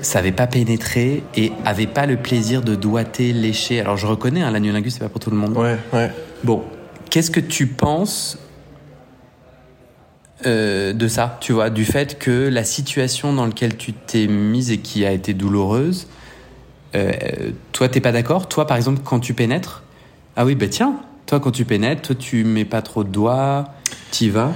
savaient 0.00 0.32
pas 0.32 0.46
pénétrer 0.46 1.24
et 1.34 1.50
avaient 1.64 1.86
pas 1.88 2.06
le 2.06 2.16
plaisir 2.16 2.62
de 2.62 2.74
doigter, 2.74 3.32
lécher. 3.32 3.80
Alors, 3.80 3.96
je 3.96 4.06
reconnais, 4.06 4.42
hein, 4.42 4.50
l'anulingus, 4.50 4.94
c'est 4.94 5.00
pas 5.00 5.08
pour 5.08 5.20
tout 5.20 5.30
le 5.30 5.36
monde. 5.36 5.56
Ouais, 5.56 5.76
ouais. 5.92 6.10
Bon, 6.44 6.62
qu'est-ce 7.10 7.30
que 7.30 7.40
tu 7.40 7.66
penses 7.66 8.38
euh, 10.46 10.92
de 10.92 11.08
ça, 11.08 11.38
tu 11.40 11.52
vois, 11.52 11.70
du 11.70 11.84
fait 11.84 12.18
que 12.18 12.48
la 12.48 12.64
situation 12.64 13.32
dans 13.32 13.46
laquelle 13.46 13.76
tu 13.76 13.92
t'es 13.92 14.26
mise 14.26 14.70
et 14.70 14.78
qui 14.78 15.04
a 15.06 15.12
été 15.12 15.32
douloureuse, 15.32 16.08
euh, 16.94 17.12
toi, 17.72 17.88
t'es 17.88 18.00
pas 18.00 18.12
d'accord? 18.12 18.48
Toi, 18.48 18.66
par 18.66 18.76
exemple, 18.76 19.00
quand 19.04 19.20
tu 19.20 19.34
pénètres, 19.34 19.82
ah 20.36 20.44
oui, 20.44 20.54
bah 20.54 20.68
tiens, 20.68 20.96
toi, 21.26 21.40
quand 21.40 21.50
tu 21.52 21.64
pénètres, 21.64 22.02
toi, 22.02 22.16
tu 22.18 22.44
mets 22.44 22.64
pas 22.64 22.82
trop 22.82 23.04
de 23.04 23.08
doigts, 23.08 23.66
t'y 24.10 24.28
vas? 24.28 24.52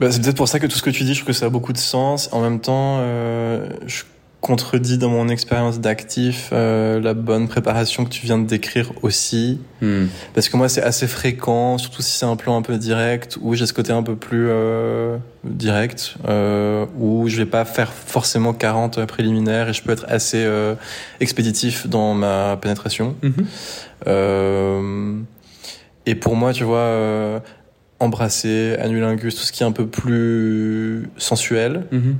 Bah, 0.00 0.10
c'est 0.10 0.20
peut-être 0.20 0.36
pour 0.36 0.48
ça 0.48 0.58
que 0.58 0.66
tout 0.66 0.76
ce 0.76 0.82
que 0.82 0.90
tu 0.90 1.04
dis, 1.04 1.14
je 1.14 1.20
trouve 1.20 1.28
que 1.28 1.38
ça 1.38 1.46
a 1.46 1.50
beaucoup 1.50 1.72
de 1.72 1.78
sens. 1.78 2.28
En 2.32 2.40
même 2.40 2.60
temps, 2.60 2.98
euh, 2.98 3.68
je 3.86 4.02
contredis 4.44 4.98
dans 4.98 5.08
mon 5.08 5.30
expérience 5.30 5.80
d'actif 5.80 6.50
euh, 6.52 7.00
la 7.00 7.14
bonne 7.14 7.48
préparation 7.48 8.04
que 8.04 8.10
tu 8.10 8.26
viens 8.26 8.36
de 8.36 8.46
décrire 8.46 8.92
aussi. 9.00 9.58
Hmm. 9.80 10.04
Parce 10.34 10.50
que 10.50 10.58
moi, 10.58 10.68
c'est 10.68 10.82
assez 10.82 11.06
fréquent, 11.06 11.78
surtout 11.78 12.02
si 12.02 12.12
c'est 12.18 12.26
un 12.26 12.36
plan 12.36 12.54
un 12.54 12.60
peu 12.60 12.76
direct, 12.76 13.38
où 13.40 13.54
j'ai 13.54 13.64
ce 13.64 13.72
côté 13.72 13.92
un 13.92 14.02
peu 14.02 14.16
plus 14.16 14.48
euh, 14.50 15.16
direct, 15.44 16.16
euh, 16.28 16.84
où 16.98 17.26
je 17.26 17.38
vais 17.38 17.46
pas 17.46 17.64
faire 17.64 17.90
forcément 17.90 18.52
40 18.52 19.06
préliminaires 19.06 19.70
et 19.70 19.72
je 19.72 19.82
peux 19.82 19.92
être 19.92 20.04
assez 20.08 20.46
expéditif 21.20 21.86
dans 21.86 22.12
ma 22.12 22.58
pénétration. 22.60 23.16
Euh, 24.06 25.14
et 26.04 26.14
pour 26.16 26.36
moi, 26.36 26.52
tu 26.52 26.64
vois, 26.64 27.40
embrasser, 27.98 28.76
anulingus, 28.78 29.34
tout 29.34 29.42
ce 29.42 29.52
qui 29.52 29.62
est 29.62 29.66
un 29.66 29.72
peu 29.72 29.86
plus 29.86 31.08
sensuel, 31.16 31.86
Mhm. 31.90 32.18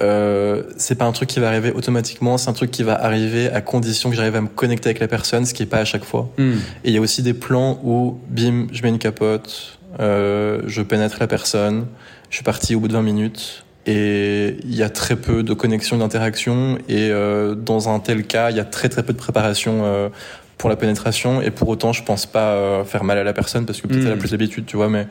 Euh, 0.00 0.62
c'est 0.76 0.94
pas 0.94 1.04
un 1.04 1.12
truc 1.12 1.28
qui 1.28 1.40
va 1.40 1.48
arriver 1.48 1.72
automatiquement, 1.72 2.38
c'est 2.38 2.48
un 2.48 2.54
truc 2.54 2.70
qui 2.70 2.82
va 2.82 2.94
arriver 2.94 3.50
à 3.50 3.60
condition 3.60 4.10
que 4.10 4.16
j'arrive 4.16 4.36
à 4.36 4.40
me 4.40 4.48
connecter 4.48 4.88
avec 4.88 5.00
la 5.00 5.08
personne, 5.08 5.44
ce 5.44 5.54
qui 5.54 5.62
est 5.62 5.66
pas 5.66 5.78
à 5.78 5.84
chaque 5.84 6.04
fois. 6.04 6.30
Hmm. 6.38 6.54
Et 6.84 6.90
il 6.90 6.92
y 6.92 6.98
a 6.98 7.00
aussi 7.00 7.22
des 7.22 7.34
plans 7.34 7.78
où, 7.82 8.18
bim, 8.28 8.66
je 8.72 8.82
mets 8.82 8.88
une 8.88 8.98
capote, 8.98 9.78
euh, 10.00 10.62
je 10.66 10.82
pénètre 10.82 11.16
la 11.20 11.26
personne, 11.26 11.86
je 12.30 12.36
suis 12.36 12.44
parti 12.44 12.74
au 12.74 12.80
bout 12.80 12.88
de 12.88 12.94
20 12.94 13.02
minutes. 13.02 13.64
Et 13.84 14.58
il 14.64 14.74
y 14.74 14.82
a 14.82 14.90
très 14.90 15.16
peu 15.16 15.42
de 15.42 15.54
connexion, 15.54 15.98
d'interaction. 15.98 16.78
Et 16.88 17.10
euh, 17.10 17.54
dans 17.54 17.88
un 17.88 17.98
tel 17.98 18.24
cas, 18.24 18.50
il 18.50 18.56
y 18.56 18.60
a 18.60 18.64
très 18.64 18.88
très 18.88 19.02
peu 19.02 19.12
de 19.12 19.18
préparation 19.18 19.80
euh, 19.84 20.08
pour 20.56 20.70
la 20.70 20.76
pénétration. 20.76 21.42
Et 21.42 21.50
pour 21.50 21.68
autant, 21.68 21.92
je 21.92 22.04
pense 22.04 22.24
pas 22.24 22.52
euh, 22.52 22.84
faire 22.84 23.02
mal 23.02 23.18
à 23.18 23.24
la 23.24 23.32
personne 23.32 23.66
parce 23.66 23.80
que 23.80 23.88
peut-être 23.88 24.04
Mm. 24.04 24.06
elle 24.06 24.12
a 24.12 24.16
plus 24.16 24.30
l'habitude, 24.30 24.66
tu 24.66 24.76
vois. 24.76 24.88
Mais 24.88 25.08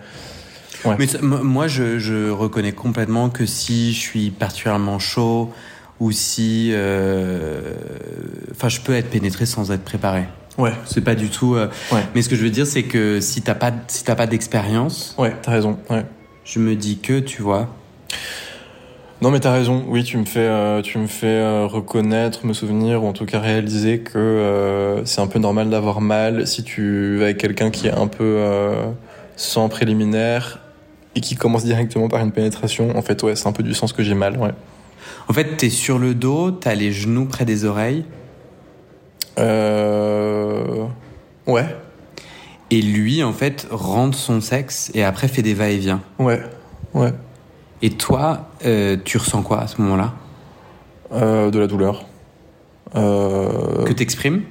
Mais 1.00 1.08
moi, 1.22 1.68
je, 1.68 2.00
je 2.00 2.30
reconnais 2.30 2.72
complètement 2.72 3.30
que 3.30 3.46
si 3.46 3.94
je 3.94 4.00
suis 4.00 4.30
particulièrement 4.32 5.00
chaud 5.00 5.52
ou 6.00 6.12
si, 6.12 6.72
euh, 6.74 7.74
enfin, 8.52 8.70
je 8.70 8.82
peux 8.82 8.94
être 8.94 9.10
pénétré 9.10 9.46
sans 9.46 9.72
être 9.72 9.84
préparé. 9.84 10.24
ouais, 10.58 10.74
C'est 10.86 11.02
pas 11.04 11.16
du 11.16 11.30
tout. 11.30 11.56
euh, 11.56 11.68
Ouais. 11.92 12.02
Mais 12.16 12.22
ce 12.24 12.30
que 12.30 12.36
je 12.36 12.42
veux 12.44 12.50
dire, 12.50 12.66
c'est 12.66 12.84
que 12.84 13.20
si 13.22 13.42
t'as 13.42 13.54
pas, 13.56 13.72
si 13.88 14.04
t'as 14.04 14.16
pas 14.16 14.26
d'expérience, 14.28 15.16
ouais, 15.20 15.36
t'as 15.42 15.52
raison. 15.52 15.78
Ouais. 15.90 16.04
je 16.44 16.60
me 16.60 16.76
dis 16.76 16.98
que, 16.98 17.20
tu 17.20 17.42
vois. 17.44 17.70
Non, 19.22 19.30
mais 19.30 19.40
t'as 19.40 19.52
raison. 19.54 19.86
Oui, 19.88 20.04
tu 20.04 20.18
me 20.18 20.26
fais, 20.26 20.40
euh, 20.40 20.82
tu 20.82 20.98
me 20.98 21.06
fais 21.06 21.28
euh, 21.28 21.68
reconnaître, 21.68 22.44
me 22.48 22.54
souvenir, 22.54 23.04
ou 23.04 23.08
en 23.08 23.14
tout 23.14 23.26
cas 23.28 23.40
réaliser 23.40 24.00
que 24.00 24.18
euh, 24.18 25.06
c'est 25.06 25.22
un 25.22 25.28
peu 25.28 25.38
normal 25.38 25.70
d'avoir 25.70 26.02
mal 26.02 26.48
si 26.48 26.64
tu 26.64 27.18
vas 27.18 27.26
avec 27.26 27.38
quelqu'un 27.38 27.70
qui 27.70 27.86
est 27.88 27.94
un 27.94 28.08
peu 28.08 28.40
sans 29.36 29.70
préliminaire 29.70 30.58
et 31.16 31.22
qui 31.22 31.36
commence 31.36 31.64
directement 31.64 32.08
par 32.08 32.22
une 32.22 32.32
pénétration. 32.32 32.98
En 32.98 33.02
fait, 33.02 33.22
ouais, 33.24 33.36
c'est 33.36 33.48
un 33.48 33.52
peu 33.52 33.64
du 33.64 33.74
sens 33.74 33.94
que 33.94 34.04
j'ai 34.04 34.14
mal. 34.14 34.38
Ouais. 34.38 34.52
En 35.28 35.34
fait, 35.34 35.58
t'es 35.58 35.70
sur 35.70 36.00
le 36.00 36.14
dos, 36.14 36.52
t'as 36.52 36.76
les 36.76 36.92
genoux 36.92 37.26
près 37.26 37.46
des 37.46 37.66
oreilles, 37.66 38.06
Euh... 39.40 40.86
Ouais, 41.48 41.76
et 42.70 42.82
lui, 42.82 43.24
en 43.24 43.34
fait, 43.34 43.68
rentre 43.72 44.18
son 44.18 44.40
sexe 44.40 44.92
et 44.94 45.04
après 45.04 45.28
fait 45.28 45.42
des 45.42 45.54
va-et-vient. 45.54 46.02
ouais, 46.20 46.42
ouais. 46.94 47.14
Et 47.82 47.90
toi, 47.90 48.50
euh, 48.66 48.96
tu 49.04 49.18
ressens 49.18 49.42
quoi 49.42 49.62
à 49.62 49.68
ce 49.68 49.82
moment-là? 49.82 50.14
Euh, 51.14 51.50
de 51.50 51.60
la 51.60 51.68
douleur. 51.68 52.06
Euh... 52.96 53.84
Que 53.84 53.94
t'exprimes? 53.94 54.44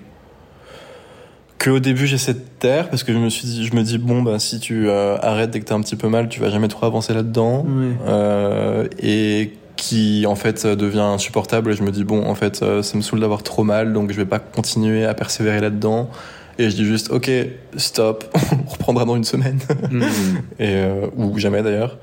que 1.58 1.68
au 1.68 1.78
début 1.78 2.06
j'essaie 2.06 2.32
de 2.32 2.40
taire 2.60 2.88
parce 2.90 3.02
que 3.02 3.12
je 3.12 3.18
me 3.18 3.28
suis 3.28 3.46
dit, 3.48 3.66
je 3.66 3.74
me 3.74 3.82
dis 3.82 3.98
bon 3.98 4.22
bah 4.22 4.38
si 4.38 4.60
tu 4.60 4.88
euh, 4.88 5.16
arrêtes 5.20 5.50
dès 5.50 5.58
que 5.60 5.64
t'as 5.64 5.74
un 5.74 5.80
petit 5.80 5.96
peu 5.96 6.08
mal, 6.08 6.28
tu 6.28 6.40
vas 6.40 6.50
jamais 6.50 6.68
trop 6.68 6.86
avancer 6.86 7.12
là-dedans. 7.12 7.66
Euh, 8.06 8.86
et 9.02 9.52
qui 9.76 10.26
en 10.26 10.34
fait 10.36 10.66
devient 10.66 11.00
insupportable 11.00 11.72
et 11.72 11.74
je 11.74 11.82
me 11.82 11.90
dis 11.90 12.04
bon 12.04 12.26
en 12.26 12.34
fait 12.34 12.62
euh, 12.62 12.82
ça 12.82 12.96
me 12.98 13.02
saoule 13.02 13.20
d'avoir 13.20 13.42
trop 13.42 13.64
mal 13.64 13.94
donc 13.94 14.12
je 14.12 14.16
vais 14.16 14.26
pas 14.26 14.38
continuer 14.38 15.06
à 15.06 15.14
persévérer 15.14 15.58
là-dedans 15.60 16.10
et 16.58 16.68
je 16.68 16.76
dis 16.76 16.84
juste 16.84 17.10
ok 17.10 17.30
stop 17.78 18.24
on 18.66 18.70
reprendra 18.70 19.06
dans 19.06 19.16
une 19.16 19.24
semaine 19.24 19.58
Hmm. 19.90 20.02
et 20.58 20.74
euh, 20.74 21.06
ou 21.16 21.38
jamais 21.38 21.62
d'ailleurs 21.62 21.96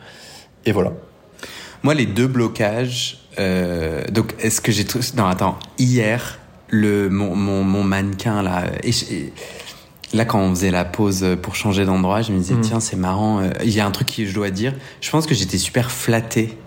et 0.66 0.72
voilà 0.72 0.92
Moi, 1.84 1.94
les 1.94 2.08
deux 2.08 2.26
blocages. 2.28 3.20
euh, 3.38 4.02
donc, 4.12 4.34
est-ce 4.40 4.60
que 4.60 4.72
j'ai. 4.72 4.84
Non, 5.16 5.26
attends. 5.28 5.58
Hier, 5.78 6.40
le, 6.70 7.08
mon, 7.10 7.36
mon, 7.36 7.64
mon 7.64 7.84
mannequin, 7.84 8.42
là. 8.42 8.64
et 8.84 8.92
je- 8.92 9.06
et- 9.14 9.34
Là, 10.14 10.24
quand 10.26 10.40
on 10.40 10.50
faisait 10.52 10.72
la 10.72 10.86
pause 10.86 11.26
pour 11.42 11.56
changer 11.56 11.84
d'endroit, 11.86 12.22
je 12.22 12.32
me 12.32 12.38
disais, 12.40 12.54
Mm. 12.56 12.62
tiens, 12.62 12.80
c'est 12.80 12.96
marrant. 12.96 13.40
euh, 13.42 13.50
Il 13.64 13.72
y 13.72 13.80
a 13.82 13.86
un 13.86 13.92
truc 13.92 14.08
que 14.16 14.26
je 14.26 14.34
dois 14.34 14.50
dire. 14.52 14.74
Je 15.02 15.10
pense 15.12 15.28
que 15.28 15.36
j'étais 15.36 15.58
super 15.58 15.92
flatté 15.92 16.58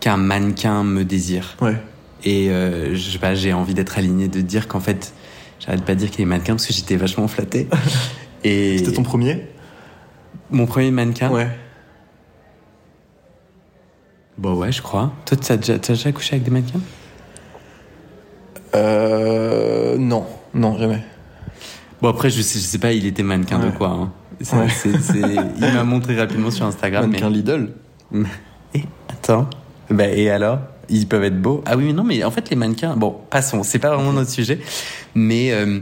qu'un 0.00 0.16
mannequin 0.16 0.82
me 0.84 1.04
désire. 1.04 1.56
Ouais. 1.60 1.76
Et 2.24 2.50
euh, 2.50 2.94
je 2.96 3.10
sais 3.10 3.18
pas, 3.18 3.34
j'ai 3.36 3.52
envie 3.52 3.74
d'être 3.74 3.98
aligné, 3.98 4.26
de 4.26 4.40
dire 4.40 4.66
qu'en 4.66 4.80
fait, 4.80 5.12
j'arrête 5.60 5.84
pas 5.84 5.94
de 5.94 6.00
dire 6.00 6.10
qu'il 6.10 6.22
est 6.22 6.24
mannequin 6.26 6.54
parce 6.54 6.66
que 6.66 6.72
j'étais 6.72 6.96
vachement 6.96 7.28
flatté. 7.28 7.68
Et 8.44 8.78
C'était 8.78 8.92
ton 8.92 9.02
premier? 9.04 9.46
Mon 10.50 10.66
premier 10.66 10.90
mannequin? 10.90 11.30
Ouais. 11.30 11.48
Bon 14.38 14.54
ouais, 14.54 14.72
je 14.72 14.82
crois. 14.82 15.12
Toi, 15.24 15.36
t'as 15.36 15.56
déjà, 15.56 15.78
t'as 15.78 15.94
déjà 15.94 16.10
couché 16.12 16.34
avec 16.34 16.44
des 16.44 16.50
mannequins? 16.50 16.80
Euh. 18.74 19.96
Non, 19.98 20.26
non, 20.54 20.76
jamais. 20.78 21.02
Bon 22.00 22.08
après, 22.08 22.30
je 22.30 22.42
sais, 22.42 22.58
je 22.58 22.64
sais 22.64 22.78
pas, 22.78 22.92
il 22.92 23.06
était 23.06 23.22
mannequin 23.22 23.58
de 23.58 23.70
quoi. 23.70 23.88
Hein. 23.88 24.12
Ouais. 24.52 24.68
Il 25.14 25.72
m'a 25.74 25.84
montré 25.84 26.16
rapidement 26.16 26.50
sur 26.50 26.64
Instagram. 26.64 27.06
Mannequin 27.06 27.30
mais... 27.30 27.36
Lidl. 27.36 27.72
Et 28.74 28.82
attends. 29.08 29.48
Bah, 29.90 30.08
et 30.08 30.30
alors? 30.30 30.60
Ils 30.88 31.06
peuvent 31.06 31.24
être 31.24 31.40
beaux. 31.40 31.62
Ah 31.66 31.76
oui, 31.76 31.84
mais 31.84 31.92
non, 31.92 32.04
mais 32.04 32.24
en 32.24 32.30
fait, 32.30 32.48
les 32.50 32.56
mannequins. 32.56 32.96
Bon, 32.96 33.16
passons. 33.30 33.62
C'est 33.62 33.78
pas 33.78 33.94
vraiment 33.94 34.12
notre 34.12 34.30
sujet. 34.30 34.58
Mais 35.14 35.52
euh, 35.52 35.80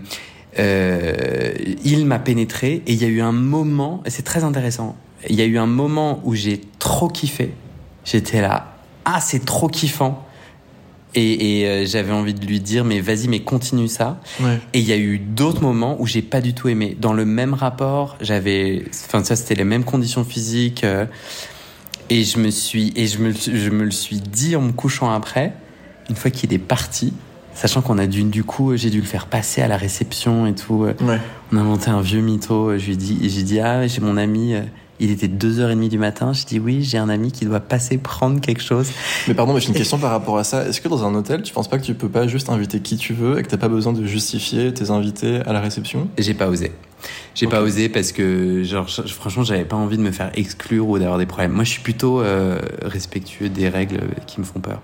euh, 0.59 1.53
il 1.85 2.07
m'a 2.07 2.19
pénétré 2.19 2.83
et 2.87 2.93
il 2.93 3.01
y 3.01 3.05
a 3.05 3.09
eu 3.09 3.21
un 3.21 3.33
moment. 3.33 4.03
et 4.05 4.11
C'est 4.11 4.25
très 4.25 4.43
intéressant. 4.43 4.97
Il 5.29 5.37
y 5.37 5.43
a 5.43 5.45
eu 5.45 5.59
un 5.59 5.67
moment 5.67 6.21
où 6.25 6.35
j'ai 6.35 6.61
trop 6.79 7.09
kiffé. 7.09 7.53
J'étais 8.05 8.41
là. 8.41 8.75
Ah, 9.05 9.21
c'est 9.21 9.45
trop 9.45 9.69
kiffant. 9.69 10.26
Et, 11.19 11.61
et, 11.61 11.67
euh, 11.69 11.87
j'avais 11.87 12.13
envie 12.13 12.35
de 12.35 12.45
lui 12.47 12.61
dire, 12.61 12.85
mais 12.85 13.01
vas-y, 13.01 13.27
mais 13.27 13.41
continue 13.41 13.89
ça. 13.89 14.21
Ouais. 14.41 14.59
Et 14.75 14.79
il 14.81 14.85
y 14.85 14.93
a 14.93 14.99
eu 14.99 15.19
d'autres 15.19 15.63
moments 15.63 15.97
où 15.99 16.07
j'ai 16.07 16.21
pas 16.23 16.41
du 16.43 16.53
tout 16.55 16.69
aimé. 16.69 16.97
Dans 17.01 17.15
le 17.15 17.25
même 17.25 17.55
rapport, 17.55 18.17
j'avais, 18.21 18.85
enfin 19.07 19.25
ça 19.25 19.35
c'était 19.35 19.55
les 19.55 19.65
mêmes 19.65 19.85
conditions 19.85 20.25
physiques, 20.25 20.85
euh, 20.85 21.07
et 22.11 22.23
je 22.23 22.39
me 22.39 22.51
suis, 22.51 22.93
et 22.97 23.07
je 23.07 23.19
me, 23.19 23.33
je 23.33 23.71
me 23.71 23.85
le 23.85 23.91
suis 23.91 24.21
dit 24.21 24.55
en 24.57 24.61
me 24.61 24.73
couchant 24.73 25.11
après, 25.11 25.55
une 26.11 26.17
fois 26.17 26.31
qu'il 26.31 26.53
est 26.53 26.59
parti, 26.59 27.13
sachant 27.55 27.81
qu'on 27.81 27.97
a 27.99 28.07
dû, 28.07 28.23
du 28.25 28.45
coup, 28.45 28.77
j'ai 28.77 28.91
dû 28.91 29.01
le 29.01 29.07
faire 29.07 29.27
passer 29.27 29.63
à 29.63 29.69
la 29.69 29.77
réception 29.79 30.47
et 30.47 30.55
tout. 30.55 30.85
euh, 30.85 30.95
Ouais. 31.03 31.19
On 31.51 31.57
a 31.57 31.61
inventé 31.63 31.89
un 31.91 32.03
vieux 32.03 32.21
mytho. 32.21 32.77
Je 32.79 32.87
lui 32.87 32.97
dit, 32.97 33.19
j'ai 33.31 33.43
dit 33.43 33.59
ah 33.61 33.87
j'ai 33.87 34.01
mon 34.03 34.17
ami. 34.19 34.55
Il 35.01 35.11
était 35.11 35.29
2h30 35.29 35.89
du 35.89 35.99
matin. 35.99 36.33
Je 36.33 36.45
dis 36.45 36.59
oui, 36.59 36.83
j'ai 36.83 36.99
un 36.99 37.09
ami 37.09 37.33
qui 37.33 37.45
doit 37.45 37.61
passer 37.61 37.99
prendre 37.99 38.41
quelque 38.41 38.63
chose. 38.63 38.89
Mais 39.29 39.35
pardon, 39.35 39.53
mais 39.55 39.61
j'ai 39.61 39.69
une 39.69 39.75
question 39.75 39.99
par 39.99 40.11
rapport 40.11 40.39
à 40.39 40.45
ça. 40.45 40.67
Est-ce 40.67 40.81
que 40.81 40.89
dans 40.89 41.05
un 41.05 41.15
hôtel, 41.15 41.43
tu 41.43 41.53
penses 41.53 41.69
pas 41.69 41.79
que 41.79 41.85
tu 41.85 41.95
peux 41.95 42.09
pas 42.09 42.27
juste 42.27 42.49
inviter 42.51 42.81
qui 42.81 42.97
tu 42.97 43.13
veux 43.13 43.39
et 43.39 43.43
que 43.43 43.49
t'as 43.49 43.57
pas 43.59 43.69
besoin 43.69 43.93
de 43.93 44.05
justifier 44.07 44.73
tes 44.75 44.91
invités 44.91 45.41
à 45.47 45.53
la 45.53 45.61
réception? 45.61 46.09
J'ai 46.19 46.35
pas 46.35 46.49
osé. 46.49 46.73
J'ai 47.35 47.47
pas 47.47 47.61
osé 47.61 47.89
parce 47.89 48.11
que, 48.13 48.63
genre, 48.65 48.89
je- 48.89 49.03
franchement, 49.03 49.45
j'avais 49.45 49.65
pas 49.67 49.77
envie 49.77 49.99
de 49.99 50.03
me 50.03 50.11
faire 50.11 50.31
exclure 50.35 50.89
ou 50.89 50.99
d'avoir 50.99 51.19
des 51.19 51.27
problèmes. 51.27 51.53
Moi, 51.53 51.65
je 51.65 51.71
suis 51.71 51.83
plutôt 51.83 52.21
euh, 52.21 52.59
respectueux 52.83 53.49
des 53.51 53.69
règles 53.69 54.01
qui 54.27 54.41
me 54.41 54.45
font 54.47 54.61
peur. 54.61 54.81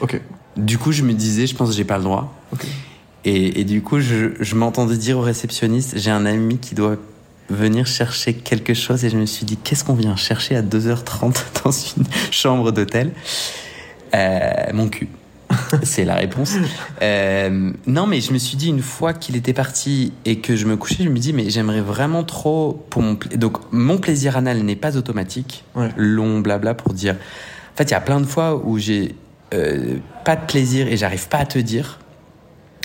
Ok. 0.00 0.20
Du 0.56 0.78
coup, 0.78 0.92
je 0.92 1.02
me 1.02 1.12
disais, 1.14 1.46
je 1.46 1.54
pense 1.56 1.70
que 1.70 1.74
j'ai 1.74 1.84
pas 1.84 1.96
le 1.98 2.04
droit. 2.04 2.32
Ok. 2.52 2.64
Et, 3.24 3.60
et 3.60 3.64
du 3.64 3.80
coup, 3.80 4.00
je, 4.00 4.32
je 4.38 4.54
m'entendais 4.54 4.98
dire 4.98 5.18
au 5.18 5.22
réceptionniste, 5.22 5.94
j'ai 5.96 6.10
un 6.10 6.26
ami 6.26 6.58
qui 6.58 6.74
doit 6.74 6.96
venir 7.50 7.86
chercher 7.86 8.34
quelque 8.34 8.74
chose 8.74 9.04
et 9.04 9.10
je 9.10 9.16
me 9.16 9.26
suis 9.26 9.44
dit, 9.44 9.56
qu'est-ce 9.56 9.84
qu'on 9.84 9.94
vient 9.94 10.16
chercher 10.16 10.56
à 10.56 10.62
2h30 10.62 11.34
dans 11.64 11.70
une 11.70 12.04
chambre 12.30 12.72
d'hôtel? 12.72 13.12
Euh, 14.14 14.50
Mon 14.72 14.88
cul. 14.88 15.08
C'est 15.82 16.04
la 16.04 16.14
réponse. 16.14 16.54
Euh, 17.02 17.70
non, 17.86 18.06
mais 18.06 18.20
je 18.20 18.32
me 18.32 18.38
suis 18.38 18.56
dit 18.56 18.68
une 18.68 18.80
fois 18.82 19.12
qu'il 19.12 19.36
était 19.36 19.52
parti 19.52 20.12
et 20.24 20.38
que 20.38 20.56
je 20.56 20.64
me 20.66 20.76
couchais, 20.76 21.04
je 21.04 21.08
me 21.08 21.18
dis 21.18 21.32
mais 21.32 21.50
j'aimerais 21.50 21.82
vraiment 21.82 22.24
trop 22.24 22.84
pour 22.90 23.02
mon 23.02 23.18
donc 23.36 23.58
mon 23.72 23.98
plaisir 23.98 24.36
anal 24.36 24.58
n'est 24.62 24.74
pas 24.76 24.96
automatique, 24.96 25.64
Ouais. 25.74 25.90
long 25.96 26.40
blabla 26.40 26.74
pour 26.74 26.94
dire. 26.94 27.14
En 27.14 27.76
fait, 27.76 27.84
il 27.84 27.90
y 27.90 27.94
a 27.94 28.00
plein 28.00 28.20
de 28.20 28.26
fois 28.26 28.56
où 28.64 28.78
j'ai 28.78 29.14
euh, 29.52 29.96
pas 30.24 30.34
de 30.36 30.46
plaisir 30.46 30.88
et 30.88 30.96
j'arrive 30.96 31.28
pas 31.28 31.38
à 31.38 31.46
te 31.46 31.58
dire. 31.58 31.98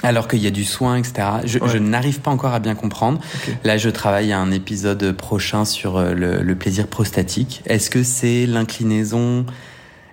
Alors 0.02 0.28
qu'il 0.30 0.40
y 0.40 0.48
a 0.48 0.52
du 0.52 0.64
soin, 0.64 0.96
etc. 0.98 1.28
Je, 1.44 1.60
Ouais. 1.60 1.68
je 1.70 1.78
n'arrive 1.78 2.22
pas 2.22 2.32
encore 2.32 2.54
à 2.54 2.60
bien 2.60 2.74
comprendre. 2.76 3.20
Là, 3.66 3.78
je 3.78 3.90
travaille 3.90 4.32
à 4.32 4.40
un 4.40 4.52
épisode 4.52 5.12
prochain 5.12 5.66
sur 5.66 5.98
euh, 5.98 6.14
le, 6.14 6.42
le 6.42 6.56
plaisir 6.56 6.88
prostatique. 6.88 7.62
Est-ce 7.66 7.90
que 7.90 8.04
c'est 8.04 8.46
l'inclinaison? 8.46 9.46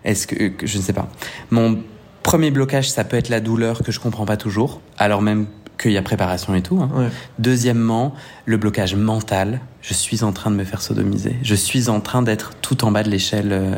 Est-ce 0.05 0.26
que, 0.26 0.49
que- 0.49 0.66
je 0.66 0.78
ne 0.78 0.82
sais 0.82 0.93
pas. 0.93 1.09
Mon 1.51 1.78
premier 2.24 2.51
blocage, 2.51 2.91
ça 2.91 3.05
peut 3.05 3.16
être 3.16 3.28
la 3.28 3.39
douleur 3.41 3.82
que 3.84 3.93
je 3.93 4.01
comprends 4.01 4.24
pas 4.26 4.37
toujours, 4.37 4.80
alors 4.99 5.22
même 5.22 5.47
qu'il 5.78 5.93
y 5.93 5.97
a 5.99 6.03
préparation 6.03 6.55
et 6.57 6.62
tout. 6.62 6.80
hein. 6.80 6.91
Ouais. 6.95 7.09
Deuxièmement, 7.39 8.14
le 8.45 8.57
blocage 8.57 8.95
mental. 8.97 9.61
Je 9.82 9.95
suis 9.95 10.24
en 10.24 10.32
train 10.32 10.51
de 10.51 10.57
me 10.57 10.64
faire 10.64 10.82
sodomiser. 10.82 11.37
Je 11.43 11.55
suis 11.55 11.89
en 11.89 12.01
train 12.01 12.22
d'être 12.22 12.53
tout 12.61 12.84
en 12.84 12.91
bas 12.91 13.05
de 13.05 13.11
l'échelle. 13.11 13.51
euh. 13.53 13.74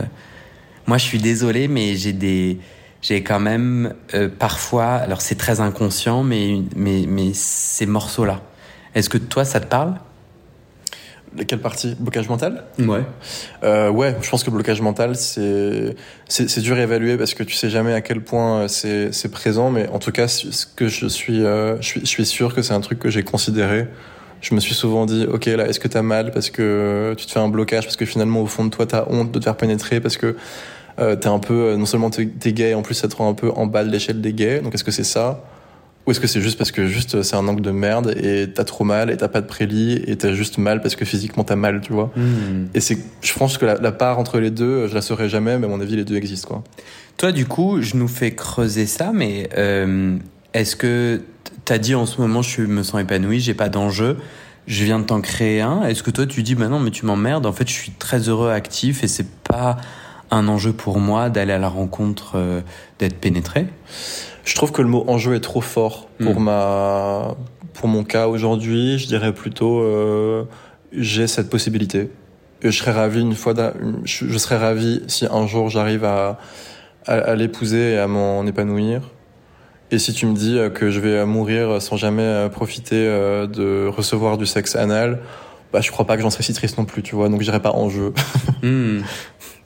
Moi, 0.86 0.96
je 0.96 1.04
suis 1.04 1.18
désolé, 1.18 1.68
mais 1.68 1.96
j'ai 1.96 2.14
des, 2.14 2.60
j'ai 3.02 3.22
quand 3.22 3.40
même 3.40 3.94
euh, 4.14 4.28
parfois. 4.28 4.94
Alors, 4.94 5.20
c'est 5.20 5.36
très 5.36 5.60
inconscient, 5.60 6.22
mais 6.22 6.62
mais 6.76 7.04
mais 7.08 7.32
ces 7.34 7.86
morceaux-là. 7.86 8.42
Est-ce 8.94 9.08
que 9.08 9.18
toi, 9.18 9.44
ça 9.44 9.60
te 9.60 9.66
parle? 9.66 9.94
Quelle 11.46 11.60
partie? 11.60 11.94
Blocage 11.98 12.28
mental? 12.28 12.64
Ouais. 12.78 13.02
Euh, 13.62 13.90
ouais, 13.90 14.16
je 14.22 14.30
pense 14.30 14.42
que 14.42 14.50
le 14.50 14.54
blocage 14.54 14.80
mental, 14.80 15.14
c'est 15.14 15.94
c'est 16.26 16.48
c'est 16.48 16.60
dur 16.60 16.76
à 16.76 16.80
évaluer 16.80 17.16
parce 17.16 17.34
que 17.34 17.42
tu 17.42 17.54
sais 17.54 17.70
jamais 17.70 17.92
à 17.92 18.00
quel 18.00 18.22
point 18.22 18.60
euh, 18.60 18.68
c'est 18.68 19.12
c'est 19.12 19.30
présent, 19.30 19.70
mais 19.70 19.88
en 19.88 19.98
tout 19.98 20.10
cas, 20.10 20.26
ce 20.26 20.66
que 20.66 20.88
je 20.88 21.06
suis 21.06 21.44
euh, 21.44 21.80
je 21.80 21.86
suis 21.86 22.00
je 22.00 22.06
suis 22.06 22.26
sûr 22.26 22.54
que 22.54 22.62
c'est 22.62 22.74
un 22.74 22.80
truc 22.80 22.98
que 22.98 23.10
j'ai 23.10 23.22
considéré. 23.22 23.88
Je 24.40 24.54
me 24.54 24.60
suis 24.60 24.74
souvent 24.74 25.04
dit, 25.04 25.26
ok, 25.28 25.46
là, 25.46 25.66
est-ce 25.66 25.80
que 25.80 25.88
t'as 25.88 26.02
mal 26.02 26.30
parce 26.30 26.48
que 26.50 27.14
tu 27.18 27.26
te 27.26 27.32
fais 27.32 27.40
un 27.40 27.48
blocage 27.48 27.84
parce 27.84 27.96
que 27.96 28.06
finalement 28.06 28.40
au 28.40 28.46
fond 28.46 28.64
de 28.64 28.70
toi 28.70 28.86
t'as 28.86 29.04
honte 29.08 29.32
de 29.32 29.38
te 29.38 29.44
faire 29.44 29.56
pénétrer 29.56 30.00
parce 30.00 30.16
que 30.16 30.36
euh, 30.98 31.16
t'es 31.16 31.28
un 31.28 31.38
peu 31.38 31.54
euh, 31.54 31.76
non 31.76 31.86
seulement 31.86 32.10
t'es 32.10 32.52
gay, 32.52 32.74
en 32.74 32.82
plus 32.82 32.94
ça 32.94 33.08
te 33.08 33.16
rend 33.16 33.28
un 33.30 33.34
peu 33.34 33.50
en 33.50 33.66
bas 33.66 33.84
de 33.84 33.90
l'échelle 33.90 34.20
des 34.20 34.32
gays. 34.32 34.60
Donc 34.60 34.74
est-ce 34.74 34.84
que 34.84 34.90
c'est 34.90 35.04
ça? 35.04 35.44
Ou 36.06 36.12
est-ce 36.12 36.20
que 36.20 36.26
c'est 36.26 36.40
juste 36.40 36.56
parce 36.56 36.72
que 36.72 36.86
juste 36.86 37.16
euh, 37.16 37.22
c'est 37.22 37.36
un 37.36 37.46
angle 37.48 37.60
de 37.60 37.70
merde 37.70 38.14
et 38.16 38.48
t'as 38.52 38.64
trop 38.64 38.84
mal 38.84 39.10
et 39.10 39.16
t'as 39.16 39.28
pas 39.28 39.42
de 39.42 39.46
prélit 39.46 40.02
et 40.06 40.16
t'as 40.16 40.32
juste 40.32 40.56
mal 40.58 40.80
parce 40.80 40.96
que 40.96 41.04
physiquement 41.04 41.44
t'as 41.44 41.56
mal, 41.56 41.80
tu 41.80 41.92
vois? 41.92 42.10
Hmm. 42.16 42.66
et 42.74 42.80
c'est, 42.80 42.98
je 43.20 43.34
pense 43.34 43.58
que 43.58 43.66
la, 43.66 43.74
la 43.74 43.92
part 43.92 44.18
entre 44.18 44.38
les 44.38 44.50
deux, 44.50 44.86
je 44.86 44.94
la 44.94 45.02
saurai 45.02 45.28
jamais, 45.28 45.58
mais 45.58 45.66
à 45.66 45.68
mon 45.68 45.80
avis, 45.80 45.96
les 45.96 46.04
deux 46.04 46.16
existent, 46.16 46.48
quoi. 46.48 46.64
Toi, 47.18 47.32
du 47.32 47.46
coup, 47.46 47.82
je 47.82 47.96
nous 47.96 48.06
fais 48.06 48.30
creuser 48.30 48.86
ça, 48.86 49.10
mais 49.12 49.48
euh, 49.58 50.16
est-ce 50.54 50.76
que 50.76 51.20
t'as 51.64 51.78
dit 51.78 51.96
en 51.96 52.06
ce 52.06 52.20
moment, 52.20 52.42
je 52.42 52.62
me 52.62 52.84
sens 52.84 53.00
épanoui, 53.00 53.40
j'ai 53.40 53.54
pas 53.54 53.68
d'enjeu, 53.68 54.18
je 54.68 54.84
viens 54.84 55.00
de 55.00 55.04
t'en 55.04 55.20
créer 55.20 55.60
un. 55.60 55.82
Est-ce 55.82 56.04
que 56.04 56.12
toi, 56.12 56.26
tu 56.26 56.44
dis, 56.44 56.54
bah 56.54 56.68
non, 56.68 56.78
mais 56.78 56.92
tu 56.92 57.06
m'emmerdes. 57.06 57.44
En 57.44 57.52
fait, 57.52 57.68
je 57.68 57.74
suis 57.74 57.90
très 57.90 58.28
heureux, 58.28 58.50
actif, 58.50 59.02
et 59.02 59.08
c'est 59.08 59.26
pas 59.42 59.78
un 60.30 60.48
enjeu 60.48 60.72
pour 60.72 60.98
moi 60.98 61.30
d'aller 61.30 61.52
à 61.52 61.58
la 61.58 61.68
rencontre, 61.68 62.32
euh, 62.36 62.60
d'être 62.98 63.18
pénétré. 63.18 63.66
Je 64.44 64.54
trouve 64.54 64.72
que 64.72 64.82
le 64.82 64.88
mot 64.88 65.04
enjeu 65.08 65.34
est 65.34 65.40
trop 65.40 65.60
fort 65.60 66.08
pour 66.20 66.40
Hmm. 66.40 66.44
ma, 66.44 67.34
pour 67.74 67.88
mon 67.88 68.04
cas 68.04 68.28
aujourd'hui. 68.28 68.98
Je 68.98 69.06
dirais 69.06 69.32
plutôt, 69.32 69.80
euh, 69.80 70.44
j'ai 70.92 71.26
cette 71.26 71.50
possibilité. 71.50 72.10
Et 72.62 72.70
je 72.70 72.78
serais 72.78 72.92
ravi 72.92 73.20
une 73.20 73.34
fois, 73.34 73.54
je, 74.04 74.38
serais 74.38 74.56
ravi 74.56 75.02
si 75.06 75.26
un 75.30 75.46
jour 75.46 75.68
j'arrive 75.68 76.04
à, 76.04 76.38
à, 77.06 77.12
à 77.14 77.34
l'épouser 77.36 77.92
et 77.92 77.98
à 77.98 78.08
m'en 78.08 78.44
épanouir. 78.46 79.02
Et 79.90 79.98
si 79.98 80.12
tu 80.12 80.26
me 80.26 80.34
dis 80.34 80.58
euh, 80.58 80.68
que 80.68 80.90
je 80.90 81.00
vais 81.00 81.24
mourir 81.24 81.80
sans 81.80 81.96
jamais 81.96 82.22
euh, 82.22 82.48
profiter 82.48 82.96
euh, 83.06 83.46
de 83.46 83.86
recevoir 83.86 84.36
du 84.36 84.44
sexe 84.44 84.76
anal, 84.76 85.20
bah 85.72 85.80
je 85.80 85.90
crois 85.90 86.04
pas 86.06 86.16
que 86.16 86.22
j'en 86.22 86.30
serais 86.30 86.42
si 86.42 86.52
triste 86.52 86.78
non 86.78 86.84
plus, 86.84 87.02
tu 87.02 87.14
vois. 87.14 87.28
Donc 87.28 87.40
je 87.40 87.44
dirais 87.44 87.60
pas 87.62 87.72
enjeu. 87.72 88.12
Hmm. 88.62 89.00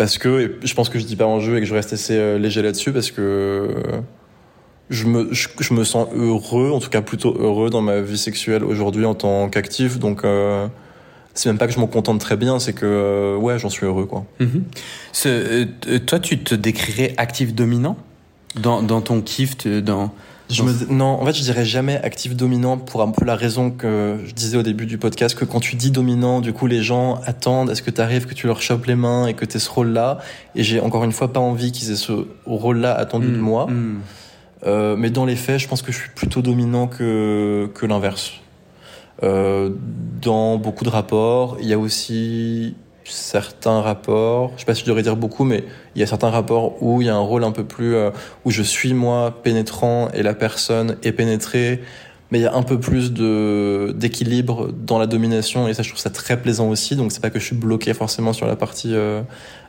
parce 0.00 0.16
que 0.16 0.56
je 0.64 0.72
pense 0.72 0.88
que 0.88 0.98
je 0.98 1.04
dis 1.04 1.14
pas 1.14 1.26
en 1.26 1.40
jeu 1.40 1.58
et 1.58 1.60
que 1.60 1.66
je 1.66 1.74
reste 1.74 1.92
assez 1.92 2.16
euh, 2.16 2.38
léger 2.38 2.62
là-dessus 2.62 2.90
parce 2.90 3.10
que 3.10 3.20
euh, 3.20 4.00
je 4.88 5.04
me 5.04 5.28
je, 5.30 5.74
me 5.74 5.84
sens 5.84 6.08
heureux 6.14 6.70
en 6.70 6.80
tout 6.80 6.88
cas 6.88 7.02
plutôt 7.02 7.36
heureux 7.38 7.68
dans 7.68 7.82
ma 7.82 8.00
vie 8.00 8.16
sexuelle 8.16 8.64
aujourd'hui 8.64 9.04
en 9.04 9.14
tant 9.14 9.50
qu'actif. 9.50 9.98
Donc 9.98 10.24
euh, 10.24 10.68
c'est 11.34 11.50
même 11.50 11.58
pas 11.58 11.66
que 11.66 11.74
je 11.74 11.78
m'en 11.78 11.86
contente 11.86 12.18
très 12.18 12.38
bien 12.38 12.58
c'est 12.58 12.72
que 12.72 12.86
euh, 12.86 13.36
ouais 13.36 13.58
j'en 13.58 13.68
suis 13.68 13.84
heureux 13.84 14.06
quoi. 14.06 14.24
T- 15.12 16.00
toi, 16.06 16.18
tu 16.18 16.38
te 16.38 16.54
décrirais 16.54 17.12
actif 17.18 17.54
dominant? 17.54 17.98
Dans, 18.54 18.82
dans 18.82 19.02
ton 19.02 19.20
kiff, 19.20 19.58
dans. 19.66 20.14
Je 20.50 20.62
me, 20.62 20.92
non 20.92 21.20
en 21.20 21.24
fait 21.24 21.34
je 21.34 21.42
dirais 21.42 21.64
jamais 21.64 22.00
actif 22.02 22.36
dominant 22.36 22.78
pour 22.78 23.02
un 23.02 23.10
peu 23.10 23.24
la 23.24 23.36
raison 23.36 23.70
que 23.70 24.18
je 24.24 24.32
disais 24.32 24.56
au 24.56 24.62
début 24.62 24.86
du 24.86 24.98
podcast 24.98 25.36
que 25.36 25.44
quand 25.44 25.60
tu 25.60 25.76
dis 25.76 25.90
dominant 25.90 26.40
du 26.40 26.52
coup 26.52 26.66
les 26.66 26.82
gens 26.82 27.20
attendent 27.26 27.70
à 27.70 27.74
ce 27.74 27.82
que 27.82 27.90
tu 27.90 28.00
arrives 28.00 28.26
que 28.26 28.34
tu 28.34 28.46
leur 28.46 28.62
chopes 28.62 28.86
les 28.86 28.94
mains 28.94 29.26
et 29.26 29.34
que 29.34 29.44
tu 29.44 29.58
ce 29.58 29.70
rôle 29.70 29.88
là 29.88 30.18
et 30.54 30.62
j'ai 30.62 30.80
encore 30.80 31.04
une 31.04 31.12
fois 31.12 31.32
pas 31.32 31.40
envie 31.40 31.72
qu'ils 31.72 31.90
aient 31.90 31.96
ce 31.96 32.26
rôle 32.46 32.78
là 32.78 32.94
attendu 32.94 33.26
de 33.28 33.36
Hmm, 33.36 33.40
moi 33.40 33.66
hmm. 33.66 34.00
Euh, 34.66 34.96
mais 34.96 35.10
dans 35.10 35.24
les 35.24 35.36
faits, 35.36 35.58
je 35.58 35.68
pense 35.68 35.82
que 35.82 35.92
je 35.92 35.98
suis 35.98 36.10
plutôt 36.10 36.42
dominant 36.42 36.86
que, 36.86 37.70
que 37.74 37.86
l'inverse. 37.86 38.32
Euh, 39.22 39.70
dans 40.20 40.56
beaucoup 40.56 40.84
de 40.84 40.90
rapports, 40.90 41.56
il 41.60 41.68
y 41.68 41.72
a 41.72 41.78
aussi 41.78 42.74
certains 43.10 43.80
rapports, 43.80 44.52
je 44.54 44.60
sais 44.60 44.66
pas 44.66 44.74
si 44.74 44.82
je 44.82 44.86
devrais 44.86 45.02
dire 45.02 45.16
beaucoup, 45.16 45.44
mais 45.44 45.64
il 45.94 46.00
y 46.00 46.02
a 46.02 46.06
certains 46.06 46.30
rapports 46.30 46.82
où 46.82 47.02
il 47.02 47.06
y 47.06 47.10
a 47.10 47.14
un 47.14 47.20
rôle 47.20 47.44
un 47.44 47.52
peu 47.52 47.64
plus, 47.64 47.94
euh, 47.94 48.10
où 48.44 48.50
je 48.50 48.62
suis 48.62 48.94
moi 48.94 49.42
pénétrant 49.42 50.08
et 50.14 50.22
la 50.22 50.34
personne 50.34 50.96
est 51.02 51.12
pénétrée, 51.12 51.80
mais 52.30 52.38
il 52.38 52.42
y 52.42 52.46
a 52.46 52.54
un 52.54 52.62
peu 52.62 52.78
plus 52.78 53.12
de 53.12 53.92
d'équilibre 53.96 54.70
dans 54.72 54.98
la 54.98 55.06
domination 55.06 55.68
et 55.68 55.74
ça 55.74 55.82
je 55.82 55.88
trouve 55.88 56.00
ça 56.00 56.10
très 56.10 56.40
plaisant 56.40 56.68
aussi 56.68 56.96
donc 56.96 57.12
c'est 57.12 57.20
pas 57.20 57.30
que 57.30 57.40
je 57.40 57.44
suis 57.44 57.56
bloqué 57.56 57.92
forcément 57.94 58.32
sur 58.32 58.46
la 58.46 58.56
partie 58.56 58.94
euh, 58.94 59.22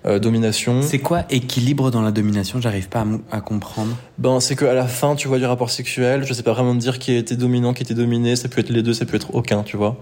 euh, 0.05 0.19
domination. 0.19 0.81
C'est 0.81 0.99
quoi 0.99 1.23
équilibre 1.29 1.91
dans 1.91 2.01
la 2.01 2.11
domination? 2.11 2.61
J'arrive 2.61 2.89
pas 2.89 3.05
à, 3.31 3.37
à 3.37 3.41
comprendre. 3.41 3.95
ben 4.17 4.39
c'est 4.39 4.55
que 4.55 4.65
à 4.65 4.73
la 4.73 4.87
fin 4.87 5.15
tu 5.15 5.27
vois 5.27 5.39
du 5.39 5.45
rapport 5.45 5.69
sexuel 5.69 6.23
je 6.23 6.33
sais 6.33 6.43
pas 6.43 6.53
vraiment 6.53 6.75
dire 6.75 6.99
qui 6.99 7.13
était 7.13 7.35
dominant 7.35 7.73
qui 7.73 7.83
était 7.83 7.93
dominé 7.93 8.35
ça 8.35 8.47
peut 8.47 8.61
être 8.61 8.69
les 8.69 8.83
deux 8.83 8.93
ça 8.93 9.05
peut 9.05 9.15
être 9.15 9.33
aucun 9.33 9.63
tu 9.63 9.77
vois 9.77 9.97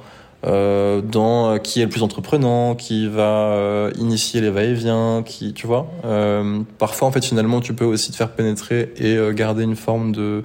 euh, 0.45 1.01
dans 1.01 1.51
euh, 1.51 1.57
qui 1.57 1.81
est 1.81 1.83
le 1.83 1.89
plus 1.89 2.03
entreprenant 2.03 2.75
qui 2.75 3.07
va 3.07 3.51
euh, 3.51 3.91
initier 3.97 4.39
les 4.39 4.49
va-et-vient 4.49 5.21
qui 5.25 5.53
tu 5.53 5.67
vois 5.67 5.91
euh, 6.05 6.61
parfois 6.77 7.07
en 7.09 7.11
fait 7.11 7.25
finalement 7.25 7.59
tu 7.59 7.73
peux 7.73 7.85
aussi 7.85 8.11
te 8.11 8.15
faire 8.15 8.31
pénétrer 8.31 8.93
et 8.97 9.17
euh, 9.17 9.33
garder 9.33 9.63
une 9.63 9.75
forme 9.75 10.13
de 10.13 10.43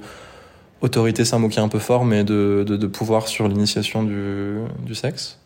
autorité 0.81 1.23
c'est 1.23 1.35
un 1.35 1.39
mot 1.39 1.47
qui 1.47 1.59
est 1.59 1.61
un 1.61 1.69
peu 1.69 1.79
fort 1.79 2.03
mais 2.03 2.25
de, 2.25 2.65
de, 2.67 2.75
de 2.75 2.87
pouvoir 2.87 3.27
sur 3.27 3.47
l'initiation 3.47 4.03
du, 4.03 4.55
du 4.85 4.95
sexe 4.95 5.39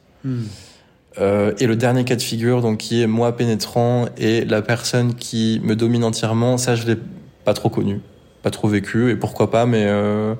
Euh, 1.20 1.54
et 1.60 1.66
le 1.66 1.76
dernier 1.76 2.06
cas 2.06 2.16
de 2.16 2.22
figure, 2.22 2.62
donc 2.62 2.78
qui 2.78 3.02
est 3.02 3.08
moi 3.08 3.36
pénétrant 3.36 4.06
et 4.18 4.46
la 4.46 4.62
personne 4.62 5.16
qui 5.16 5.60
me 5.64 5.76
domine 5.76 6.04
entièrement, 6.04 6.58
ça 6.58 6.76
je 6.76 6.86
l'ai 6.86 6.98
pas 7.46 7.54
trop 7.54 7.70
connu, 7.70 8.00
pas 8.44 8.52
trop 8.52 8.68
vécu 8.68 9.10
et 9.12 9.16
pourquoi 9.16 9.50
pas, 9.50 9.66
mais 9.66 9.86
euh, 9.88 10.36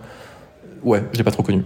ouais, 0.84 1.04
je 1.12 1.18
l'ai 1.18 1.24
pas 1.24 1.32
trop 1.32 1.44
connu. 1.44 1.64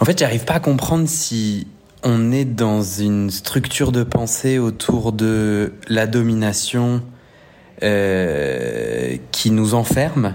En 0.00 0.04
fait, 0.04 0.18
j'arrive 0.18 0.44
pas 0.44 0.54
à 0.54 0.60
comprendre 0.60 1.08
si 1.08 1.66
on 2.02 2.32
est 2.32 2.44
dans 2.44 2.82
une 2.82 3.30
structure 3.30 3.92
de 3.92 4.02
pensée 4.02 4.58
autour 4.58 5.12
de 5.12 5.72
la 5.88 6.06
domination 6.06 7.02
euh, 7.82 9.16
qui 9.30 9.50
nous 9.50 9.74
enferme, 9.74 10.34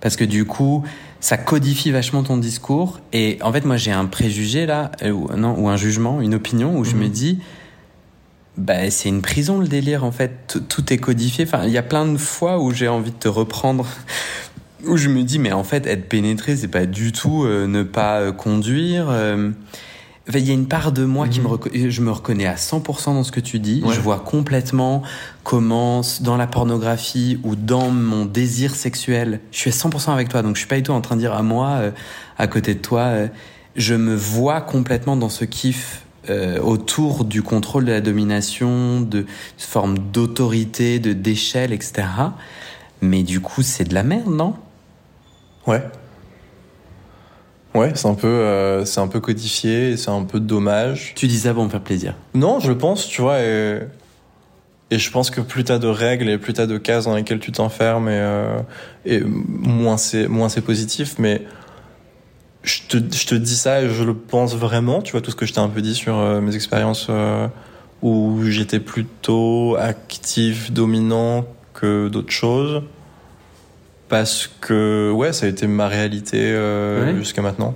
parce 0.00 0.16
que 0.16 0.24
du 0.24 0.44
coup, 0.44 0.82
ça 1.20 1.36
codifie 1.36 1.90
vachement 1.90 2.22
ton 2.22 2.36
discours. 2.36 3.00
Et 3.12 3.38
en 3.42 3.52
fait, 3.52 3.64
moi, 3.64 3.76
j'ai 3.76 3.92
un 3.92 4.06
préjugé 4.06 4.66
là, 4.66 4.90
euh, 5.02 5.10
ou, 5.10 5.28
non, 5.36 5.54
ou 5.58 5.68
un 5.68 5.76
jugement, 5.76 6.20
une 6.20 6.34
opinion, 6.34 6.76
où 6.76 6.84
je 6.84 6.96
me 6.96 7.08
dis, 7.08 7.38
bah, 8.56 8.90
c'est 8.90 9.08
une 9.08 9.22
prison 9.22 9.58
le 9.58 9.66
délire 9.68 10.04
en 10.04 10.12
fait. 10.12 10.32
Tout, 10.48 10.60
tout 10.60 10.92
est 10.92 10.98
codifié. 10.98 11.44
Enfin, 11.46 11.64
il 11.64 11.72
y 11.72 11.78
a 11.78 11.82
plein 11.82 12.06
de 12.06 12.16
fois 12.18 12.60
où 12.60 12.72
j'ai 12.72 12.88
envie 12.88 13.10
de 13.10 13.16
te 13.16 13.28
reprendre. 13.28 13.86
Où 14.86 14.96
je 14.96 15.08
me 15.08 15.22
dis, 15.22 15.38
mais 15.38 15.52
en 15.52 15.64
fait, 15.64 15.86
être 15.86 16.08
pénétré, 16.08 16.56
c'est 16.56 16.68
pas 16.68 16.86
du 16.86 17.12
tout 17.12 17.44
euh, 17.44 17.66
ne 17.66 17.82
pas 17.82 18.20
euh, 18.20 18.32
conduire. 18.32 19.06
euh. 19.10 19.50
Enfin, 20.28 20.38
Il 20.38 20.46
y 20.46 20.50
a 20.50 20.54
une 20.54 20.68
part 20.68 20.90
de 20.92 21.04
moi 21.04 21.28
qui 21.28 21.40
me 21.42 21.48
Mhm. 21.48 21.90
je 21.90 22.00
me 22.00 22.10
reconnais 22.10 22.46
à 22.46 22.56
100% 22.56 23.12
dans 23.12 23.24
ce 23.24 23.30
que 23.32 23.40
tu 23.40 23.58
dis. 23.58 23.82
Ouais. 23.84 23.94
Je 23.94 24.00
vois 24.00 24.20
complètement 24.20 25.02
comment 25.42 26.00
dans 26.22 26.36
la 26.38 26.46
pornographie 26.46 27.38
ou 27.44 27.56
dans 27.56 27.90
mon 27.90 28.24
désir 28.24 28.74
sexuel, 28.74 29.40
je 29.52 29.58
suis 29.58 29.70
à 29.70 29.72
100% 29.74 30.12
avec 30.14 30.30
toi. 30.30 30.40
Donc 30.42 30.54
je 30.56 30.60
suis 30.60 30.68
pas 30.68 30.76
du 30.76 30.82
tout 30.82 30.92
en 30.92 31.02
train 31.02 31.16
de 31.16 31.20
dire 31.20 31.34
à 31.34 31.42
moi, 31.42 31.68
euh, 31.72 31.90
à 32.38 32.46
côté 32.46 32.74
de 32.74 32.78
toi, 32.80 33.00
euh, 33.00 33.26
je 33.76 33.94
me 33.94 34.14
vois 34.14 34.62
complètement 34.62 35.16
dans 35.16 35.28
ce 35.28 35.44
kiff 35.44 36.02
euh, 36.30 36.58
autour 36.58 37.26
du 37.26 37.42
contrôle 37.42 37.84
de 37.84 37.92
la 37.92 38.00
domination, 38.00 39.02
de 39.02 39.26
forme 39.58 39.98
d'autorité, 39.98 41.00
de 41.00 41.12
d'échelle, 41.12 41.70
etc. 41.74 42.04
Mais 43.02 43.22
du 43.24 43.40
coup, 43.40 43.60
c'est 43.60 43.84
de 43.84 43.92
la 43.92 44.02
merde, 44.04 44.30
non? 44.32 44.54
Ouais. 45.66 45.82
Ouais, 47.74 47.90
c'est 47.94 48.06
un 48.06 48.14
peu, 48.14 48.28
euh, 48.28 48.84
c'est 48.84 49.00
un 49.00 49.08
peu 49.08 49.18
codifié, 49.18 49.96
c'est 49.96 50.10
un 50.10 50.22
peu 50.22 50.38
dommage. 50.38 51.12
Tu 51.16 51.26
dis 51.26 51.38
ça 51.38 51.52
pour 51.52 51.64
me 51.64 51.68
faire 51.68 51.80
plaisir. 51.80 52.14
Non, 52.34 52.60
je 52.60 52.68
le 52.68 52.78
pense, 52.78 53.08
tu 53.08 53.20
vois, 53.20 53.40
et, 53.40 53.80
et 54.92 54.98
je 54.98 55.10
pense 55.10 55.30
que 55.30 55.40
plus 55.40 55.64
t'as 55.64 55.78
de 55.78 55.88
règles 55.88 56.28
et 56.28 56.38
plus 56.38 56.52
t'as 56.52 56.66
de 56.66 56.78
cases 56.78 57.06
dans 57.06 57.16
lesquelles 57.16 57.40
tu 57.40 57.50
t'enfermes, 57.50 58.08
et, 58.08 58.18
euh, 58.18 58.60
et 59.04 59.22
moins 59.24 59.96
c'est 59.96 60.28
moins 60.28 60.48
c'est 60.48 60.60
positif, 60.60 61.16
mais 61.18 61.42
je 62.62 62.82
te, 62.88 62.96
je 62.96 63.26
te 63.26 63.34
dis 63.34 63.56
ça 63.56 63.82
et 63.82 63.88
je 63.88 64.04
le 64.04 64.14
pense 64.14 64.54
vraiment, 64.54 65.02
tu 65.02 65.10
vois, 65.10 65.20
tout 65.20 65.32
ce 65.32 65.36
que 65.36 65.44
je 65.44 65.52
t'ai 65.52 65.60
un 65.60 65.68
peu 65.68 65.82
dit 65.82 65.96
sur 65.96 66.16
euh, 66.16 66.40
mes 66.40 66.54
expériences 66.54 67.10
où 68.02 68.42
j'étais 68.44 68.80
plutôt 68.80 69.76
actif, 69.80 70.70
dominant 70.70 71.44
que 71.72 72.08
d'autres 72.08 72.32
choses. 72.32 72.82
Parce 74.14 74.48
que, 74.60 75.10
ouais, 75.10 75.32
ça 75.32 75.46
a 75.46 75.48
été 75.48 75.66
ma 75.66 75.88
réalité 75.88 76.38
euh, 76.40 77.04
Ouais. 77.06 77.18
jusqu'à 77.18 77.42
maintenant. 77.42 77.74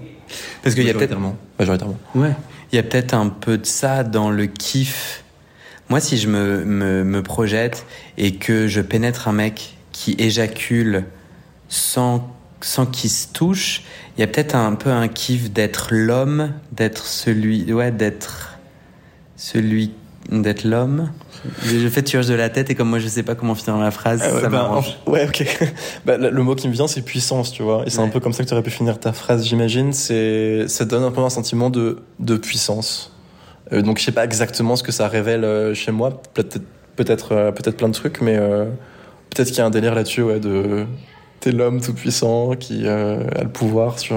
Parce 0.62 0.76
qu'il 0.76 0.84
y 0.84 0.90
a 0.90 0.92
peut-être 0.94 1.18
Majoritairement. 1.18 1.36
Majoritairement. 1.58 1.98
Ouais. 2.14 2.30
Il 2.70 2.76
y 2.76 2.78
a 2.78 2.84
peut-être 2.84 3.12
un 3.14 3.28
peu 3.28 3.58
de 3.58 3.66
ça 3.66 4.04
dans 4.04 4.30
le 4.30 4.46
kiff. 4.46 5.24
Moi, 5.88 5.98
si 5.98 6.16
je 6.16 6.28
me, 6.28 6.64
me, 6.64 7.02
me 7.02 7.22
projette 7.24 7.86
et 8.18 8.36
que 8.36 8.68
je 8.68 8.80
pénètre 8.80 9.26
un 9.26 9.32
mec 9.32 9.78
qui 9.90 10.14
éjacule 10.20 11.06
sans, 11.68 12.32
sans 12.60 12.86
qu'il 12.86 13.10
se 13.10 13.26
touche, 13.32 13.82
il 14.16 14.20
y 14.20 14.22
a 14.22 14.28
peut-être 14.28 14.54
un 14.54 14.76
peu 14.76 14.90
un 14.90 15.08
kiff 15.08 15.50
d'être 15.50 15.88
l'homme, 15.90 16.52
d'être 16.70 17.04
celui, 17.06 17.72
ouais, 17.72 17.90
d'être 17.90 18.60
celui, 19.34 19.90
d'être 20.30 20.62
l'homme. 20.62 21.10
Je 21.64 21.88
fais 21.88 22.02
tu 22.02 22.18
de 22.18 22.34
la 22.34 22.48
tête 22.48 22.70
et 22.70 22.74
comme 22.74 22.88
moi 22.88 22.98
je 22.98 23.06
sais 23.08 23.22
pas 23.22 23.34
comment 23.34 23.54
finir 23.54 23.76
ma 23.76 23.90
phrase, 23.90 24.20
Ah 24.24 24.34
ouais, 24.34 24.40
ça 24.40 24.48
bah, 24.48 24.58
m'arrange. 24.58 24.96
en- 25.06 25.10
ouais, 25.12 25.26
ok. 25.28 25.44
bah, 26.04 26.16
le 26.16 26.42
mot 26.42 26.54
qui 26.54 26.68
me 26.68 26.72
vient, 26.72 26.86
c'est 26.88 27.02
puissance, 27.02 27.52
tu 27.52 27.62
vois. 27.62 27.84
Et 27.86 27.90
c'est 27.90 28.00
un 28.00 28.08
peu 28.08 28.20
comme 28.20 28.32
ça 28.32 28.42
que 28.42 28.48
tu 28.48 28.54
aurais 28.54 28.62
pu 28.62 28.70
finir 28.70 28.98
ta 28.98 29.12
phrase, 29.12 29.44
j'imagine. 29.46 29.92
C'est, 29.92 30.66
ça 30.68 30.84
donne 30.84 31.04
un 31.04 31.10
peu 31.10 31.20
un 31.20 31.30
sentiment 31.30 31.70
de, 31.70 31.98
de 32.18 32.36
puissance. 32.36 33.14
Euh, 33.72 33.82
donc, 33.82 33.98
je 33.98 34.04
sais 34.04 34.12
pas 34.12 34.24
exactement 34.24 34.76
ce 34.76 34.82
que 34.82 34.92
ça 34.92 35.06
révèle 35.08 35.44
euh, 35.44 35.74
chez 35.74 35.92
moi. 35.92 36.20
Peut-être, 36.34 36.62
peut-être, 36.96 37.32
euh, 37.32 37.52
peut-être 37.52 37.76
plein 37.76 37.88
de 37.88 37.94
trucs, 37.94 38.20
mais 38.20 38.36
euh, 38.36 38.64
peut-être 39.30 39.48
qu'il 39.48 39.58
y 39.58 39.60
a 39.60 39.66
un 39.66 39.70
délire 39.70 39.94
là-dessus, 39.94 40.22
ouais, 40.22 40.40
de 40.40 40.86
t'es 41.40 41.52
l'homme 41.52 41.80
tout 41.80 41.92
puissant 41.94 42.56
qui 42.56 42.82
euh, 42.86 43.20
a 43.36 43.42
le 43.44 43.48
pouvoir 43.48 43.98
sur 44.00 44.16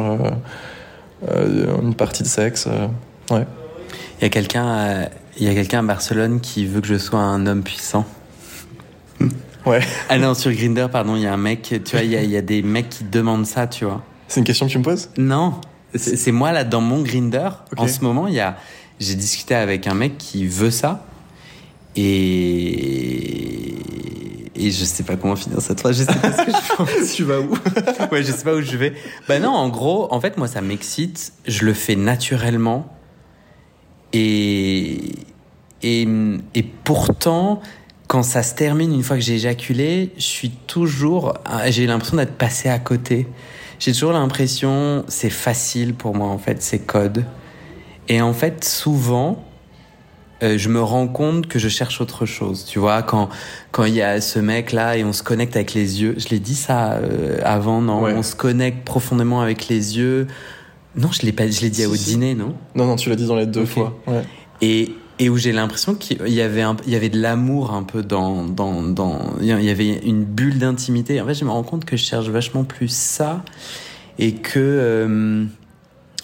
une 1.81 1.93
partie 1.93 2.23
de 2.23 2.27
sexe. 2.27 2.67
ouais. 3.29 3.45
Il 4.19 4.23
y 4.23 4.25
a 4.25 4.29
quelqu'un, 4.29 5.07
il 5.37 5.45
y 5.45 5.49
a 5.49 5.53
quelqu'un 5.53 5.79
à 5.79 5.83
Barcelone 5.83 6.39
qui 6.41 6.65
veut 6.65 6.81
que 6.81 6.87
je 6.87 6.97
sois 6.97 7.19
un 7.19 7.45
homme 7.47 7.63
puissant. 7.63 8.05
Ouais. 9.65 9.81
Ah 10.09 10.17
non, 10.17 10.33
sur 10.33 10.51
Grinder, 10.51 10.87
pardon, 10.91 11.15
il 11.15 11.21
y 11.21 11.27
a 11.27 11.33
un 11.33 11.37
mec, 11.37 11.81
tu 11.85 11.91
vois, 11.91 12.03
il 12.03 12.11
y 12.11 12.17
a, 12.17 12.23
il 12.23 12.29
y 12.29 12.37
a 12.37 12.41
des 12.41 12.61
mecs 12.63 12.89
qui 12.89 13.03
demandent 13.03 13.45
ça, 13.45 13.67
tu 13.67 13.85
vois. 13.85 14.03
C'est 14.27 14.39
une 14.39 14.45
question 14.45 14.65
que 14.65 14.71
tu 14.71 14.77
me 14.79 14.83
poses? 14.83 15.09
Non, 15.17 15.61
c'est 15.95 16.31
moi 16.31 16.51
là 16.51 16.63
dans 16.63 16.81
mon 16.81 17.01
Grinder. 17.01 17.49
En 17.77 17.87
ce 17.87 18.01
moment, 18.01 18.27
il 18.27 18.33
y 18.33 18.39
a, 18.39 18.57
j'ai 18.99 19.15
discuté 19.15 19.53
avec 19.55 19.87
un 19.87 19.93
mec 19.93 20.17
qui 20.17 20.47
veut 20.47 20.71
ça 20.71 21.05
et 21.95 23.75
et 24.55 24.69
je 24.69 24.85
sais 24.85 25.03
pas 25.03 25.15
comment 25.15 25.35
finir 25.35 25.59
cette 25.59 25.79
phrase. 25.79 25.97
Je 25.97 26.03
sais 26.03 26.19
pas 26.19 26.31
ce 26.31 26.45
que 26.45 26.51
je 26.51 26.75
pense. 26.77 27.13
Tu 27.15 27.23
vas 27.23 27.39
où? 27.39 27.51
Ouais, 28.11 28.23
je 28.23 28.31
sais 28.31 28.43
pas 28.43 28.53
où 28.53 28.61
je 28.61 28.77
vais. 28.77 28.93
Bah 29.27 29.39
non, 29.39 29.49
en 29.49 29.69
gros, 29.69 30.07
en 30.13 30.21
fait, 30.21 30.37
moi, 30.37 30.47
ça 30.47 30.61
m'excite. 30.61 31.33
Je 31.47 31.65
le 31.65 31.73
fais 31.73 31.95
naturellement. 31.95 32.87
Et, 34.13 35.13
et, 35.83 36.07
et 36.55 36.63
pourtant, 36.83 37.61
quand 38.07 38.23
ça 38.23 38.43
se 38.43 38.55
termine, 38.55 38.93
une 38.93 39.03
fois 39.03 39.15
que 39.15 39.23
j'ai 39.23 39.35
éjaculé, 39.35 40.11
je 40.17 40.23
suis 40.23 40.49
toujours, 40.49 41.33
j'ai 41.67 41.87
l'impression 41.87 42.17
d'être 42.17 42.37
passé 42.37 42.69
à 42.69 42.79
côté. 42.79 43.27
J'ai 43.79 43.93
toujours 43.93 44.11
l'impression, 44.11 45.05
c'est 45.07 45.29
facile 45.29 45.95
pour 45.95 46.15
moi, 46.15 46.27
en 46.27 46.37
fait, 46.37 46.61
c'est 46.61 46.79
code. 46.79 47.25
Et 48.09 48.21
en 48.21 48.33
fait, 48.33 48.63
souvent, 48.65 49.43
euh, 50.43 50.57
je 50.57 50.69
me 50.69 50.81
rends 50.81 51.07
compte 51.07 51.47
que 51.47 51.59
je 51.59 51.69
cherche 51.69 52.01
autre 52.01 52.25
chose. 52.25 52.65
Tu 52.65 52.79
vois, 52.79 53.03
quand 53.03 53.29
quand 53.71 53.85
il 53.85 53.93
y 53.93 54.01
a 54.01 54.19
ce 54.21 54.39
mec 54.39 54.71
là 54.71 54.97
et 54.97 55.03
on 55.03 55.13
se 55.13 55.23
connecte 55.23 55.55
avec 55.55 55.73
les 55.73 56.01
yeux. 56.01 56.15
Je 56.17 56.29
l'ai 56.29 56.39
dit 56.39 56.55
ça 56.55 56.93
euh, 56.93 57.39
avant, 57.43 57.81
non? 57.81 58.03
Ouais. 58.03 58.13
On 58.13 58.23
se 58.23 58.35
connecte 58.35 58.83
profondément 58.83 59.41
avec 59.41 59.67
les 59.67 59.97
yeux. 59.97 60.27
Non, 60.95 61.11
je 61.11 61.21
l'ai 61.23 61.31
pas. 61.31 61.49
Je 61.49 61.61
l'ai 61.61 61.69
dit 61.69 61.81
Si, 61.81 61.85
au 61.87 61.95
si. 61.95 62.11
dîner, 62.11 62.35
non? 62.35 62.55
Non, 62.75 62.85
non, 62.85 62.95
tu 62.95 63.09
l'as 63.09 63.15
dit 63.15 63.25
dans 63.25 63.35
les 63.35 63.45
deux 63.45 63.65
fois. 63.65 63.97
Ouais. 64.07 64.23
et, 64.61 64.91
et 65.19 65.29
où 65.29 65.37
j'ai 65.37 65.51
l'impression 65.51 65.95
qu'il 65.95 66.27
y 66.27 66.41
avait 66.41 66.61
un, 66.63 66.75
il 66.85 66.91
y 66.91 66.95
avait 66.95 67.09
de 67.09 67.19
l'amour 67.21 67.71
un 67.73 67.83
peu 67.83 68.01
dans, 68.03 68.43
dans, 68.43 68.81
dans, 68.81 69.19
il 69.39 69.45
y 69.47 69.69
avait 69.69 69.99
une 70.05 70.23
bulle 70.25 70.57
d'intimité. 70.57 71.21
En 71.21 71.25
fait, 71.27 71.35
je 71.35 71.45
me 71.45 71.51
rends 71.51 71.63
compte 71.63 71.85
que 71.85 71.95
je 71.95 72.03
cherche 72.03 72.27
vachement 72.29 72.63
plus 72.63 72.91
ça 72.91 73.43
et 74.19 74.33
que, 74.33 74.59
euh, 74.59 75.45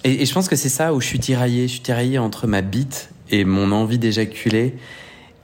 et, 0.03 0.21
et 0.23 0.25
je 0.25 0.33
pense 0.33 0.47
que 0.49 0.55
c'est 0.55 0.69
ça 0.69 0.93
où 0.93 0.99
je 1.01 1.07
suis 1.07 1.19
tiraillé. 1.19 1.67
Je 1.67 1.73
suis 1.73 1.81
tiraillé 1.81 2.17
entre 2.17 2.47
ma 2.47 2.61
bite 2.61 3.09
et 3.29 3.45
mon 3.45 3.71
envie 3.71 3.99
d'éjaculer 3.99 4.75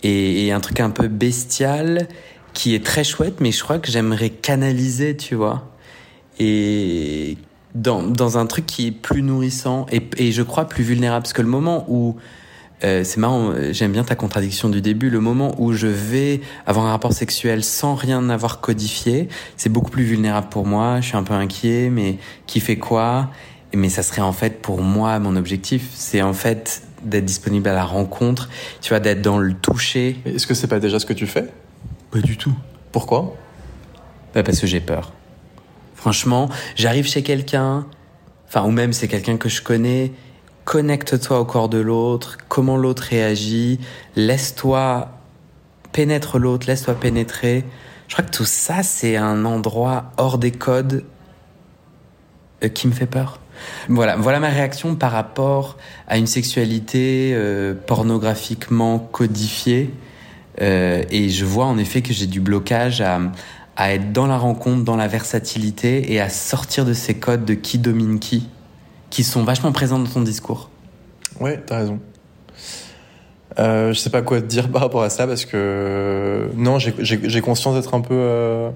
et, 0.03 0.47
et 0.47 0.51
un 0.51 0.59
truc 0.59 0.79
un 0.79 0.89
peu 0.89 1.07
bestial 1.07 2.07
qui 2.53 2.75
est 2.75 2.83
très 2.83 3.03
chouette, 3.03 3.35
mais 3.39 3.51
je 3.51 3.63
crois 3.63 3.79
que 3.79 3.89
j'aimerais 3.91 4.29
canaliser, 4.29 5.15
tu 5.15 5.35
vois. 5.35 5.71
Et 6.39 7.37
dans, 7.75 8.03
dans 8.03 8.37
un 8.37 8.45
truc 8.45 8.65
qui 8.65 8.87
est 8.87 8.91
plus 8.91 9.21
nourrissant 9.21 9.85
et, 9.91 10.01
et 10.17 10.31
je 10.31 10.41
crois 10.41 10.65
plus 10.65 10.83
vulnérable. 10.83 11.23
Parce 11.23 11.33
que 11.33 11.41
le 11.41 11.47
moment 11.47 11.85
où 11.87 12.15
euh, 12.83 13.03
c'est 13.03 13.17
marrant, 13.17 13.53
j'aime 13.71 13.93
bien 13.93 14.03
ta 14.03 14.15
contradiction 14.15 14.69
du 14.69 14.81
début. 14.81 15.09
Le 15.09 15.21
moment 15.21 15.55
où 15.57 15.73
je 15.73 15.87
vais 15.87 16.41
avoir 16.65 16.85
un 16.85 16.91
rapport 16.91 17.13
sexuel 17.13 17.63
sans 17.63 17.95
rien 17.95 18.29
avoir 18.29 18.59
codifié, 18.59 19.29
c'est 19.57 19.69
beaucoup 19.69 19.91
plus 19.91 20.03
vulnérable 20.03 20.47
pour 20.49 20.65
moi. 20.65 20.99
Je 20.99 21.07
suis 21.07 21.17
un 21.17 21.23
peu 21.23 21.33
inquiet, 21.33 21.89
mais 21.89 22.17
qui 22.45 22.59
fait 22.59 22.77
quoi? 22.77 23.29
Mais 23.73 23.89
ça 23.89 24.03
serait 24.03 24.21
en 24.21 24.33
fait 24.33 24.61
pour 24.61 24.81
moi 24.81 25.17
mon 25.19 25.35
objectif. 25.35 25.89
C'est 25.93 26.21
en 26.21 26.33
fait 26.33 26.83
d'être 27.03 27.25
disponible 27.25 27.67
à 27.69 27.73
la 27.73 27.85
rencontre, 27.85 28.49
tu 28.81 28.89
vois, 28.89 28.99
d'être 28.99 29.21
dans 29.21 29.37
le 29.37 29.53
toucher. 29.53 30.17
Est-ce 30.25 30.47
que 30.47 30.53
c'est 30.53 30.67
pas 30.67 30.79
déjà 30.79 30.99
ce 30.99 31.05
que 31.05 31.13
tu 31.13 31.27
fais? 31.27 31.47
Pas 32.11 32.19
du 32.19 32.37
tout. 32.37 32.53
Pourquoi? 32.91 33.35
Bah 34.35 34.43
parce 34.43 34.59
que 34.59 34.67
j'ai 34.67 34.79
peur. 34.79 35.11
Franchement, 36.03 36.49
j'arrive 36.75 37.07
chez 37.07 37.23
quelqu'un, 37.23 37.87
enfin, 38.49 38.65
ou 38.65 38.71
même 38.71 38.91
c'est 38.91 39.07
quelqu'un 39.07 39.37
que 39.37 39.47
je 39.47 39.61
connais, 39.61 40.11
connecte-toi 40.65 41.39
au 41.39 41.45
corps 41.45 41.69
de 41.69 41.77
l'autre, 41.77 42.39
comment 42.49 42.75
l'autre 42.75 43.03
réagit, 43.03 43.79
laisse-toi 44.17 45.07
pénètre 45.93 46.39
l'autre, 46.39 46.67
laisse-toi 46.67 46.95
pénétrer. 46.95 47.63
Je 48.09 48.15
crois 48.15 48.25
que 48.25 48.35
tout 48.35 48.43
ça, 48.43 48.83
c'est 48.83 49.15
un 49.15 49.45
endroit 49.45 50.11
hors 50.17 50.37
des 50.37 50.51
codes 50.51 51.05
euh, 52.65 52.67
qui 52.67 52.89
me 52.89 52.91
fait 52.91 53.05
peur. 53.05 53.39
Voilà, 53.87 54.17
voilà 54.17 54.41
ma 54.41 54.49
réaction 54.49 54.95
par 54.95 55.13
rapport 55.13 55.77
à 56.09 56.17
une 56.17 56.27
sexualité 56.27 57.31
euh, 57.33 57.73
pornographiquement 57.73 58.99
codifiée. 58.99 59.93
Euh, 60.59 61.01
et 61.09 61.29
je 61.29 61.45
vois 61.45 61.65
en 61.65 61.77
effet 61.77 62.01
que 62.01 62.11
j'ai 62.11 62.27
du 62.27 62.41
blocage 62.41 62.99
à, 62.99 63.21
à 63.75 63.93
être 63.93 64.11
dans 64.11 64.27
la 64.27 64.37
rencontre, 64.37 64.83
dans 64.83 64.95
la 64.95 65.07
versatilité 65.07 66.13
et 66.13 66.19
à 66.19 66.29
sortir 66.29 66.85
de 66.85 66.93
ces 66.93 67.15
codes 67.15 67.45
de 67.45 67.53
qui 67.53 67.77
domine 67.77 68.19
qui, 68.19 68.47
qui 69.09 69.23
sont 69.23 69.43
vachement 69.43 69.71
présents 69.71 69.99
dans 69.99 70.09
ton 70.09 70.21
discours. 70.21 70.69
Ouais, 71.39 71.61
t'as 71.65 71.79
raison. 71.79 71.99
Euh, 73.59 73.93
je 73.93 73.99
sais 73.99 74.09
pas 74.09 74.21
quoi 74.21 74.41
te 74.41 74.47
dire 74.47 74.69
par 74.69 74.81
rapport 74.81 75.03
à 75.03 75.09
ça 75.09 75.27
parce 75.27 75.45
que 75.45 76.49
non, 76.55 76.79
j'ai 76.79 77.41
conscience 77.41 77.75
d'être 77.75 77.93
un 77.93 78.01
peu 78.01 78.15
euh, 78.15 78.69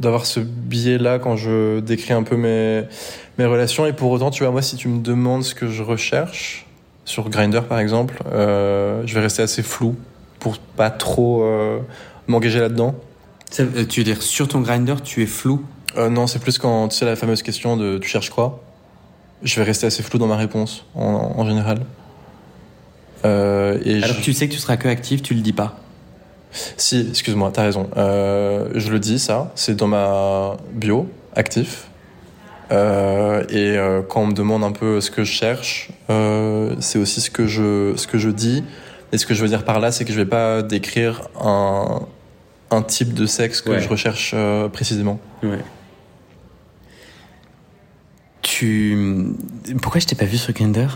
d'avoir 0.00 0.26
ce 0.26 0.40
biais 0.40 0.98
là 0.98 1.18
quand 1.18 1.36
je 1.36 1.78
décris 1.80 2.12
un 2.12 2.24
peu 2.24 2.36
mes 2.36 2.84
mes 3.38 3.46
relations 3.46 3.86
et 3.86 3.92
pour 3.92 4.10
autant, 4.10 4.30
tu 4.30 4.42
vois, 4.42 4.52
moi, 4.52 4.62
si 4.62 4.76
tu 4.76 4.88
me 4.88 5.00
demandes 5.00 5.44
ce 5.44 5.54
que 5.54 5.68
je 5.68 5.82
recherche 5.82 6.66
sur 7.04 7.30
Grinder 7.30 7.62
par 7.68 7.78
exemple, 7.78 8.22
euh, 8.32 9.02
je 9.06 9.14
vais 9.14 9.20
rester 9.20 9.42
assez 9.42 9.62
flou 9.62 9.96
pour 10.40 10.58
pas 10.58 10.90
trop 10.90 11.42
euh, 11.42 11.78
m'engager 12.26 12.60
là-dedans. 12.60 12.94
Euh, 13.60 13.84
tu 13.86 14.00
veux 14.00 14.04
dire 14.04 14.22
sur 14.22 14.48
ton 14.48 14.60
Grinder, 14.60 14.96
tu 15.02 15.22
es 15.22 15.26
flou? 15.26 15.64
Euh, 15.96 16.08
Non, 16.08 16.26
c'est 16.26 16.38
plus 16.38 16.58
quand 16.58 16.88
tu 16.88 16.96
sais 16.96 17.04
la 17.04 17.16
fameuse 17.16 17.42
question 17.42 17.76
de 17.76 17.98
tu 17.98 18.08
cherches 18.08 18.30
quoi? 18.30 18.62
Je 19.42 19.56
vais 19.56 19.64
rester 19.64 19.86
assez 19.86 20.02
flou 20.02 20.18
dans 20.18 20.26
ma 20.26 20.36
réponse 20.36 20.84
en, 20.94 21.34
en 21.36 21.46
général. 21.46 21.80
Euh, 23.24 23.78
et 23.84 24.02
Alors 24.02 24.16
je... 24.16 24.22
tu 24.22 24.32
sais 24.32 24.48
que 24.48 24.52
tu 24.52 24.58
seras 24.58 24.76
que 24.76 24.88
actif, 24.88 25.22
tu 25.22 25.34
le 25.34 25.40
dis 25.40 25.52
pas. 25.52 25.76
Si, 26.76 27.06
excuse-moi, 27.10 27.50
t'as 27.52 27.62
raison. 27.62 27.88
Euh, 27.96 28.70
je 28.74 28.90
le 28.90 28.98
dis, 28.98 29.18
ça, 29.18 29.52
c'est 29.54 29.76
dans 29.76 29.86
ma 29.86 30.56
bio, 30.72 31.08
actif. 31.36 31.88
Euh, 32.70 33.44
et 33.48 33.76
euh, 33.76 34.02
quand 34.02 34.22
on 34.22 34.26
me 34.28 34.32
demande 34.34 34.62
un 34.64 34.72
peu 34.72 35.00
ce 35.00 35.10
que 35.10 35.24
je 35.24 35.32
cherche, 35.32 35.90
euh, 36.10 36.74
c'est 36.80 36.98
aussi 36.98 37.20
ce 37.20 37.30
que 37.30 37.46
je 37.46 37.94
ce 37.96 38.06
que 38.06 38.18
je 38.18 38.28
dis. 38.30 38.62
Et 39.12 39.18
ce 39.18 39.24
que 39.24 39.34
je 39.34 39.42
veux 39.42 39.48
dire 39.48 39.64
par 39.64 39.80
là, 39.80 39.90
c'est 39.90 40.04
que 40.04 40.12
je 40.12 40.18
vais 40.18 40.26
pas 40.26 40.62
décrire 40.62 41.28
un 41.40 42.02
un 42.70 42.82
type 42.82 43.14
de 43.14 43.26
sexe 43.26 43.60
que 43.62 43.70
Ouais. 43.70 43.80
je 43.80 43.88
recherche 43.88 44.32
euh, 44.34 44.68
précisément. 44.68 45.18
Ouais. 45.42 45.58
Tu. 48.42 48.96
Pourquoi 49.82 50.00
je 50.00 50.06
t'ai 50.06 50.14
pas 50.16 50.24
vu 50.24 50.36
sur 50.38 50.52
Grinder 50.52 50.86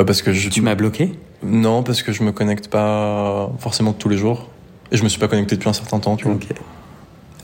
Euh, 0.00 0.04
parce 0.04 0.22
que 0.22 0.32
je 0.32 0.48
Tu 0.48 0.60
m'as 0.60 0.74
bloqué? 0.74 1.12
Non, 1.42 1.82
parce 1.82 2.02
que 2.02 2.12
je 2.12 2.22
me 2.22 2.32
connecte 2.32 2.68
pas 2.68 3.50
forcément 3.58 3.92
tous 3.92 4.08
les 4.08 4.16
jours. 4.16 4.48
Et 4.90 4.96
je 4.96 5.02
me 5.04 5.08
suis 5.08 5.18
pas 5.20 5.28
connecté 5.28 5.56
depuis 5.56 5.68
un 5.68 5.72
certain 5.74 5.98
temps, 5.98 6.16
tu 6.16 6.24
vois. 6.24 6.34
Ok. 6.34 6.46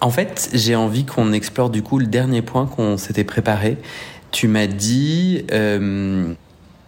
En 0.01 0.11
fait, 0.11 0.51
j'ai 0.55 0.75
envie 0.77 1.05
qu'on 1.05 1.33
explore 1.33 1.69
du 1.69 1.83
coup 1.83 1.99
le 1.99 2.07
dernier 2.07 2.41
point 2.43 2.67
qu'on 2.67 2.97
s'était 2.97 3.25
préparé. 3.25 3.77
Tu 4.31 4.49
m'as 4.49 4.67
dit, 4.67 5.45
euh, 5.53 6.33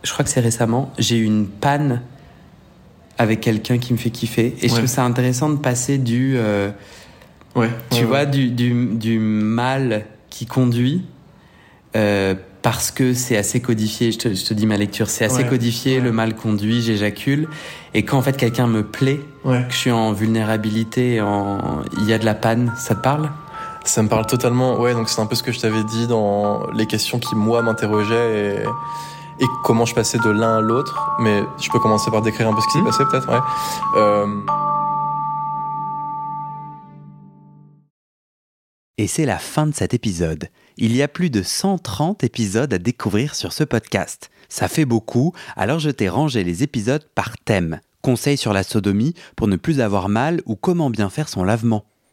je 0.03 0.13
crois 0.13 0.25
que 0.25 0.31
c'est 0.31 0.41
récemment, 0.41 0.91
j'ai 0.99 1.19
eu 1.19 1.25
une 1.25 1.47
panne 1.47 2.01
avec 3.19 3.41
quelqu'un 3.41 3.79
qui 3.79 3.93
me 3.93 3.99
fait 3.99 4.11
kiffer. 4.11 4.55
Et 4.63 4.69
je 4.69 4.75
trouve 4.75 4.87
ça 4.87 5.05
intéressant 5.05 5.51
de 5.51 5.57
passer 5.59 5.99
du, 5.99 6.35
euh, 6.37 6.71
Ouais. 7.55 7.69
tu 7.91 7.99
Ouais, 8.01 8.05
vois, 8.05 8.25
du, 8.27 8.51
du, 8.51 8.73
du 8.95 9.19
mal 9.19 10.05
qui 10.31 10.47
conduit. 10.47 11.05
euh, 11.95 12.35
parce 12.63 12.93
que 12.93 13.13
c'est 13.13 13.37
assez 13.37 13.61
codifié, 13.61 14.13
je 14.13 14.19
te, 14.19 14.33
je 14.35 14.45
te 14.45 14.55
dis 14.55 14.67
ma 14.67 14.77
lecture, 14.77 15.11
c'est 15.11 15.25
assez 15.25 15.43
Ouais. 15.43 15.49
codifié, 15.49 15.97
Ouais. 15.97 16.01
le 16.05 16.13
mal 16.13 16.37
conduit, 16.37 16.81
j'éjacule. 16.81 17.49
Et 17.93 18.05
quand 18.05 18.17
en 18.19 18.23
fait 18.23 18.37
quelqu'un 18.37 18.69
me 18.69 18.85
plaît, 18.85 19.19
Ouais. 19.45 19.65
que 19.69 19.73
je 19.75 19.79
suis 19.79 19.91
en 19.91 20.13
vulnérabilité, 20.13 21.21
en... 21.21 21.83
il 21.99 22.09
y 22.09 22.13
a 22.13 22.19
de 22.19 22.25
la 22.25 22.35
panne, 22.35 22.73
ça 22.79 22.95
te 22.95 23.01
parle? 23.03 23.31
Ça 23.85 24.01
me 24.05 24.09
parle 24.09 24.27
totalement. 24.27 24.79
Ouais, 24.81 24.93
donc 24.95 25.09
c'est 25.09 25.21
un 25.21 25.27
peu 25.27 25.35
ce 25.35 25.43
que 25.43 25.51
je 25.51 25.59
t'avais 25.59 25.83
dit 25.83 26.07
dans 26.07 26.69
les 26.73 26.87
questions 26.87 27.19
qui, 27.19 27.35
moi, 27.35 27.63
m'interrogeaient 27.63 28.63
et, 28.63 28.67
et 29.43 29.47
comment 29.65 29.85
je 29.85 29.95
passais 29.95 30.19
de 30.19 30.31
l'un 30.31 30.59
à 30.59 30.61
l'autre. 30.61 31.11
Mais 31.21 31.43
je 31.61 31.69
peux 31.71 31.79
commencer 31.81 32.11
par 32.11 32.23
décrire 32.23 32.49
un 32.49 32.55
peu 32.55 32.61
ce 32.61 32.67
qui 32.67 32.73
s'est 32.75 32.79
Mhm. 32.79 32.85
passé, 32.87 33.05
peut-être, 33.11 33.29
ouais. 33.29 33.41
Euh, 33.97 34.27
Et 38.99 39.07
c'est 39.07 39.27
la 39.27 39.39
fin 39.39 39.67
de 39.67 39.75
cet 39.75 39.95
épisode. 39.95 40.49
Il 40.77 40.95
y 40.95 41.03
a 41.03 41.09
plus 41.09 41.31
de 41.31 41.43
130 41.43 42.23
épisodes 42.25 42.73
à 42.73 42.79
découvrir 42.79 43.35
sur 43.35 43.53
ce 43.53 43.65
podcast. 43.65 44.31
Ça 44.49 44.69
fait 44.69 44.85
beaucoup, 44.85 45.33
alors 45.57 45.79
je 45.79 45.91
t'ai 45.91 46.09
rangé 46.09 46.45
les 46.45 46.63
épisodes 46.63 47.05
par 47.15 47.37
thème. 47.39 47.81
Conseils 48.03 48.37
sur 48.37 48.53
la 48.53 48.63
sodomie 48.63 49.15
pour 49.37 49.49
ne 49.49 49.57
plus 49.57 49.81
avoir 49.81 50.09
mal 50.09 50.43
ou 50.47 50.57
comment 50.57 50.91
bien 50.91 51.09
faire 51.09 51.29
son 51.29 51.43
lavement. 51.43 51.85